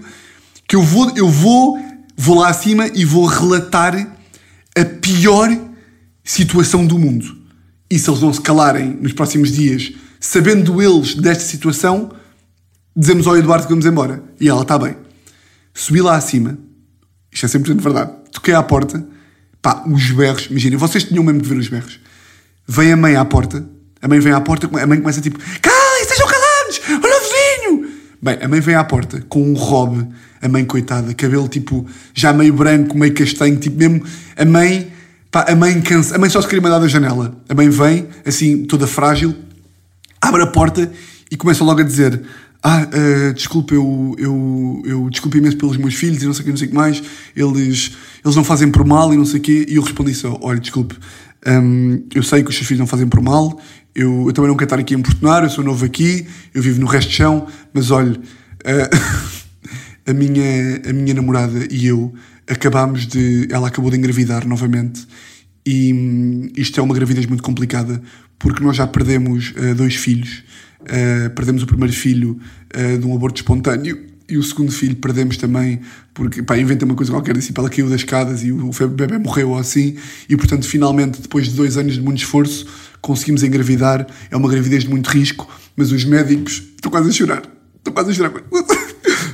que 0.66 0.76
eu 0.76 0.82
vou, 0.82 1.12
eu 1.16 1.28
vou, 1.28 1.78
vou 2.16 2.40
lá 2.40 2.48
acima 2.48 2.88
e 2.94 3.04
vou 3.04 3.26
relatar 3.26 3.94
a 4.76 4.84
pior 4.84 5.56
situação 6.22 6.84
do 6.84 6.98
mundo. 6.98 7.36
E 7.90 7.98
se 7.98 8.10
eles 8.10 8.20
não 8.20 8.32
se 8.32 8.40
calarem 8.40 8.98
nos 9.00 9.12
próximos 9.12 9.52
dias, 9.52 9.92
sabendo 10.18 10.82
eles 10.82 11.14
desta 11.14 11.44
situação, 11.44 12.10
dizemos 12.96 13.26
ao 13.26 13.36
Eduardo 13.36 13.66
que 13.66 13.70
vamos 13.70 13.86
embora. 13.86 14.22
E 14.40 14.48
ela 14.48 14.62
está 14.62 14.78
bem. 14.78 14.96
Subi 15.72 16.00
lá 16.00 16.16
acima, 16.16 16.58
isto 17.30 17.46
é 17.46 17.48
100% 17.48 17.80
verdade, 17.80 18.12
toquei 18.32 18.54
à 18.54 18.62
porta, 18.62 19.04
pá, 19.64 19.82
os 19.86 20.10
berros, 20.10 20.48
imaginem, 20.50 20.76
vocês 20.76 21.04
tinham 21.04 21.24
mesmo 21.24 21.40
que 21.40 21.48
ver 21.48 21.56
os 21.56 21.68
berros. 21.68 21.98
Vem 22.68 22.92
a 22.92 22.96
mãe 22.98 23.16
à 23.16 23.24
porta, 23.24 23.64
a 24.02 24.06
mãe 24.06 24.20
vem 24.20 24.34
à 24.34 24.38
porta, 24.38 24.66
a 24.66 24.86
mãe 24.86 25.00
começa 25.00 25.22
tipo, 25.22 25.38
calem, 25.62 26.04
sejam 26.06 26.26
calados, 26.26 26.82
olha 27.02 27.16
o 27.16 27.20
vizinho! 27.80 27.94
Bem, 28.20 28.38
a 28.42 28.46
mãe 28.46 28.60
vem 28.60 28.74
à 28.74 28.84
porta 28.84 29.24
com 29.26 29.42
um 29.42 29.54
robe, 29.54 30.06
a 30.42 30.48
mãe 30.48 30.66
coitada, 30.66 31.14
cabelo 31.14 31.48
tipo, 31.48 31.86
já 32.12 32.30
meio 32.30 32.52
branco, 32.52 32.98
meio 32.98 33.14
castanho, 33.14 33.56
tipo 33.56 33.78
mesmo, 33.78 34.04
a 34.36 34.44
mãe, 34.44 34.92
pá, 35.30 35.46
a 35.48 35.56
mãe 35.56 35.80
cansa, 35.80 36.16
a 36.16 36.18
mãe 36.18 36.28
só 36.28 36.42
se 36.42 36.46
queria 36.46 36.60
mandar 36.60 36.78
da 36.78 36.86
janela. 36.86 37.34
A 37.48 37.54
mãe 37.54 37.70
vem, 37.70 38.08
assim, 38.26 38.66
toda 38.66 38.86
frágil, 38.86 39.34
abre 40.20 40.42
a 40.42 40.46
porta 40.46 40.92
e 41.30 41.36
começa 41.38 41.64
logo 41.64 41.80
a 41.80 41.84
dizer: 41.84 42.20
Ah, 42.66 42.88
desculpa, 43.34 43.74
eu, 43.74 44.16
eu, 44.18 44.82
eu 44.86 45.10
desculpo 45.10 45.36
imenso 45.36 45.58
pelos 45.58 45.76
meus 45.76 45.94
filhos 45.94 46.22
e 46.22 46.24
não 46.24 46.32
sei 46.32 46.40
o 46.40 46.44
que, 46.46 46.50
não 46.50 46.56
sei 46.56 46.66
o 46.66 46.70
que 46.70 46.74
mais, 46.74 47.02
eles, 47.36 47.94
eles 48.24 48.34
não 48.34 48.42
fazem 48.42 48.70
por 48.70 48.86
mal 48.86 49.12
e 49.12 49.18
não 49.18 49.26
sei 49.26 49.38
o 49.38 49.42
quê. 49.42 49.66
E 49.68 49.76
eu 49.76 49.82
respondi 49.82 50.14
só: 50.14 50.38
Olha, 50.40 50.58
desculpe, 50.58 50.96
hum, 51.46 52.02
eu 52.14 52.22
sei 52.22 52.42
que 52.42 52.48
os 52.48 52.56
seus 52.56 52.66
filhos 52.66 52.80
não 52.80 52.86
fazem 52.86 53.06
por 53.06 53.20
mal, 53.20 53.60
eu, 53.94 54.28
eu 54.28 54.32
também 54.32 54.48
não 54.48 54.56
quero 54.56 54.64
estar 54.64 54.78
aqui 54.78 54.94
a 54.94 54.98
importunar, 54.98 55.44
eu 55.44 55.50
sou 55.50 55.62
novo 55.62 55.84
aqui, 55.84 56.26
eu 56.54 56.62
vivo 56.62 56.80
no 56.80 56.86
resto 56.86 57.10
de 57.10 57.16
chão, 57.16 57.46
mas 57.74 57.90
olha, 57.90 58.18
eh, 58.64 58.88
a, 60.10 60.14
minha, 60.14 60.80
a 60.88 60.92
minha 60.94 61.12
namorada 61.12 61.68
e 61.70 61.86
eu 61.86 62.14
acabámos 62.48 63.06
de. 63.06 63.46
Ela 63.50 63.68
acabou 63.68 63.90
de 63.90 63.98
engravidar 63.98 64.48
novamente 64.48 65.06
e 65.66 65.92
hum, 65.92 66.48
isto 66.56 66.80
é 66.80 66.82
uma 66.82 66.94
gravidez 66.94 67.26
muito 67.26 67.42
complicada 67.42 68.00
porque 68.38 68.64
nós 68.64 68.74
já 68.74 68.86
perdemos 68.86 69.52
eh, 69.54 69.74
dois 69.74 69.96
filhos 69.96 70.42
Uh, 70.84 71.30
perdemos 71.30 71.62
o 71.62 71.66
primeiro 71.66 71.92
filho 71.92 72.38
uh, 72.74 72.98
de 72.98 73.06
um 73.06 73.14
aborto 73.14 73.40
espontâneo 73.40 73.98
e 74.28 74.38
o 74.38 74.42
segundo 74.42 74.72
filho 74.72 74.96
perdemos 74.96 75.36
também 75.36 75.80
porque, 76.14 76.42
pá, 76.42 76.56
inventa 76.56 76.84
uma 76.84 76.94
coisa 76.94 77.12
qualquer, 77.12 77.36
disse, 77.36 77.52
ela 77.56 77.68
caiu 77.68 77.88
das 77.88 78.00
escadas 78.00 78.42
e 78.42 78.52
o 78.52 78.70
bebê 78.88 79.18
morreu 79.18 79.50
ou 79.50 79.58
assim, 79.58 79.96
e 80.28 80.36
portanto, 80.36 80.66
finalmente, 80.66 81.20
depois 81.20 81.48
de 81.48 81.54
dois 81.54 81.76
anos 81.76 81.94
de 81.94 82.00
muito 82.00 82.18
esforço, 82.18 82.66
conseguimos 83.00 83.42
engravidar. 83.42 84.06
É 84.30 84.36
uma 84.36 84.48
gravidez 84.48 84.84
de 84.84 84.90
muito 84.90 85.08
risco, 85.08 85.48
mas 85.76 85.92
os 85.92 86.04
médicos. 86.04 86.62
Estou 86.76 86.90
quase 86.90 87.10
a 87.10 87.12
chorar. 87.12 87.42
Estou 87.76 87.92
quase 87.92 88.10
a 88.10 88.14
chorar. 88.14 88.32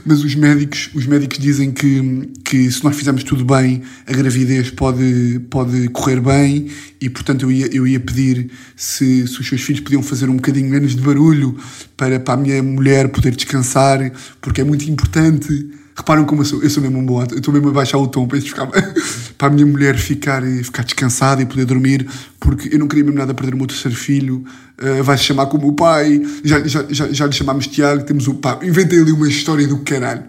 Mas 0.05 0.23
os 0.25 0.35
médicos, 0.35 0.91
os 0.95 1.07
médicos 1.07 1.39
dizem 1.39 1.71
que, 1.71 2.31
que 2.45 2.71
se 2.71 2.83
nós 2.83 2.97
fizermos 2.97 3.23
tudo 3.23 3.45
bem, 3.45 3.83
a 4.07 4.13
gravidez 4.13 4.71
pode, 4.71 5.41
pode 5.51 5.89
correr 5.89 6.21
bem 6.21 6.69
e, 7.01 7.09
portanto, 7.09 7.43
eu 7.43 7.53
ia, 7.53 7.75
eu 7.75 7.87
ia 7.87 8.01
pedir 8.01 8.51
se, 8.75 9.27
se 9.27 9.41
os 9.41 9.47
seus 9.47 9.61
filhos 9.61 9.81
podiam 9.81 10.03
fazer 10.03 10.29
um 10.29 10.37
bocadinho 10.37 10.69
menos 10.69 10.95
de 10.95 11.03
barulho 11.03 11.57
para, 11.97 12.19
para 12.19 12.35
a 12.35 12.37
minha 12.37 12.63
mulher 12.63 13.09
poder 13.09 13.35
descansar, 13.35 14.13
porque 14.41 14.61
é 14.61 14.65
muito 14.65 14.85
importante 14.91 15.80
Reparam 16.01 16.25
como 16.25 16.41
eu 16.41 16.47
sou, 16.47 16.63
eu 16.63 16.71
sou 16.71 16.83
mesmo 16.83 16.99
um 16.99 17.05
bom 17.05 17.21
ator. 17.21 17.35
Eu 17.35 17.41
estou 17.41 17.53
mesmo 17.53 17.69
a 17.69 17.73
baixar 17.73 17.99
o 17.99 18.09
tom 18.09 18.27
para, 18.27 18.41
ficar, 18.41 18.67
para 19.37 19.49
a 19.49 19.51
minha 19.51 19.67
mulher 19.67 19.99
ficar, 19.99 20.43
ficar 20.43 20.83
descansada 20.83 21.43
e 21.43 21.47
poder 21.47 21.67
dormir, 21.67 22.09
porque 22.41 22.75
eu 22.75 22.79
não 22.79 22.89
queria 22.89 23.05
mesmo 23.05 23.19
nada 23.19 23.35
perder 23.35 23.53
o 23.53 23.59
meu 23.59 23.67
terceiro 23.67 23.95
filho. 23.95 24.43
Uh, 24.81 25.05
vai-se 25.05 25.25
chamar 25.25 25.47
como 25.47 25.69
o 25.69 25.75
pai. 25.75 26.23
Já, 26.43 26.67
já, 26.67 26.87
já, 26.89 27.13
já 27.13 27.27
lhe 27.27 27.33
chamámos 27.33 27.67
Tiago. 27.67 28.03
Temos 28.05 28.27
o 28.29 28.35
pá. 28.35 28.59
Inventei 28.63 28.99
ali 28.99 29.13
uma 29.13 29.29
história 29.29 29.69
do 29.69 29.77
caralho. 29.81 30.25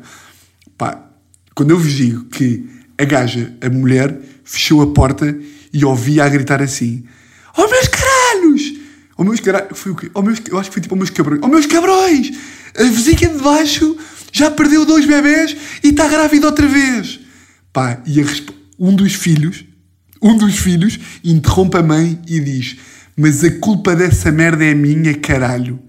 Pá, 0.78 1.06
quando 1.56 1.72
eu 1.72 1.80
vos 1.80 1.94
digo 1.94 2.26
que 2.26 2.70
a 2.98 3.06
gaja, 3.06 3.54
a 3.62 3.70
mulher, 3.70 4.20
fechou 4.44 4.82
a 4.82 4.88
porta 4.88 5.34
e 5.72 5.86
ouvia 5.86 6.26
a 6.26 6.30
gritar 6.30 6.62
assim: 6.62 7.06
Oh 7.58 7.66
meus 7.66 7.88
caralhos! 7.88 8.74
Oh 9.18 9.24
meus 9.24 9.40
caralhos! 9.40 9.80
Foi 9.80 9.94
o 9.94 9.96
quê? 9.96 10.12
Oh 10.14 10.22
meus, 10.22 10.42
eu 10.50 10.60
acho 10.60 10.70
que 10.70 10.74
foi 10.74 10.82
tipo, 10.82 10.96
oh 10.96 10.98
meus 10.98 11.12
cabrões! 11.12 11.40
Oh 11.42 11.48
meus 11.48 11.66
cabrões! 11.66 12.32
A 12.78 12.84
vizinha 12.84 13.30
de 13.30 13.42
baixo 13.42 13.98
já 14.32 14.50
perdeu 14.50 14.86
dois 14.86 15.06
bebés 15.06 15.56
e 15.84 15.90
está 15.90 16.08
grávida 16.08 16.48
outra 16.48 16.68
vez. 16.68 17.20
Pá, 17.74 18.02
e 18.06 18.24
um 18.80 18.96
dos 18.96 19.14
filhos, 19.14 19.66
um 20.22 20.38
dos 20.38 20.58
filhos, 20.58 21.00
interrompe 21.24 21.78
a 21.78 21.84
mãe 21.84 22.20
e 22.28 22.40
diz: 22.40 22.78
Mas 23.16 23.44
a 23.44 23.52
culpa 23.52 23.96
dessa 23.96 24.32
merda 24.32 24.64
é 24.64 24.74
minha, 24.74 25.14
caralho. 25.14 25.80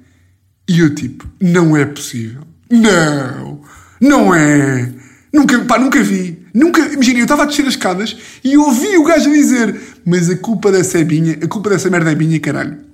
E 0.68 0.78
eu 0.80 0.94
tipo, 0.94 1.28
não 1.40 1.76
é 1.76 1.84
possível. 1.84 2.42
Não, 2.70 3.60
não 4.00 4.34
é. 4.34 4.92
Nunca, 5.32 5.58
pá, 5.60 5.78
nunca 5.78 6.02
vi. 6.02 6.42
Nunca, 6.54 6.80
imagina, 6.80 7.18
eu 7.18 7.24
estava 7.24 7.44
a 7.44 7.46
descer 7.46 7.66
as 7.66 7.72
escadas 7.72 8.16
e 8.44 8.56
ouvi 8.56 8.96
o 8.96 9.04
gajo 9.04 9.30
dizer: 9.32 9.74
Mas 10.04 10.28
a 10.28 10.36
culpa 10.36 10.70
dessa 10.70 10.98
é 10.98 11.04
minha, 11.04 11.32
a 11.34 11.48
culpa 11.48 11.70
dessa 11.70 11.88
merda 11.88 12.12
é 12.12 12.14
minha, 12.14 12.38
caralho. 12.38 12.91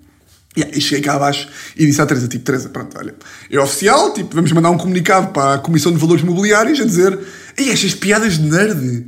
Yeah, 0.59 0.77
e 0.77 0.81
cheguei 0.81 1.03
cá 1.03 1.14
abaixo 1.14 1.49
e 1.77 1.87
disse 1.87 2.01
à 2.01 2.07
Teresa, 2.07 2.27
tipo, 2.27 2.44
Teresa, 2.44 2.68
pronto, 2.68 2.99
olha, 2.99 3.14
é 3.49 3.61
oficial, 3.61 4.12
tipo, 4.12 4.35
vamos 4.35 4.51
mandar 4.51 4.71
um 4.71 4.79
comunicado 4.79 5.29
para 5.29 5.55
a 5.55 5.59
Comissão 5.59 5.92
de 5.92 5.99
Valores 5.99 6.25
Mobiliários 6.25 6.81
a 6.81 6.85
dizer, 6.85 7.16
ei, 7.57 7.71
estas 7.71 7.94
piadas 7.94 8.38
de 8.38 8.42
nerd, 8.42 9.07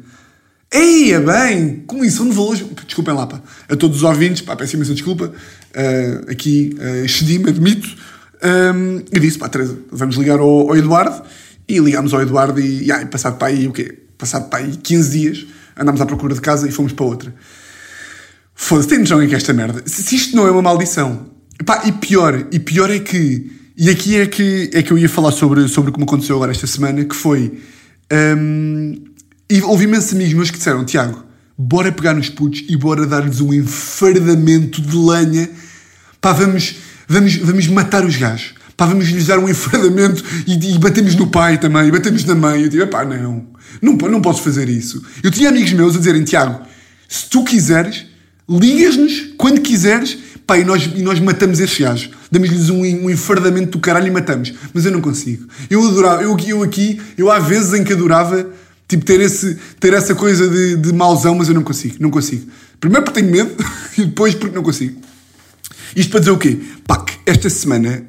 ei, 0.70 1.12
é 1.12 1.18
bem, 1.18 1.82
Comissão 1.88 2.28
de 2.28 2.34
Valores, 2.34 2.64
desculpem 2.86 3.14
lá, 3.14 3.26
pá, 3.26 3.42
a 3.68 3.74
todos 3.74 3.96
os 3.96 4.02
ouvintes, 4.04 4.42
pá, 4.42 4.54
peço 4.54 4.76
imensa 4.76 4.94
desculpa, 4.94 5.24
uh, 5.24 6.30
aqui 6.30 6.76
uh, 6.78 7.04
excedi-me, 7.04 7.48
admito, 7.48 7.88
um, 8.42 9.02
e 9.12 9.18
disse, 9.18 9.36
pá, 9.36 9.48
Teresa, 9.48 9.76
vamos 9.90 10.14
ligar 10.14 10.38
ao, 10.38 10.70
ao 10.70 10.76
Eduardo, 10.76 11.22
e 11.66 11.80
ligámos 11.80 12.14
ao 12.14 12.22
Eduardo 12.22 12.60
e, 12.60 12.82
yeah, 12.82 13.04
passado 13.06 13.38
para 13.38 13.48
aí, 13.48 13.66
o 13.66 13.72
quê? 13.72 13.98
Passado 14.16 14.48
para 14.48 14.60
aí 14.60 14.76
15 14.76 15.10
dias, 15.10 15.46
andámos 15.76 16.00
à 16.00 16.06
procura 16.06 16.34
de 16.34 16.40
casa 16.40 16.68
e 16.68 16.70
fomos 16.70 16.92
para 16.92 17.04
outra. 17.04 17.34
Foda-se, 18.62 18.88
tem 18.88 18.98
noção 18.98 19.26
que 19.26 19.32
é 19.32 19.36
esta 19.36 19.54
merda? 19.54 19.82
Se 19.86 20.14
isto 20.14 20.36
não 20.36 20.46
é 20.46 20.50
uma 20.50 20.60
maldição. 20.60 21.29
Pá, 21.64 21.82
e 21.84 21.92
pior, 21.92 22.46
e 22.50 22.58
pior 22.58 22.90
é 22.90 22.98
que. 22.98 23.58
E 23.76 23.88
aqui 23.88 24.16
é 24.16 24.26
que, 24.26 24.70
é 24.74 24.82
que 24.82 24.92
eu 24.92 24.98
ia 24.98 25.08
falar 25.08 25.32
sobre, 25.32 25.66
sobre 25.68 25.90
como 25.90 26.04
aconteceu 26.04 26.36
agora 26.36 26.52
esta 26.52 26.66
semana, 26.66 27.04
que 27.04 27.14
foi. 27.14 27.60
Um, 28.12 28.94
e 29.48 29.60
houve 29.62 29.84
imensos 29.84 30.12
amigos 30.12 30.34
meus 30.34 30.50
que 30.50 30.58
disseram: 30.58 30.84
Tiago, 30.84 31.24
bora 31.56 31.92
pegar 31.92 32.14
nos 32.14 32.28
putos 32.28 32.64
e 32.68 32.76
bora 32.76 33.06
dar-lhes 33.06 33.40
um 33.40 33.52
enfardamento 33.52 34.80
de 34.80 34.96
lenha. 34.96 35.50
Pá, 36.20 36.32
vamos, 36.32 36.76
vamos, 37.08 37.36
vamos 37.36 37.66
matar 37.68 38.04
os 38.04 38.16
gajos. 38.16 38.54
Pá, 38.76 38.86
vamos 38.86 39.08
lhes 39.08 39.26
dar 39.26 39.38
um 39.38 39.48
enfardamento 39.48 40.24
e, 40.46 40.74
e 40.74 40.78
batemos 40.78 41.14
no 41.14 41.26
pai 41.26 41.58
também, 41.58 41.88
e 41.88 41.90
batemos 41.90 42.24
na 42.24 42.34
mãe. 42.34 42.62
Eu 42.62 42.68
digo: 42.68 42.86
pá, 42.86 43.04
não, 43.04 43.46
não, 43.82 43.92
não 43.92 44.20
posso 44.22 44.42
fazer 44.42 44.68
isso. 44.68 45.02
Eu 45.22 45.30
tinha 45.30 45.50
amigos 45.50 45.72
meus 45.72 45.94
a 45.94 45.98
dizerem: 45.98 46.24
Tiago, 46.24 46.62
se 47.08 47.28
tu 47.28 47.44
quiseres 47.44 48.06
ligas-nos 48.48 49.32
quando 49.36 49.60
quiseres, 49.60 50.18
pá, 50.50 50.58
e 50.58 50.64
nós, 50.64 50.84
e 50.96 51.02
nós 51.02 51.20
matamos 51.20 51.60
esses 51.60 51.78
gajos. 51.78 52.10
Damos-lhes 52.30 52.70
um, 52.70 52.80
um 52.80 53.08
enfardamento 53.08 53.70
do 53.70 53.78
caralho 53.78 54.08
e 54.08 54.10
matamos. 54.10 54.52
Mas 54.74 54.84
eu 54.84 54.90
não 54.90 55.00
consigo. 55.00 55.46
Eu 55.70 55.86
adorava, 55.86 56.22
eu, 56.24 56.36
eu 56.44 56.62
aqui, 56.64 57.00
eu 57.16 57.30
há 57.30 57.38
vezes 57.38 57.72
em 57.72 57.84
que 57.84 57.92
adorava, 57.92 58.48
tipo, 58.88 59.04
ter, 59.04 59.20
esse, 59.20 59.56
ter 59.78 59.92
essa 59.92 60.12
coisa 60.12 60.48
de, 60.48 60.76
de 60.76 60.92
mauzão, 60.92 61.36
mas 61.36 61.46
eu 61.46 61.54
não 61.54 61.62
consigo, 61.62 61.96
não 62.00 62.10
consigo. 62.10 62.50
Primeiro 62.80 63.04
porque 63.04 63.20
tenho 63.20 63.30
medo 63.30 63.54
e 63.96 64.04
depois 64.04 64.34
porque 64.34 64.56
não 64.56 64.64
consigo. 64.64 65.00
Isto 65.94 66.10
para 66.10 66.20
dizer 66.20 66.32
o 66.32 66.38
quê? 66.38 66.58
Pá, 66.84 67.04
esta 67.24 67.48
semana 67.48 68.02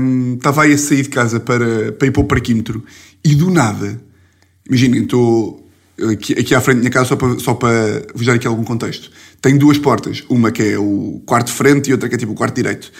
hum, 0.00 0.34
estava 0.36 0.62
aí 0.62 0.72
a 0.72 0.78
sair 0.78 1.02
de 1.02 1.08
casa 1.08 1.40
para, 1.40 1.90
para 1.92 2.06
ir 2.06 2.10
para 2.12 2.20
o 2.20 2.24
parquímetro 2.24 2.84
e 3.24 3.34
do 3.34 3.50
nada, 3.50 4.00
imaginem, 4.66 5.02
estou 5.02 5.68
aqui, 6.12 6.32
aqui 6.34 6.54
à 6.54 6.60
frente 6.60 6.76
da 6.76 6.80
minha 6.80 6.90
casa 6.90 7.08
só 7.08 7.16
para, 7.16 7.38
só 7.38 7.54
para 7.54 8.06
vos 8.14 8.26
dar 8.26 8.34
aqui 8.34 8.46
algum 8.46 8.64
contexto 8.64 9.10
tem 9.40 9.56
duas 9.56 9.78
portas. 9.78 10.22
Uma 10.28 10.50
que 10.50 10.62
é 10.62 10.78
o 10.78 11.22
quarto 11.26 11.52
frente 11.52 11.88
e 11.88 11.92
outra 11.92 12.08
que 12.08 12.14
é 12.14 12.18
tipo 12.18 12.32
o 12.32 12.34
quarto 12.34 12.54
direito. 12.54 12.92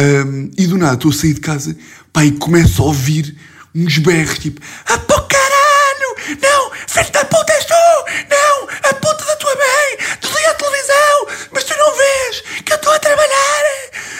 Um, 0.00 0.50
e 0.58 0.66
do 0.66 0.76
nada 0.76 0.94
estou 0.94 1.10
a 1.10 1.14
sair 1.14 1.34
de 1.34 1.40
casa, 1.40 1.76
pá, 2.12 2.24
e 2.24 2.32
começo 2.32 2.82
a 2.82 2.86
ouvir 2.86 3.36
uns 3.74 3.98
berros 3.98 4.38
tipo: 4.38 4.60
Ah, 4.86 4.98
pô, 4.98 5.14
caralho! 5.22 6.40
Não! 6.42 6.70
Filho 6.88 7.12
da 7.12 7.24
puta 7.24 7.52
és 7.52 7.64
tu! 7.64 7.74
Não! 8.28 8.68
A 8.90 8.94
puta 8.94 9.24
da 9.24 9.36
tua 9.36 9.54
mãe! 9.54 10.18
Desliga 10.20 10.50
a 10.50 10.54
televisão! 10.54 11.48
Mas 11.52 11.64
tu 11.64 11.74
não 11.78 11.96
vês 11.96 12.62
que 12.64 12.72
eu 12.72 12.76
estou 12.76 12.92
a 12.92 12.98
trabalhar! 12.98 13.62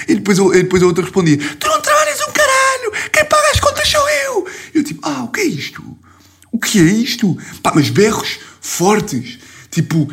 E 0.07 0.15
depois, 0.15 0.39
eu, 0.39 0.53
depois 0.53 0.83
a 0.83 0.87
outra 0.87 1.03
respondia: 1.03 1.39
Tu 1.39 1.67
não 1.67 1.81
trabalhas 1.81 2.21
um 2.21 2.33
caralho! 2.33 3.11
Quem 3.13 3.25
paga 3.25 3.51
as 3.51 3.59
contas 3.59 3.89
sou 3.89 4.09
eu! 4.09 4.47
E 4.73 4.79
eu 4.79 4.85
tipo: 4.85 5.01
Ah, 5.03 5.25
o 5.25 5.29
que 5.29 5.41
é 5.41 5.45
isto? 5.45 5.83
O 6.53 6.59
que 6.61 6.79
é 6.79 6.83
isto? 6.83 7.37
Pá, 7.61 7.73
mas 7.75 7.91
berros 7.91 8.39
fortes 8.61 9.41
Tipo, 9.75 10.09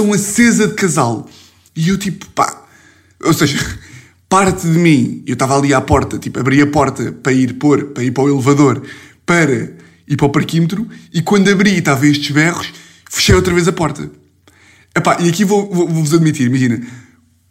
discussão 0.00 0.12
acesa 0.12 0.68
de 0.68 0.74
casal. 0.74 1.28
E 1.76 1.88
eu, 1.88 1.98
tipo, 1.98 2.26
pá. 2.30 2.64
Ou 3.22 3.32
seja, 3.32 3.58
parte 4.28 4.66
de 4.66 4.78
mim, 4.78 5.22
eu 5.26 5.34
estava 5.34 5.56
ali 5.56 5.74
à 5.74 5.80
porta, 5.80 6.18
tipo, 6.18 6.38
abri 6.40 6.60
a 6.60 6.66
porta 6.66 7.12
para 7.12 7.32
ir 7.32 7.54
pôr, 7.54 7.86
para 7.86 8.02
ir 8.02 8.10
para 8.10 8.24
o 8.24 8.28
elevador, 8.28 8.82
para 9.26 9.72
ir 10.08 10.16
para 10.16 10.26
o 10.26 10.30
parquímetro, 10.30 10.88
e 11.12 11.22
quando 11.22 11.48
abri 11.48 11.72
e 11.72 11.78
estava 11.78 12.06
estes 12.06 12.30
berros, 12.30 12.72
fechei 13.08 13.34
outra 13.34 13.52
vez 13.52 13.68
a 13.68 13.72
porta. 13.72 14.10
Epá, 14.96 15.18
e 15.20 15.28
aqui 15.28 15.44
vou-vos 15.44 15.76
vou, 15.76 15.88
vou 15.88 16.16
admitir, 16.16 16.46
imagina, 16.46 16.80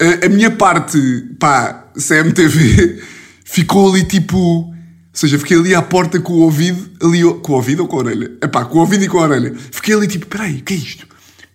a, 0.01 0.25
a, 0.25 0.29
minha 0.29 0.51
parte, 0.51 0.99
pá, 1.39 1.89
CMTV, 1.95 3.01
ficou 3.45 3.91
ali 3.91 4.03
tipo. 4.03 4.37
Ou 4.37 5.21
seja, 5.21 5.39
fiquei 5.39 5.57
ali 5.57 5.75
à 5.75 5.81
porta 5.81 6.19
com 6.21 6.33
o 6.33 6.41
ouvido, 6.41 6.91
ali, 7.01 7.21
com 7.41 7.51
o 7.51 7.55
ouvido 7.55 7.81
ou 7.81 7.87
com 7.87 7.97
a 7.97 7.99
orelha? 7.99 8.31
Epá, 8.41 8.63
com 8.63 8.77
o 8.77 8.81
ouvido 8.81 9.03
e 9.03 9.07
com 9.07 9.19
a 9.19 9.23
orelha. 9.23 9.53
Fiquei 9.71 9.93
ali 9.93 10.07
tipo, 10.07 10.27
peraí, 10.27 10.59
o 10.59 10.63
que 10.63 10.73
é 10.73 10.77
isto? 10.77 11.09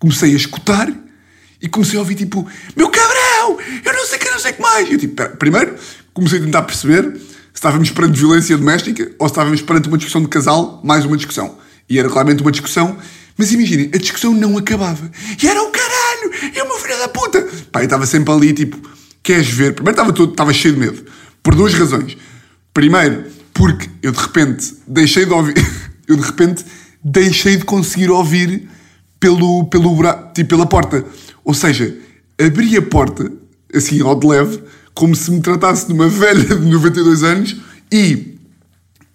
Comecei 0.04 0.34
a 0.34 0.36
escutar 0.36 0.92
e 1.62 1.66
comecei 1.66 1.96
a 1.96 2.02
ouvir 2.02 2.14
tipo, 2.14 2.46
meu 2.76 2.90
cabrão, 2.90 3.58
eu 3.82 3.92
não 3.94 4.06
sei 4.06 4.18
que, 4.18 4.28
não 4.28 4.38
sei 4.38 4.52
que 4.52 4.60
mais. 4.60 4.86
E 4.86 4.92
eu 4.92 4.98
tipo, 4.98 5.28
primeiro 5.38 5.76
comecei 6.12 6.38
a 6.38 6.42
tentar 6.42 6.62
perceber 6.62 7.10
se 7.14 7.54
estávamos 7.54 7.90
perante 7.90 8.18
violência 8.18 8.54
doméstica 8.58 9.10
ou 9.18 9.26
se 9.26 9.32
estávamos 9.32 9.62
perante 9.62 9.88
uma 9.88 9.96
discussão 9.96 10.20
de 10.20 10.28
casal, 10.28 10.78
mais 10.84 11.06
uma 11.06 11.16
discussão. 11.16 11.56
E 11.88 11.98
era 11.98 12.10
claramente 12.10 12.42
uma 12.42 12.52
discussão, 12.52 12.98
mas 13.34 13.50
imaginem, 13.50 13.90
a 13.94 13.96
discussão 13.96 14.34
não 14.34 14.58
acabava. 14.58 15.10
E 15.42 15.48
era 15.48 15.62
o 15.62 15.70
caralho, 15.70 16.54
é 16.54 16.62
uma 16.62 16.78
filha 16.78 16.98
da 16.98 17.08
puta. 17.08 17.48
Pá, 17.72 17.81
eu 17.81 17.85
estava 17.85 18.04
sempre 18.04 18.31
ali 18.31 18.52
tipo, 18.52 18.76
queres 19.22 19.48
ver? 19.48 19.72
Primeiro 19.72 19.94
estava, 19.94 20.12
todo, 20.12 20.33
estava 20.33 20.52
cheio 20.52 20.74
de 20.74 20.81
medo, 20.81 21.02
por 21.42 21.54
duas 21.54 21.72
razões. 21.72 22.14
Primeiro, 22.74 23.24
porque 23.54 23.88
eu 24.02 24.12
de 24.12 24.20
repente 24.20 24.74
deixei 24.87 25.24
de 25.24 25.33
ouvir, 25.33 25.54
eu 26.06 26.14
de 26.14 26.22
repente 26.22 26.62
deixei 27.02 27.56
de 27.56 27.64
conseguir 27.64 28.10
ouvir 28.10 28.68
pelo, 29.25 29.64
pelo 29.64 29.96
tipo, 30.35 30.50
pela 30.50 30.66
porta. 30.66 31.02
Ou 31.42 31.54
seja, 31.54 31.96
abri 32.38 32.77
a 32.77 32.83
porta, 32.83 33.33
assim, 33.75 34.02
ao 34.02 34.14
de 34.14 34.27
leve, 34.27 34.62
como 34.92 35.16
se 35.16 35.31
me 35.31 35.40
tratasse 35.40 35.87
de 35.87 35.94
uma 35.94 36.08
velha 36.08 36.44
de 36.44 36.70
92 36.70 37.22
anos 37.22 37.56
e 37.90 38.37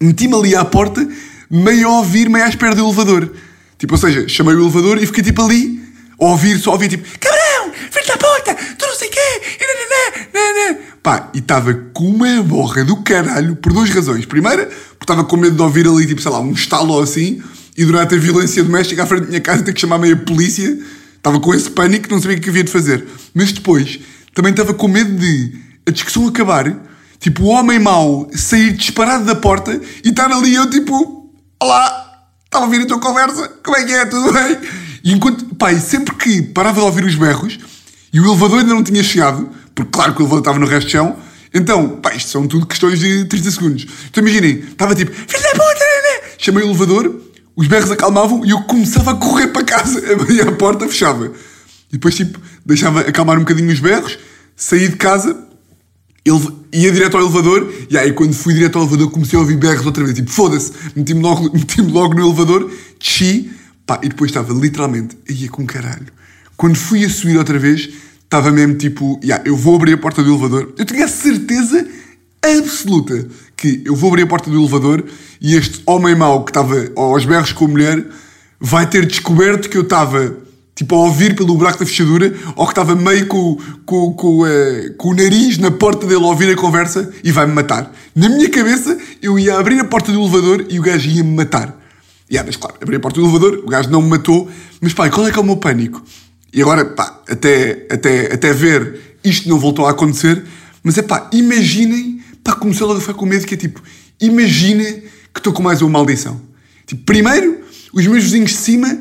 meti-me 0.00 0.34
ali 0.34 0.56
à 0.56 0.64
porta, 0.64 1.06
meio 1.48 1.86
a 1.86 1.98
ouvir, 1.98 2.28
meio 2.28 2.44
à 2.44 2.48
espera 2.48 2.74
do 2.74 2.84
elevador. 2.84 3.32
Tipo, 3.78 3.94
ou 3.94 3.98
seja, 3.98 4.28
chamei 4.28 4.56
o 4.56 4.62
elevador 4.62 5.00
e 5.00 5.06
fiquei 5.06 5.22
tipo 5.22 5.42
ali, 5.42 5.80
a 6.20 6.24
ouvir, 6.24 6.58
só 6.58 6.70
a 6.70 6.72
ouvir 6.72 6.88
tipo, 6.88 7.06
cabrão, 7.20 7.72
filho 7.72 8.06
da 8.08 8.16
porta, 8.16 8.54
tu 8.76 8.86
não 8.86 8.94
sei 8.96 9.08
o 9.08 9.10
quê, 9.12 9.42
e 9.60 10.34
nananã, 10.34 10.78
Pá, 11.04 11.30
e 11.32 11.38
estava 11.38 11.72
com 11.94 12.04
uma 12.04 12.42
borra 12.42 12.84
do 12.84 12.96
caralho 12.96 13.54
por 13.54 13.72
duas 13.72 13.88
razões. 13.90 14.26
Primeira, 14.26 14.66
porque 14.66 15.04
estava 15.04 15.24
com 15.24 15.36
medo 15.36 15.54
de 15.54 15.62
ouvir 15.62 15.86
ali, 15.86 16.04
tipo, 16.04 16.20
sei 16.20 16.32
lá, 16.32 16.40
um 16.40 16.52
estalo 16.52 17.00
assim, 17.00 17.40
e 17.76 17.84
durante 17.84 18.14
a 18.14 18.18
violência 18.18 18.62
doméstica 18.62 19.02
à 19.02 19.06
frente 19.06 19.22
da 19.22 19.28
minha 19.28 19.40
casa 19.40 19.62
ter 19.62 19.72
que 19.72 19.80
chamar 19.80 19.98
meio 19.98 20.14
a 20.14 20.18
polícia. 20.18 20.78
Estava 21.16 21.38
com 21.38 21.54
esse 21.54 21.70
pânico, 21.70 22.08
não 22.10 22.20
sabia 22.20 22.38
o 22.38 22.40
que 22.40 22.48
havia 22.48 22.64
de 22.64 22.70
fazer. 22.70 23.06
Mas 23.34 23.52
depois, 23.52 24.00
também 24.34 24.50
estava 24.50 24.72
com 24.72 24.88
medo 24.88 25.12
de 25.18 25.52
a 25.86 25.90
discussão 25.90 26.26
acabar, 26.26 26.74
tipo, 27.18 27.44
o 27.44 27.46
homem 27.48 27.78
mau 27.78 28.30
sair 28.34 28.72
disparado 28.72 29.24
da 29.24 29.34
porta 29.34 29.80
e 30.04 30.08
estar 30.08 30.30
ali 30.30 30.54
eu, 30.54 30.68
tipo, 30.70 31.30
olá, 31.60 32.10
estava 32.44 32.64
a 32.64 32.68
ouvir 32.68 32.82
a 32.82 32.86
tua 32.86 33.00
conversa, 33.00 33.48
como 33.62 33.76
é 33.76 33.84
que 33.84 33.92
é, 33.92 34.06
tudo 34.06 34.32
bem? 34.32 34.58
E 35.02 35.12
enquanto, 35.12 35.46
e 35.70 35.80
sempre 35.80 36.14
que 36.14 36.42
parava 36.42 36.80
de 36.80 36.86
ouvir 36.86 37.04
os 37.04 37.14
berros 37.14 37.58
e 38.12 38.20
o 38.20 38.26
elevador 38.26 38.60
ainda 38.60 38.74
não 38.74 38.82
tinha 38.82 39.02
chegado, 39.02 39.48
porque 39.74 39.90
claro 39.92 40.14
que 40.14 40.20
o 40.20 40.22
elevador 40.22 40.40
estava 40.40 40.58
no 40.58 40.66
resto 40.66 40.86
de 40.86 40.92
chão, 40.92 41.16
então, 41.52 41.88
pá, 42.00 42.14
isto 42.14 42.30
são 42.30 42.46
tudo 42.46 42.66
questões 42.66 43.00
de 43.00 43.24
30 43.24 43.50
segundos. 43.50 43.86
Então 44.08 44.22
imaginem, 44.22 44.60
estava 44.60 44.94
tipo, 44.94 45.12
filho 45.12 45.42
da 45.42 45.50
puta, 45.50 45.64
né, 45.64 46.20
né? 46.22 46.30
chamei 46.38 46.62
o 46.62 46.68
elevador, 46.68 47.20
os 47.60 47.66
berros 47.66 47.90
acalmavam 47.90 48.42
e 48.42 48.50
eu 48.50 48.62
começava 48.62 49.10
a 49.10 49.14
correr 49.14 49.48
para 49.48 49.62
casa, 49.62 50.00
abria 50.10 50.44
a 50.44 50.52
porta, 50.52 50.88
fechava. 50.88 51.26
E 51.26 51.92
depois, 51.92 52.14
tipo, 52.14 52.40
deixava 52.64 53.00
acalmar 53.00 53.36
um 53.36 53.40
bocadinho 53.40 53.70
os 53.70 53.78
berros, 53.78 54.18
saí 54.56 54.88
de 54.88 54.96
casa, 54.96 55.36
ele 56.24 56.40
ia 56.72 56.90
direto 56.90 57.18
ao 57.18 57.22
elevador, 57.22 57.70
e 57.90 57.98
aí 57.98 58.14
quando 58.14 58.32
fui 58.32 58.54
direto 58.54 58.76
ao 58.76 58.84
elevador 58.84 59.10
comecei 59.10 59.38
a 59.38 59.42
ouvir 59.42 59.58
berros 59.58 59.84
outra 59.84 60.02
vez, 60.02 60.16
tipo, 60.16 60.30
foda-se, 60.30 60.72
meti-me 60.96 61.20
logo, 61.20 61.52
meti 61.52 61.82
logo 61.82 62.14
no 62.14 62.26
elevador, 62.28 62.72
desci, 62.98 63.50
pá, 63.84 64.00
e 64.02 64.08
depois 64.08 64.30
estava 64.30 64.54
literalmente, 64.54 65.18
ia 65.28 65.50
com 65.50 65.66
caralho. 65.66 66.06
Quando 66.56 66.76
fui 66.76 67.04
a 67.04 67.10
subir 67.10 67.36
outra 67.36 67.58
vez, 67.58 67.90
estava 68.24 68.50
mesmo 68.50 68.76
tipo, 68.76 69.20
yeah, 69.22 69.46
eu 69.46 69.54
vou 69.54 69.76
abrir 69.76 69.92
a 69.92 69.98
porta 69.98 70.22
do 70.22 70.30
elevador. 70.30 70.72
Eu 70.78 70.86
tinha 70.86 71.04
a 71.04 71.08
certeza 71.08 71.86
absoluta 72.42 73.28
que 73.60 73.82
eu 73.84 73.94
vou 73.94 74.08
abrir 74.08 74.22
a 74.22 74.26
porta 74.26 74.48
do 74.48 74.58
elevador 74.58 75.04
e 75.38 75.54
este 75.54 75.82
homem 75.84 76.14
mau 76.14 76.42
que 76.44 76.50
estava 76.50 76.74
aos 76.96 77.26
berros 77.26 77.52
com 77.52 77.66
a 77.66 77.68
mulher 77.68 78.06
vai 78.58 78.88
ter 78.88 79.04
descoberto 79.04 79.68
que 79.68 79.76
eu 79.76 79.82
estava 79.82 80.34
tipo 80.74 80.94
a 80.94 80.98
ouvir 81.00 81.36
pelo 81.36 81.54
buraco 81.56 81.78
da 81.78 81.84
fechadura 81.84 82.34
ou 82.56 82.64
que 82.64 82.72
estava 82.72 82.96
meio 82.96 83.26
com, 83.26 83.58
com, 83.84 84.14
com, 84.14 84.40
uh, 84.44 84.94
com 84.96 85.10
o 85.10 85.14
nariz 85.14 85.58
na 85.58 85.70
porta 85.70 86.06
dele 86.06 86.24
a 86.24 86.28
ouvir 86.28 86.50
a 86.50 86.56
conversa 86.56 87.12
e 87.22 87.30
vai-me 87.30 87.52
matar. 87.52 87.92
Na 88.16 88.30
minha 88.30 88.48
cabeça 88.48 88.98
eu 89.20 89.38
ia 89.38 89.58
abrir 89.58 89.78
a 89.78 89.84
porta 89.84 90.10
do 90.10 90.18
elevador 90.18 90.64
e 90.70 90.80
o 90.80 90.82
gajo 90.82 91.10
ia-me 91.10 91.36
matar. 91.36 91.78
E 92.30 92.34
yeah, 92.34 92.46
mas 92.46 92.56
claro, 92.56 92.76
abri 92.80 92.96
a 92.96 93.00
porta 93.00 93.20
do 93.20 93.26
elevador, 93.26 93.62
o 93.62 93.68
gajo 93.68 93.90
não 93.90 94.00
me 94.00 94.08
matou, 94.08 94.48
mas 94.80 94.94
pá, 94.94 95.10
qual 95.10 95.26
é 95.26 95.30
que 95.30 95.38
é 95.38 95.42
o 95.42 95.44
meu 95.44 95.58
pânico? 95.58 96.02
E 96.50 96.62
agora, 96.62 96.86
pá, 96.86 97.20
até, 97.28 97.86
até, 97.90 98.32
até 98.32 98.52
ver, 98.54 99.18
isto 99.22 99.50
não 99.50 99.58
voltou 99.58 99.84
a 99.84 99.90
acontecer, 99.90 100.42
mas 100.82 100.96
é 100.96 101.02
pá, 101.02 101.28
imaginem, 101.30 102.19
pá, 102.44 102.54
comecei 102.54 102.86
logo 102.86 102.98
a 102.98 103.00
ficar 103.00 103.14
com 103.14 103.26
medo, 103.26 103.46
que 103.46 103.54
é 103.54 103.56
tipo, 103.56 103.82
imaginem 104.20 105.02
que 105.32 105.40
estou 105.40 105.52
com 105.52 105.62
mais 105.62 105.82
uma 105.82 105.90
maldição. 105.90 106.40
Tipo, 106.86 107.04
primeiro, 107.04 107.60
os 107.92 108.06
meus 108.06 108.24
vizinhos 108.24 108.50
de 108.50 108.56
cima 108.56 108.98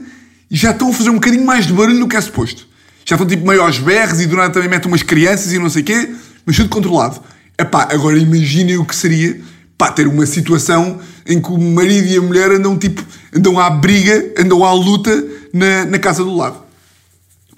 já 0.50 0.72
estão 0.72 0.90
a 0.90 0.94
fazer 0.94 1.10
um 1.10 1.16
bocadinho 1.16 1.46
mais 1.46 1.68
de 1.68 1.74
barulho 1.74 2.00
do 2.00 2.08
que 2.08 2.16
é 2.16 2.22
suposto. 2.22 2.68
Já 3.06 3.16
estão 3.16 3.28
tipo 3.28 3.48
meio 3.48 3.62
aos 3.62 3.80
berros 3.80 4.22
e 4.22 4.28
do 4.28 4.36
nada 4.36 4.54
também 4.54 4.70
metem 4.70 4.88
umas 4.88 5.04
crianças 5.04 5.52
e 5.52 5.60
não 5.60 5.70
sei 5.70 5.82
o 5.82 5.86
quê, 5.86 6.10
mas 6.46 6.56
tudo 6.56 6.70
controlado. 6.70 7.20
Pá, 7.72 7.88
agora 7.92 8.18
imaginem 8.18 8.78
o 8.78 8.86
que 8.86 8.96
seria, 8.96 9.40
pá, 9.78 9.92
ter 9.92 10.08
uma 10.08 10.26
situação 10.26 11.00
em 11.26 11.42
que 11.42 11.52
o 11.52 11.58
marido 11.58 12.08
e 12.08 12.18
a 12.18 12.22
mulher 12.22 12.52
andam 12.52 12.78
tipo, 12.78 13.04
andam 13.36 13.60
à 13.60 13.70
briga, 13.70 14.34
andam 14.38 14.64
à 14.64 14.72
luta 14.74 15.26
na, 15.54 15.86
na 15.86 16.00
casa 16.00 16.24
do 16.24 16.36
lado. 16.36 16.64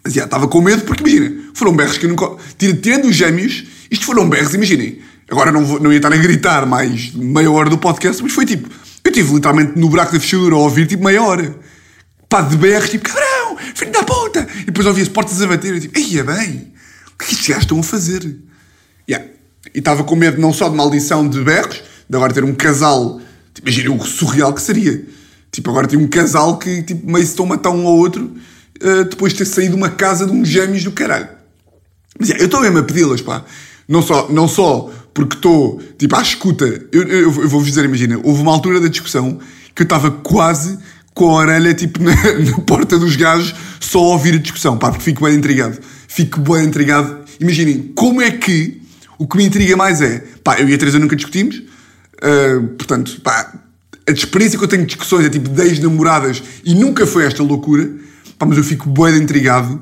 Mas 0.04 0.14
já 0.14 0.24
estava 0.24 0.48
com 0.48 0.62
medo 0.62 0.84
porque, 0.84 1.04
imagina, 1.04 1.52
foram 1.54 1.76
berros 1.76 1.98
que 1.98 2.06
eu 2.06 2.10
nunca. 2.10 2.32
Tirando 2.58 3.06
os 3.06 3.16
gêmeos, 3.16 3.66
isto 3.90 4.06
foram 4.06 4.28
berros, 4.28 4.54
imaginem. 4.54 5.00
Agora 5.32 5.50
não, 5.50 5.66
vou, 5.66 5.80
não 5.80 5.94
ia 5.94 5.98
estar 5.98 6.12
a 6.12 6.18
gritar 6.18 6.66
mais 6.66 7.14
meia 7.14 7.50
hora 7.50 7.70
do 7.70 7.78
podcast, 7.78 8.22
mas 8.22 8.34
foi 8.34 8.46
tipo. 8.46 8.70
Eu 9.04 9.10
estive 9.10 9.34
literalmente 9.34 9.80
no 9.80 9.90
buraco 9.90 10.12
da 10.12 10.20
fechadura 10.20 10.56
a 10.56 10.60
ouvir 10.60 10.86
tipo 10.86 11.06
meia 11.06 11.24
hora. 11.24 11.56
Pá, 12.28 12.42
de 12.42 12.56
berros, 12.58 12.90
tipo, 12.90 13.06
cabrão, 13.06 13.58
filho 13.74 13.92
da 13.92 14.04
puta! 14.04 14.46
E 14.60 14.66
depois 14.66 14.86
ouvia 14.86 15.04
as 15.04 15.10
portas 15.10 15.42
a 15.42 15.48
bater 15.48 15.80
tipo, 15.80 15.98
ia 15.98 16.24
bem, 16.24 16.74
o 17.14 17.18
que 17.18 17.24
é 17.24 17.28
que 17.28 17.34
estes 17.34 17.48
gajos 17.48 17.64
estão 17.64 17.80
a 17.80 17.84
fazer? 17.84 18.38
Yeah. 19.10 19.28
E 19.74 19.80
estava 19.80 20.04
com 20.04 20.16
medo 20.16 20.40
não 20.40 20.54
só 20.54 20.70
de 20.70 20.76
maldição 20.76 21.28
de 21.28 21.42
berros, 21.42 21.82
de 22.10 22.16
agora 22.16 22.34
ter 22.34 22.44
um 22.44 22.54
casal. 22.54 23.22
Tipo, 23.54 23.70
imaginem 23.70 23.98
o 23.98 24.04
surreal 24.04 24.54
que 24.54 24.62
seria. 24.62 25.06
Tipo, 25.50 25.70
agora 25.70 25.88
tem 25.88 25.98
um 25.98 26.08
casal 26.08 26.60
que 26.60 26.84
tipo, 26.84 27.10
meio 27.10 27.26
se 27.26 27.32
estão 27.32 27.46
a 27.46 27.50
matar 27.50 27.72
um 27.72 27.88
ao 27.88 27.98
outro 27.98 28.36
uh, 28.84 29.06
depois 29.06 29.32
de 29.32 29.40
ter 29.40 29.46
saído 29.46 29.72
de 29.72 29.78
uma 29.78 29.90
casa 29.90 30.26
de 30.26 30.32
uns 30.32 30.48
gêmeos 30.48 30.84
do 30.84 30.92
caralho. 30.92 31.30
Mas 32.20 32.30
yeah, 32.30 32.44
eu 32.44 32.46
estou 32.46 32.62
mesmo 32.62 32.78
a 32.78 32.84
pedi-las, 32.84 33.22
pá. 33.22 33.46
Não 33.88 34.02
só, 34.02 34.30
não 34.30 34.48
só 34.48 34.90
porque 35.14 35.36
estou, 35.36 35.82
tipo, 35.97 36.16
à 36.16 36.22
escuta. 36.22 36.66
Eu, 36.91 37.03
eu, 37.03 37.20
eu 37.24 37.32
vou-vos 37.32 37.68
dizer, 37.68 37.86
imagina, 37.86 38.20
houve 38.24 38.41
uma 38.41 38.51
altura 38.51 38.80
da 38.80 38.88
discussão 38.88 39.39
que 39.76 39.82
eu 39.82 39.86
estava 39.86 40.12
quase 40.12 40.78
com 41.14 41.30
a 41.30 41.34
orelha, 41.34 41.74
tipo, 41.74 42.01
na, 42.03 42.14
na, 42.14 42.57
porta 42.62 42.97
dos 42.97 43.16
gajos, 43.16 43.53
só 43.80 43.99
a 43.99 44.07
ouvir 44.09 44.36
a 44.36 44.38
discussão, 44.38 44.78
pá, 44.78 44.89
porque 44.89 45.03
fico 45.03 45.24
bem 45.24 45.36
intrigado. 45.36 45.78
Fico 46.07 46.39
bem 46.39 46.66
intrigado. 46.66 47.20
Imaginem, 47.39 47.91
como 47.95 48.22
é 48.22 48.32
que 48.32 48.82
o 49.18 49.28
que 49.28 49.38
me 49.38 49.43
intriga 49.43 49.76
mais 49.78 50.01
é, 50.01 50.24
pá, 50.43 50.59
eu 50.59 50.68
e 50.68 50.74
a 50.74 50.78
Teresa 50.78 50.97
nunca 50.97 51.16
discutimos, 51.16 51.57
uh, 51.57 52.68
portanto, 52.78 53.22
pá, 53.22 53.53
a 54.07 54.12
experiência 54.12 54.57
que 54.57 54.64
eu 54.64 54.68
tenho 54.68 54.82
de 54.82 54.88
discussões 54.88 55.26
é 55.26 55.30
tipo 55.30 55.49
10 55.49 55.80
namoradas 55.80 56.41
e 56.66 56.74
nunca 56.74 57.05
foi 57.05 57.26
esta 57.26 57.43
loucura. 57.43 57.89
Pá, 58.38 58.45
mas 58.45 58.57
eu 58.57 58.64
fico 58.64 58.89
bem 58.89 59.18
intrigado. 59.18 59.82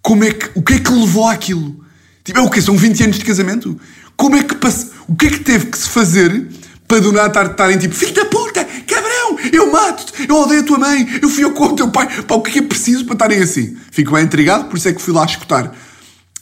Como 0.00 0.24
é 0.24 0.32
que, 0.32 0.50
o 0.54 0.62
que 0.62 0.74
é 0.74 0.78
que 0.78 0.92
levou 0.92 1.28
àquilo? 1.28 1.84
Tipo, 2.22 2.38
é 2.38 2.42
o 2.42 2.50
quê? 2.50 2.62
São 2.62 2.76
20 2.76 3.04
anos 3.04 3.18
de 3.18 3.24
casamento? 3.24 3.78
Como 4.20 4.36
é 4.36 4.42
que 4.42 4.54
passe, 4.56 4.90
O 5.08 5.16
que 5.16 5.28
é 5.28 5.30
que 5.30 5.40
teve 5.40 5.64
que 5.64 5.78
se 5.78 5.88
fazer 5.88 6.46
para 6.86 7.00
do 7.00 7.10
nada 7.10 7.42
estarem 7.42 7.78
tipo, 7.78 7.94
filho 7.94 8.12
da 8.12 8.26
puta, 8.26 8.62
cabrão, 8.86 9.38
eu 9.50 9.72
mato-te, 9.72 10.28
eu 10.28 10.36
odeio 10.36 10.60
a 10.60 10.62
tua 10.62 10.78
mãe, 10.78 11.08
eu 11.22 11.30
fui 11.30 11.42
ao 11.42 11.52
com 11.52 11.64
o 11.64 11.74
teu 11.74 11.88
pai. 11.88 12.06
Pá, 12.24 12.34
o 12.34 12.42
que 12.42 12.50
é 12.50 12.52
que 12.52 12.58
é 12.58 12.62
preciso 12.62 13.06
para 13.06 13.14
estarem 13.14 13.38
assim? 13.38 13.78
Fico 13.90 14.12
bem 14.12 14.24
intrigado, 14.24 14.66
por 14.66 14.76
isso 14.76 14.88
é 14.88 14.92
que 14.92 15.00
fui 15.00 15.14
lá 15.14 15.24
escutar. 15.24 15.74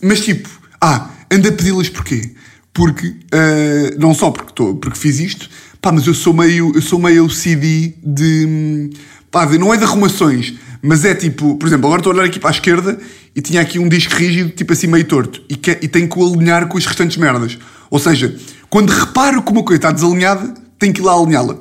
Mas 0.02 0.22
tipo, 0.22 0.48
ah, 0.80 1.08
anda 1.30 1.50
a 1.50 1.52
pedi-las 1.52 1.88
porquê? 1.88 2.32
Porque, 2.72 3.06
uh, 3.06 3.96
não 3.96 4.12
só 4.12 4.32
porque, 4.32 4.52
tô, 4.52 4.74
porque 4.74 4.98
fiz 4.98 5.20
isto, 5.20 5.48
pá, 5.80 5.92
mas 5.92 6.04
eu 6.04 6.14
sou 6.14 6.34
meio, 6.34 6.72
eu 6.74 6.82
sou 6.82 6.98
meio 6.98 7.26
OCD 7.26 7.94
de, 8.02 8.90
pá, 9.30 9.44
de, 9.44 9.56
não 9.56 9.72
é 9.72 9.76
de 9.76 9.84
arrumações, 9.84 10.54
mas 10.82 11.04
é 11.04 11.14
tipo, 11.14 11.54
por 11.54 11.66
exemplo, 11.68 11.86
agora 11.86 12.00
estou 12.00 12.12
a 12.12 12.16
olhar 12.16 12.26
aqui 12.26 12.40
para 12.40 12.50
a 12.50 12.54
esquerda 12.54 12.98
e 13.34 13.40
tinha 13.40 13.60
aqui 13.60 13.78
um 13.78 13.88
disco 13.88 14.14
rígido, 14.14 14.50
tipo 14.50 14.72
assim 14.72 14.86
meio 14.86 15.04
torto, 15.04 15.42
e, 15.48 15.56
que, 15.56 15.70
e 15.70 15.88
tenho 15.88 16.08
que 16.08 16.18
o 16.18 16.26
alinhar 16.26 16.66
com 16.68 16.76
as 16.78 16.86
restantes 16.86 17.16
merdas. 17.16 17.58
Ou 17.90 17.98
seja, 17.98 18.34
quando 18.68 18.90
reparo 18.90 19.42
que 19.42 19.50
uma 19.50 19.62
coisa 19.62 19.78
está 19.78 19.92
desalinhada, 19.92 20.54
tenho 20.78 20.92
que 20.92 21.00
ir 21.00 21.04
lá 21.04 21.14
alinhá-la. 21.14 21.56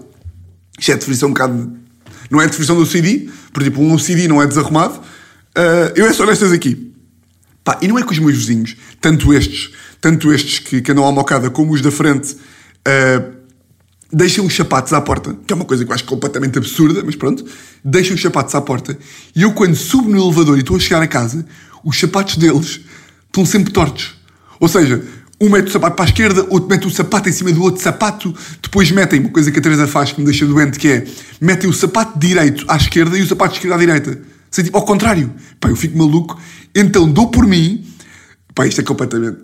Isto 0.77 0.91
é 0.91 0.93
a 0.93 0.97
definição 0.97 1.29
um 1.29 1.33
bocado. 1.33 1.77
Não 2.29 2.41
é 2.41 2.45
a 2.45 2.47
definição 2.47 2.75
do 2.75 2.85
CD, 2.85 3.29
porque 3.53 3.69
tipo, 3.69 3.81
um 3.81 3.97
CD 3.97 4.27
não 4.27 4.41
é 4.41 4.47
desarrumado. 4.47 4.95
Uh, 4.95 5.91
eu 5.95 6.05
é 6.05 6.13
só 6.13 6.25
nestas 6.25 6.51
aqui. 6.51 6.93
Pá, 7.63 7.77
e 7.81 7.87
não 7.87 7.97
é 7.97 8.03
que 8.03 8.11
os 8.11 8.19
meus 8.19 8.37
vizinhos, 8.37 8.75
tanto 9.01 9.33
estes, 9.33 9.71
tanto 9.99 10.31
estes 10.31 10.59
que, 10.59 10.81
que 10.81 10.91
andam 10.91 11.07
à 11.07 11.11
mocada 11.11 11.49
como 11.49 11.73
os 11.73 11.81
da 11.81 11.91
frente, 11.91 12.33
uh, 12.33 13.36
deixam 14.11 14.45
os 14.45 14.55
sapatos 14.55 14.93
à 14.93 15.01
porta, 15.01 15.35
que 15.45 15.51
é 15.51 15.55
uma 15.55 15.65
coisa 15.65 15.83
que 15.83 15.91
eu 15.91 15.95
acho 15.95 16.05
completamente 16.05 16.57
absurda, 16.57 17.03
mas 17.05 17.15
pronto, 17.15 17.45
deixam 17.83 18.15
os 18.15 18.21
sapatos 18.21 18.55
à 18.55 18.61
porta, 18.61 18.97
e 19.35 19.41
eu 19.41 19.53
quando 19.53 19.75
subo 19.75 20.09
no 20.09 20.17
elevador 20.17 20.57
e 20.57 20.61
estou 20.61 20.77
a 20.77 20.79
chegar 20.79 21.01
a 21.01 21.07
casa, 21.07 21.45
os 21.83 21.99
sapatos 21.99 22.37
deles 22.37 22.81
estão 23.25 23.45
sempre 23.45 23.71
tortos. 23.71 24.15
Ou 24.59 24.67
seja, 24.67 25.03
um 25.39 25.49
mete 25.49 25.67
o 25.67 25.71
sapato 25.71 25.95
para 25.95 26.05
a 26.05 26.07
esquerda, 26.07 26.47
outro 26.49 26.69
mete 26.69 26.87
o 26.87 26.89
sapato 26.89 27.29
em 27.29 27.31
cima 27.31 27.51
do 27.51 27.61
outro 27.61 27.81
sapato, 27.81 28.33
depois 28.61 28.89
metem, 28.91 29.19
uma 29.19 29.29
coisa 29.29 29.51
que 29.51 29.59
a 29.59 29.61
Teresa 29.61 29.87
faz 29.87 30.11
que 30.11 30.19
me 30.19 30.25
deixa 30.25 30.45
doente, 30.45 30.79
que 30.79 30.87
é, 30.87 31.07
metem 31.39 31.69
o 31.69 31.73
sapato 31.73 32.17
direito 32.17 32.65
à 32.67 32.77
esquerda 32.77 33.17
e 33.17 33.21
o 33.21 33.27
sapato 33.27 33.55
esquerdo 33.55 33.73
à 33.73 33.77
direita. 33.77 34.19
Sei, 34.49 34.63
tipo, 34.63 34.77
ao 34.77 34.85
contrário. 34.85 35.31
Pá, 35.59 35.69
eu 35.69 35.75
fico 35.75 35.97
maluco. 35.97 36.39
Então 36.73 37.07
dou 37.07 37.29
por 37.29 37.45
mim, 37.45 37.85
pá, 38.55 38.65
isto 38.65 38.81
é 38.81 38.83
completamente, 38.83 39.37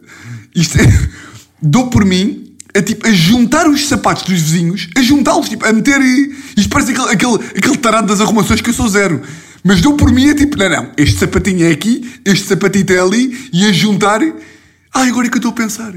isto 0.56 0.80
é, 0.80 1.10
dou 1.62 1.90
por 1.90 2.06
mim 2.06 2.43
a, 2.76 2.82
tipo, 2.82 3.08
a 3.08 3.12
juntar 3.12 3.68
os 3.68 3.88
sapatos 3.88 4.24
dos 4.24 4.34
vizinhos, 4.34 4.90
a 4.98 5.02
juntá-los, 5.02 5.50
tipo, 5.50 5.66
a 5.66 5.72
meter. 5.72 6.02
Isto 6.58 6.70
parece 6.70 6.92
aquele, 6.92 7.10
aquele, 7.10 7.36
aquele 7.58 7.78
tarado 7.78 8.08
das 8.08 8.20
arrumações 8.20 8.62
que 8.62 8.70
eu 8.70 8.74
sou 8.74 8.88
zero. 8.88 9.22
Mas 9.64 9.82
deu 9.82 9.94
por 9.94 10.12
mim, 10.12 10.30
é 10.30 10.34
tipo, 10.34 10.58
não, 10.58 10.70
não, 10.70 10.92
este 10.98 11.20
sapatinho 11.20 11.66
é 11.66 11.72
aqui, 11.72 12.20
este 12.26 12.48
sapatinho 12.48 12.86
é 12.90 13.00
ali, 13.00 13.50
e 13.54 13.66
a 13.66 13.72
juntar. 13.72 14.20
Ai, 14.94 15.10
agora 15.10 15.28
é 15.28 15.30
que 15.30 15.38
eu 15.38 15.40
estou 15.40 15.52
a 15.52 15.56
pensar. 15.56 15.94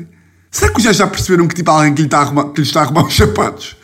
Será 0.51 0.73
que 0.73 0.81
já 0.81 0.93
já 0.93 1.07
perceberam 1.07 1.49
que 1.49 1.55
tipo, 1.55 1.71
alguém 1.71 1.93
que 1.93 2.03
lhe 2.03 2.07
está 2.07 2.19
a 2.19 2.23
arrumar, 2.23 2.45
que 2.51 2.61
lhe 2.61 2.67
está 2.67 2.81
a 2.81 2.85
arrumar 2.85 3.05
os 3.07 3.17
sapatos? 3.17 3.77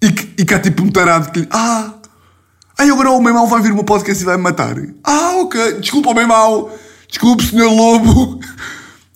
E 0.00 0.12
que, 0.12 0.42
e 0.42 0.44
que 0.44 0.54
há 0.54 0.60
tipo 0.60 0.82
um 0.84 0.90
tarado 0.90 1.32
que 1.32 1.40
lhe. 1.40 1.48
Ah! 1.50 1.94
Agora 2.78 3.10
o 3.10 3.20
meu 3.20 3.34
mal 3.34 3.48
vai 3.48 3.60
vir 3.60 3.72
uma 3.72 3.82
podcast 3.82 4.22
e 4.22 4.26
vai 4.26 4.36
me 4.36 4.44
matar. 4.44 4.76
Ah, 5.02 5.32
ok. 5.40 5.80
Desculpa, 5.80 6.10
o 6.10 6.14
meu 6.14 6.28
mal. 6.28 6.72
Desculpe, 7.08 7.44
senhor 7.44 7.70
Lobo. 7.72 8.40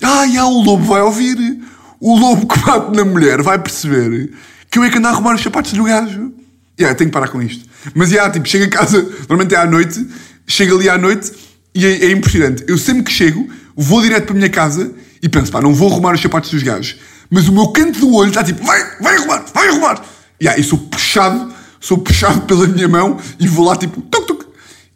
Ah, 0.04 0.24
o 0.46 0.62
Lobo 0.64 0.84
vai 0.84 1.00
ouvir 1.00 1.62
o 2.02 2.18
lobo 2.18 2.48
que 2.48 2.58
bate 2.58 2.96
na 2.96 3.04
mulher 3.04 3.40
vai 3.42 3.56
perceber 3.60 4.32
que 4.68 4.76
eu 4.76 4.82
é 4.82 4.90
que 4.90 4.98
ando 4.98 5.06
a 5.06 5.10
arrumar 5.10 5.36
os 5.36 5.40
sapatos 5.40 5.72
do 5.72 5.84
gajo. 5.84 6.32
E 6.76 6.82
yeah, 6.82 6.98
tenho 6.98 7.10
que 7.10 7.14
parar 7.14 7.28
com 7.28 7.40
isto. 7.40 7.64
Mas 7.94 8.10
yeah, 8.10 8.30
tipo, 8.32 8.48
chega 8.48 8.64
a 8.64 8.68
casa, 8.68 9.08
normalmente 9.28 9.54
é 9.54 9.58
à 9.58 9.66
noite, 9.66 10.04
chega 10.44 10.74
ali 10.74 10.88
à 10.88 10.98
noite 10.98 11.30
e 11.72 11.86
é, 11.86 12.06
é, 12.06 12.10
impressionante. 12.10 12.64
Eu 12.66 12.76
sempre 12.76 13.04
que 13.04 13.12
chego, 13.12 13.48
vou 13.76 14.02
direto 14.02 14.24
para 14.24 14.32
a 14.32 14.36
minha 14.36 14.50
casa 14.50 14.92
e 15.22 15.28
penso, 15.28 15.52
pá, 15.52 15.60
não 15.60 15.72
vou 15.72 15.92
arrumar 15.92 16.14
os 16.14 16.20
sapatos 16.20 16.50
dos 16.50 16.64
gajos. 16.64 16.96
Mas 17.30 17.46
o 17.46 17.52
meu 17.52 17.68
canto 17.68 18.00
do 18.00 18.12
olho 18.12 18.30
está 18.30 18.42
tipo, 18.42 18.64
vai, 18.64 18.80
vai 19.00 19.16
arrumar, 19.18 19.44
vai 19.54 19.68
arrumar. 19.68 20.02
E 20.40 20.46
yeah, 20.46 20.60
sou 20.64 20.78
puxado, 20.78 21.54
sou 21.78 21.98
puxado 21.98 22.40
pela 22.48 22.66
minha 22.66 22.88
mão 22.88 23.16
e 23.38 23.46
vou 23.46 23.64
lá 23.64 23.76
tipo, 23.76 24.00
tuc, 24.02 24.26
tuc, 24.26 24.46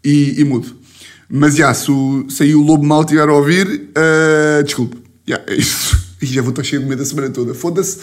e, 0.03 0.41
e 0.41 0.45
mudo. 0.45 0.77
Mas 1.31 1.55
já, 1.55 1.73
se, 1.73 1.87
se 2.31 2.43
aí 2.43 2.55
o 2.57 2.63
lobo 2.63 2.85
mal 2.85 3.03
estiver 3.03 3.29
a 3.29 3.33
ouvir, 3.33 3.69
uh, 3.69 4.65
desculpe. 4.65 4.97
Yeah, 5.29 5.45
é 5.53 5.57
isso. 5.57 6.06
Já 6.33 6.43
vou 6.43 6.51
estar 6.51 6.63
cheio 6.63 6.83
de 6.83 6.89
medo 6.89 7.03
a 7.03 7.05
semana 7.05 7.31
toda. 7.31 7.55
Foda-se. 7.55 7.99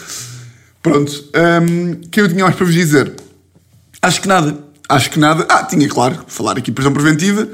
Pronto. 0.82 1.12
Um, 1.36 1.96
que 2.10 2.20
eu 2.22 2.28
tinha 2.28 2.44
mais 2.44 2.56
para 2.56 2.66
vos 2.66 2.74
dizer? 2.74 3.14
Acho 4.02 4.22
que 4.22 4.28
nada. 4.28 4.58
Acho 4.90 5.10
que 5.10 5.20
nada. 5.20 5.46
Ah, 5.50 5.64
tinha, 5.64 5.88
claro, 5.88 6.24
falar 6.28 6.58
aqui 6.58 6.72
prisão 6.72 6.92
preventiva. 6.92 7.48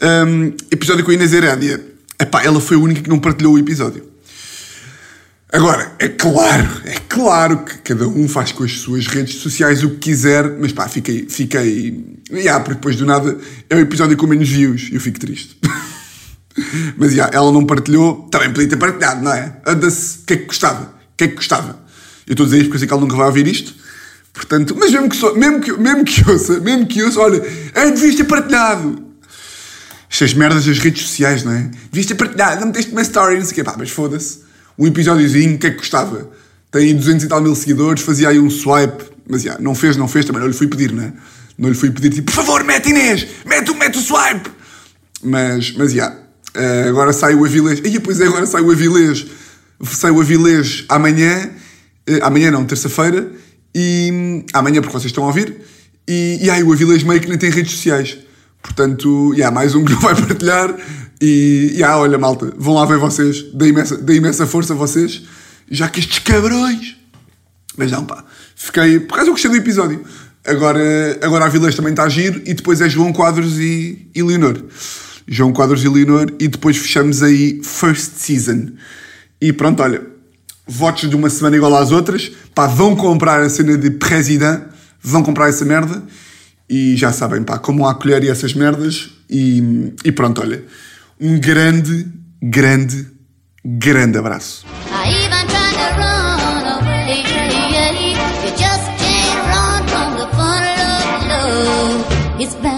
Um, 0.00 0.54
episódio 0.70 1.04
com 1.04 1.10
a 1.10 1.14
Inês 1.14 1.32
Herédia. 1.32 1.84
Epá, 2.20 2.42
ela 2.44 2.60
foi 2.60 2.76
a 2.76 2.80
única 2.80 3.02
que 3.02 3.08
não 3.08 3.18
partilhou 3.18 3.54
o 3.54 3.58
episódio. 3.58 4.08
Agora, 5.50 5.92
é 5.98 6.08
claro, 6.08 6.68
é 6.84 6.94
claro 7.08 7.64
que 7.64 7.78
cada 7.78 8.06
um 8.06 8.28
faz 8.28 8.52
com 8.52 8.64
as 8.64 8.72
suas 8.80 9.06
redes 9.06 9.36
sociais 9.36 9.82
o 9.82 9.90
que 9.90 9.96
quiser, 9.96 10.58
mas 10.58 10.72
pá, 10.72 10.86
fiquei. 10.88 11.26
fiquei 11.28 12.18
yeah, 12.30 12.62
porque 12.62 12.74
depois 12.74 12.96
do 12.96 13.06
nada 13.06 13.36
é 13.70 13.74
o 13.74 13.78
episódio 13.78 14.16
com 14.16 14.26
menos 14.26 14.48
views 14.48 14.88
e 14.92 14.94
eu 14.94 15.00
fico 15.00 15.18
triste. 15.18 15.58
mas 16.96 17.12
yeah, 17.12 17.34
ela 17.34 17.50
não 17.52 17.64
partilhou, 17.64 18.28
também 18.30 18.52
podia 18.52 18.68
ter 18.68 18.76
partilhado, 18.76 19.22
não 19.22 19.32
é? 19.32 19.56
Anda-se, 19.66 20.18
o 20.18 20.26
que 20.26 20.34
é 20.34 20.36
que 20.36 20.46
gostava? 20.46 20.82
O 20.84 21.16
que 21.16 21.24
é 21.24 21.28
que 21.28 21.36
gostava? 21.36 21.78
Eu 22.26 22.32
estou 22.32 22.44
a 22.44 22.48
dizer 22.48 22.58
isto 22.58 22.66
porque 22.66 22.76
eu 22.76 22.78
sei 22.80 22.88
que 22.88 22.94
ela 22.94 23.00
nunca 23.00 23.16
vai 23.16 23.26
ouvir 23.26 23.46
isto. 23.46 23.74
Portanto, 24.32 24.76
mas 24.78 24.92
mesmo 24.92 25.08
que, 25.08 25.16
so, 25.16 25.34
mesmo 25.34 25.60
que, 25.60 25.72
mesmo 25.72 26.04
que 26.04 26.30
ouça, 26.30 26.60
mesmo 26.60 26.86
que 26.86 27.02
ouça, 27.02 27.20
olha, 27.20 27.42
é, 27.74 27.90
devias 27.90 28.14
ter 28.14 28.24
partilhado. 28.24 29.02
Estas 30.10 30.32
merdas 30.32 30.64
das 30.64 30.78
redes 30.78 31.02
sociais, 31.02 31.42
não 31.42 31.52
é? 31.52 31.70
Devias 31.90 32.06
ter 32.06 32.14
partilhado, 32.14 32.60
não 32.60 32.68
meteste 32.68 32.92
uma 32.92 33.02
story, 33.02 33.36
não 33.38 33.44
sei 33.44 33.52
o 33.52 33.54
quê. 33.56 33.64
Pá, 33.64 33.74
mas 33.76 33.90
foda-se. 33.90 34.40
Um 34.78 34.86
episódiozinho, 34.86 35.56
o 35.56 35.58
que 35.58 35.66
é 35.66 35.70
que 35.70 35.78
gostava? 35.78 36.30
Tem 36.70 36.94
200 36.94 37.24
e 37.24 37.28
tal 37.28 37.40
mil 37.40 37.54
seguidores, 37.54 38.02
fazia 38.02 38.28
aí 38.28 38.38
um 38.38 38.48
swipe. 38.48 39.04
Mas 39.28 39.42
já, 39.42 39.58
não 39.58 39.74
fez, 39.74 39.96
não 39.96 40.06
fez, 40.06 40.24
também 40.24 40.40
não 40.40 40.48
lhe 40.48 40.54
fui 40.54 40.68
pedir, 40.68 40.92
não 40.92 41.02
é? 41.02 41.12
Não 41.58 41.68
lhe 41.68 41.74
fui 41.74 41.90
pedir, 41.90 42.10
tipo, 42.10 42.30
por 42.30 42.36
favor, 42.36 42.62
mete 42.62 42.90
Inês, 42.90 43.26
mete, 43.44 43.74
mete 43.74 43.98
o 43.98 44.00
swipe. 44.00 44.48
Mas, 45.22 45.72
mas 45.72 45.92
já, 45.92 46.16
uh, 46.56 46.88
agora 46.88 47.12
sai 47.12 47.34
o 47.34 47.44
Avilés. 47.44 47.80
E 47.84 48.00
pois 48.00 48.20
é, 48.20 48.26
agora 48.26 48.46
sai 48.46 48.62
o 48.62 48.70
Avilés. 48.70 49.26
Sai 49.84 50.10
o 50.10 50.20
Avilés 50.20 50.84
amanhã 50.88 51.50
Uh, 52.08 52.18
amanhã 52.22 52.50
não, 52.50 52.64
terça-feira. 52.64 53.30
E 53.74 54.42
amanhã, 54.54 54.80
porque 54.80 54.94
vocês 54.94 55.10
estão 55.10 55.24
a 55.24 55.26
ouvir. 55.26 55.60
E, 56.08 56.38
e 56.40 56.50
aí 56.50 56.62
o 56.62 56.72
Avilés 56.72 57.02
meio 57.02 57.20
que 57.20 57.28
nem 57.28 57.36
tem 57.36 57.50
redes 57.50 57.72
sociais. 57.72 58.16
Portanto, 58.62 59.34
há 59.44 59.50
mais 59.50 59.74
um 59.74 59.84
que 59.84 59.92
não 59.92 60.00
vai 60.00 60.14
partilhar. 60.16 60.74
E, 61.20 61.74
e 61.76 61.84
ah, 61.84 61.98
olha, 61.98 62.16
malta, 62.16 62.52
vão 62.56 62.74
lá 62.74 62.86
ver 62.86 62.96
vocês. 62.96 63.42
Deem 63.52 64.26
essa 64.26 64.46
força 64.46 64.72
a 64.72 64.76
vocês. 64.76 65.22
Já 65.70 65.88
que 65.88 66.00
estes 66.00 66.20
cabrões. 66.20 66.96
Mas 67.76 67.92
não, 67.92 68.04
pá. 68.04 68.24
Fiquei. 68.56 69.00
Por 69.00 69.14
causa 69.14 69.28
eu 69.28 69.34
gostei 69.34 69.50
do 69.50 69.56
episódio. 69.58 70.02
Agora, 70.46 70.80
agora 71.20 71.44
a 71.44 71.48
Vilés 71.48 71.74
também 71.74 71.90
está 71.90 72.04
a 72.04 72.08
giro. 72.08 72.40
E 72.46 72.54
depois 72.54 72.80
é 72.80 72.88
João 72.88 73.12
Quadros 73.12 73.58
e, 73.58 74.08
e 74.14 74.22
Leonor. 74.22 74.62
João 75.28 75.52
Quadros 75.52 75.84
e 75.84 75.88
Leonor. 75.88 76.32
E 76.40 76.48
depois 76.48 76.76
fechamos 76.76 77.22
aí 77.22 77.60
First 77.62 78.12
Season. 78.16 78.70
E 79.40 79.52
pronto, 79.52 79.82
olha 79.82 80.18
votos 80.68 81.08
de 81.08 81.16
uma 81.16 81.30
semana 81.30 81.56
igual 81.56 81.74
às 81.74 81.90
outras, 81.90 82.30
pá, 82.54 82.66
vão 82.66 82.94
comprar 82.94 83.40
a 83.40 83.48
cena 83.48 83.78
de 83.78 83.90
presidente, 83.90 84.64
vão 85.02 85.22
comprar 85.22 85.48
essa 85.48 85.64
merda 85.64 86.02
e 86.68 86.94
já 86.94 87.10
sabem, 87.10 87.42
pá, 87.42 87.58
como 87.58 87.86
há 87.86 87.94
colher 87.94 88.22
e 88.22 88.28
essas 88.28 88.52
merdas 88.52 89.10
e, 89.30 89.94
e 90.04 90.12
pronto, 90.12 90.42
olha, 90.42 90.62
um 91.18 91.40
grande, 91.40 92.06
grande, 92.42 93.06
grande 93.64 94.18
abraço. 94.18 94.66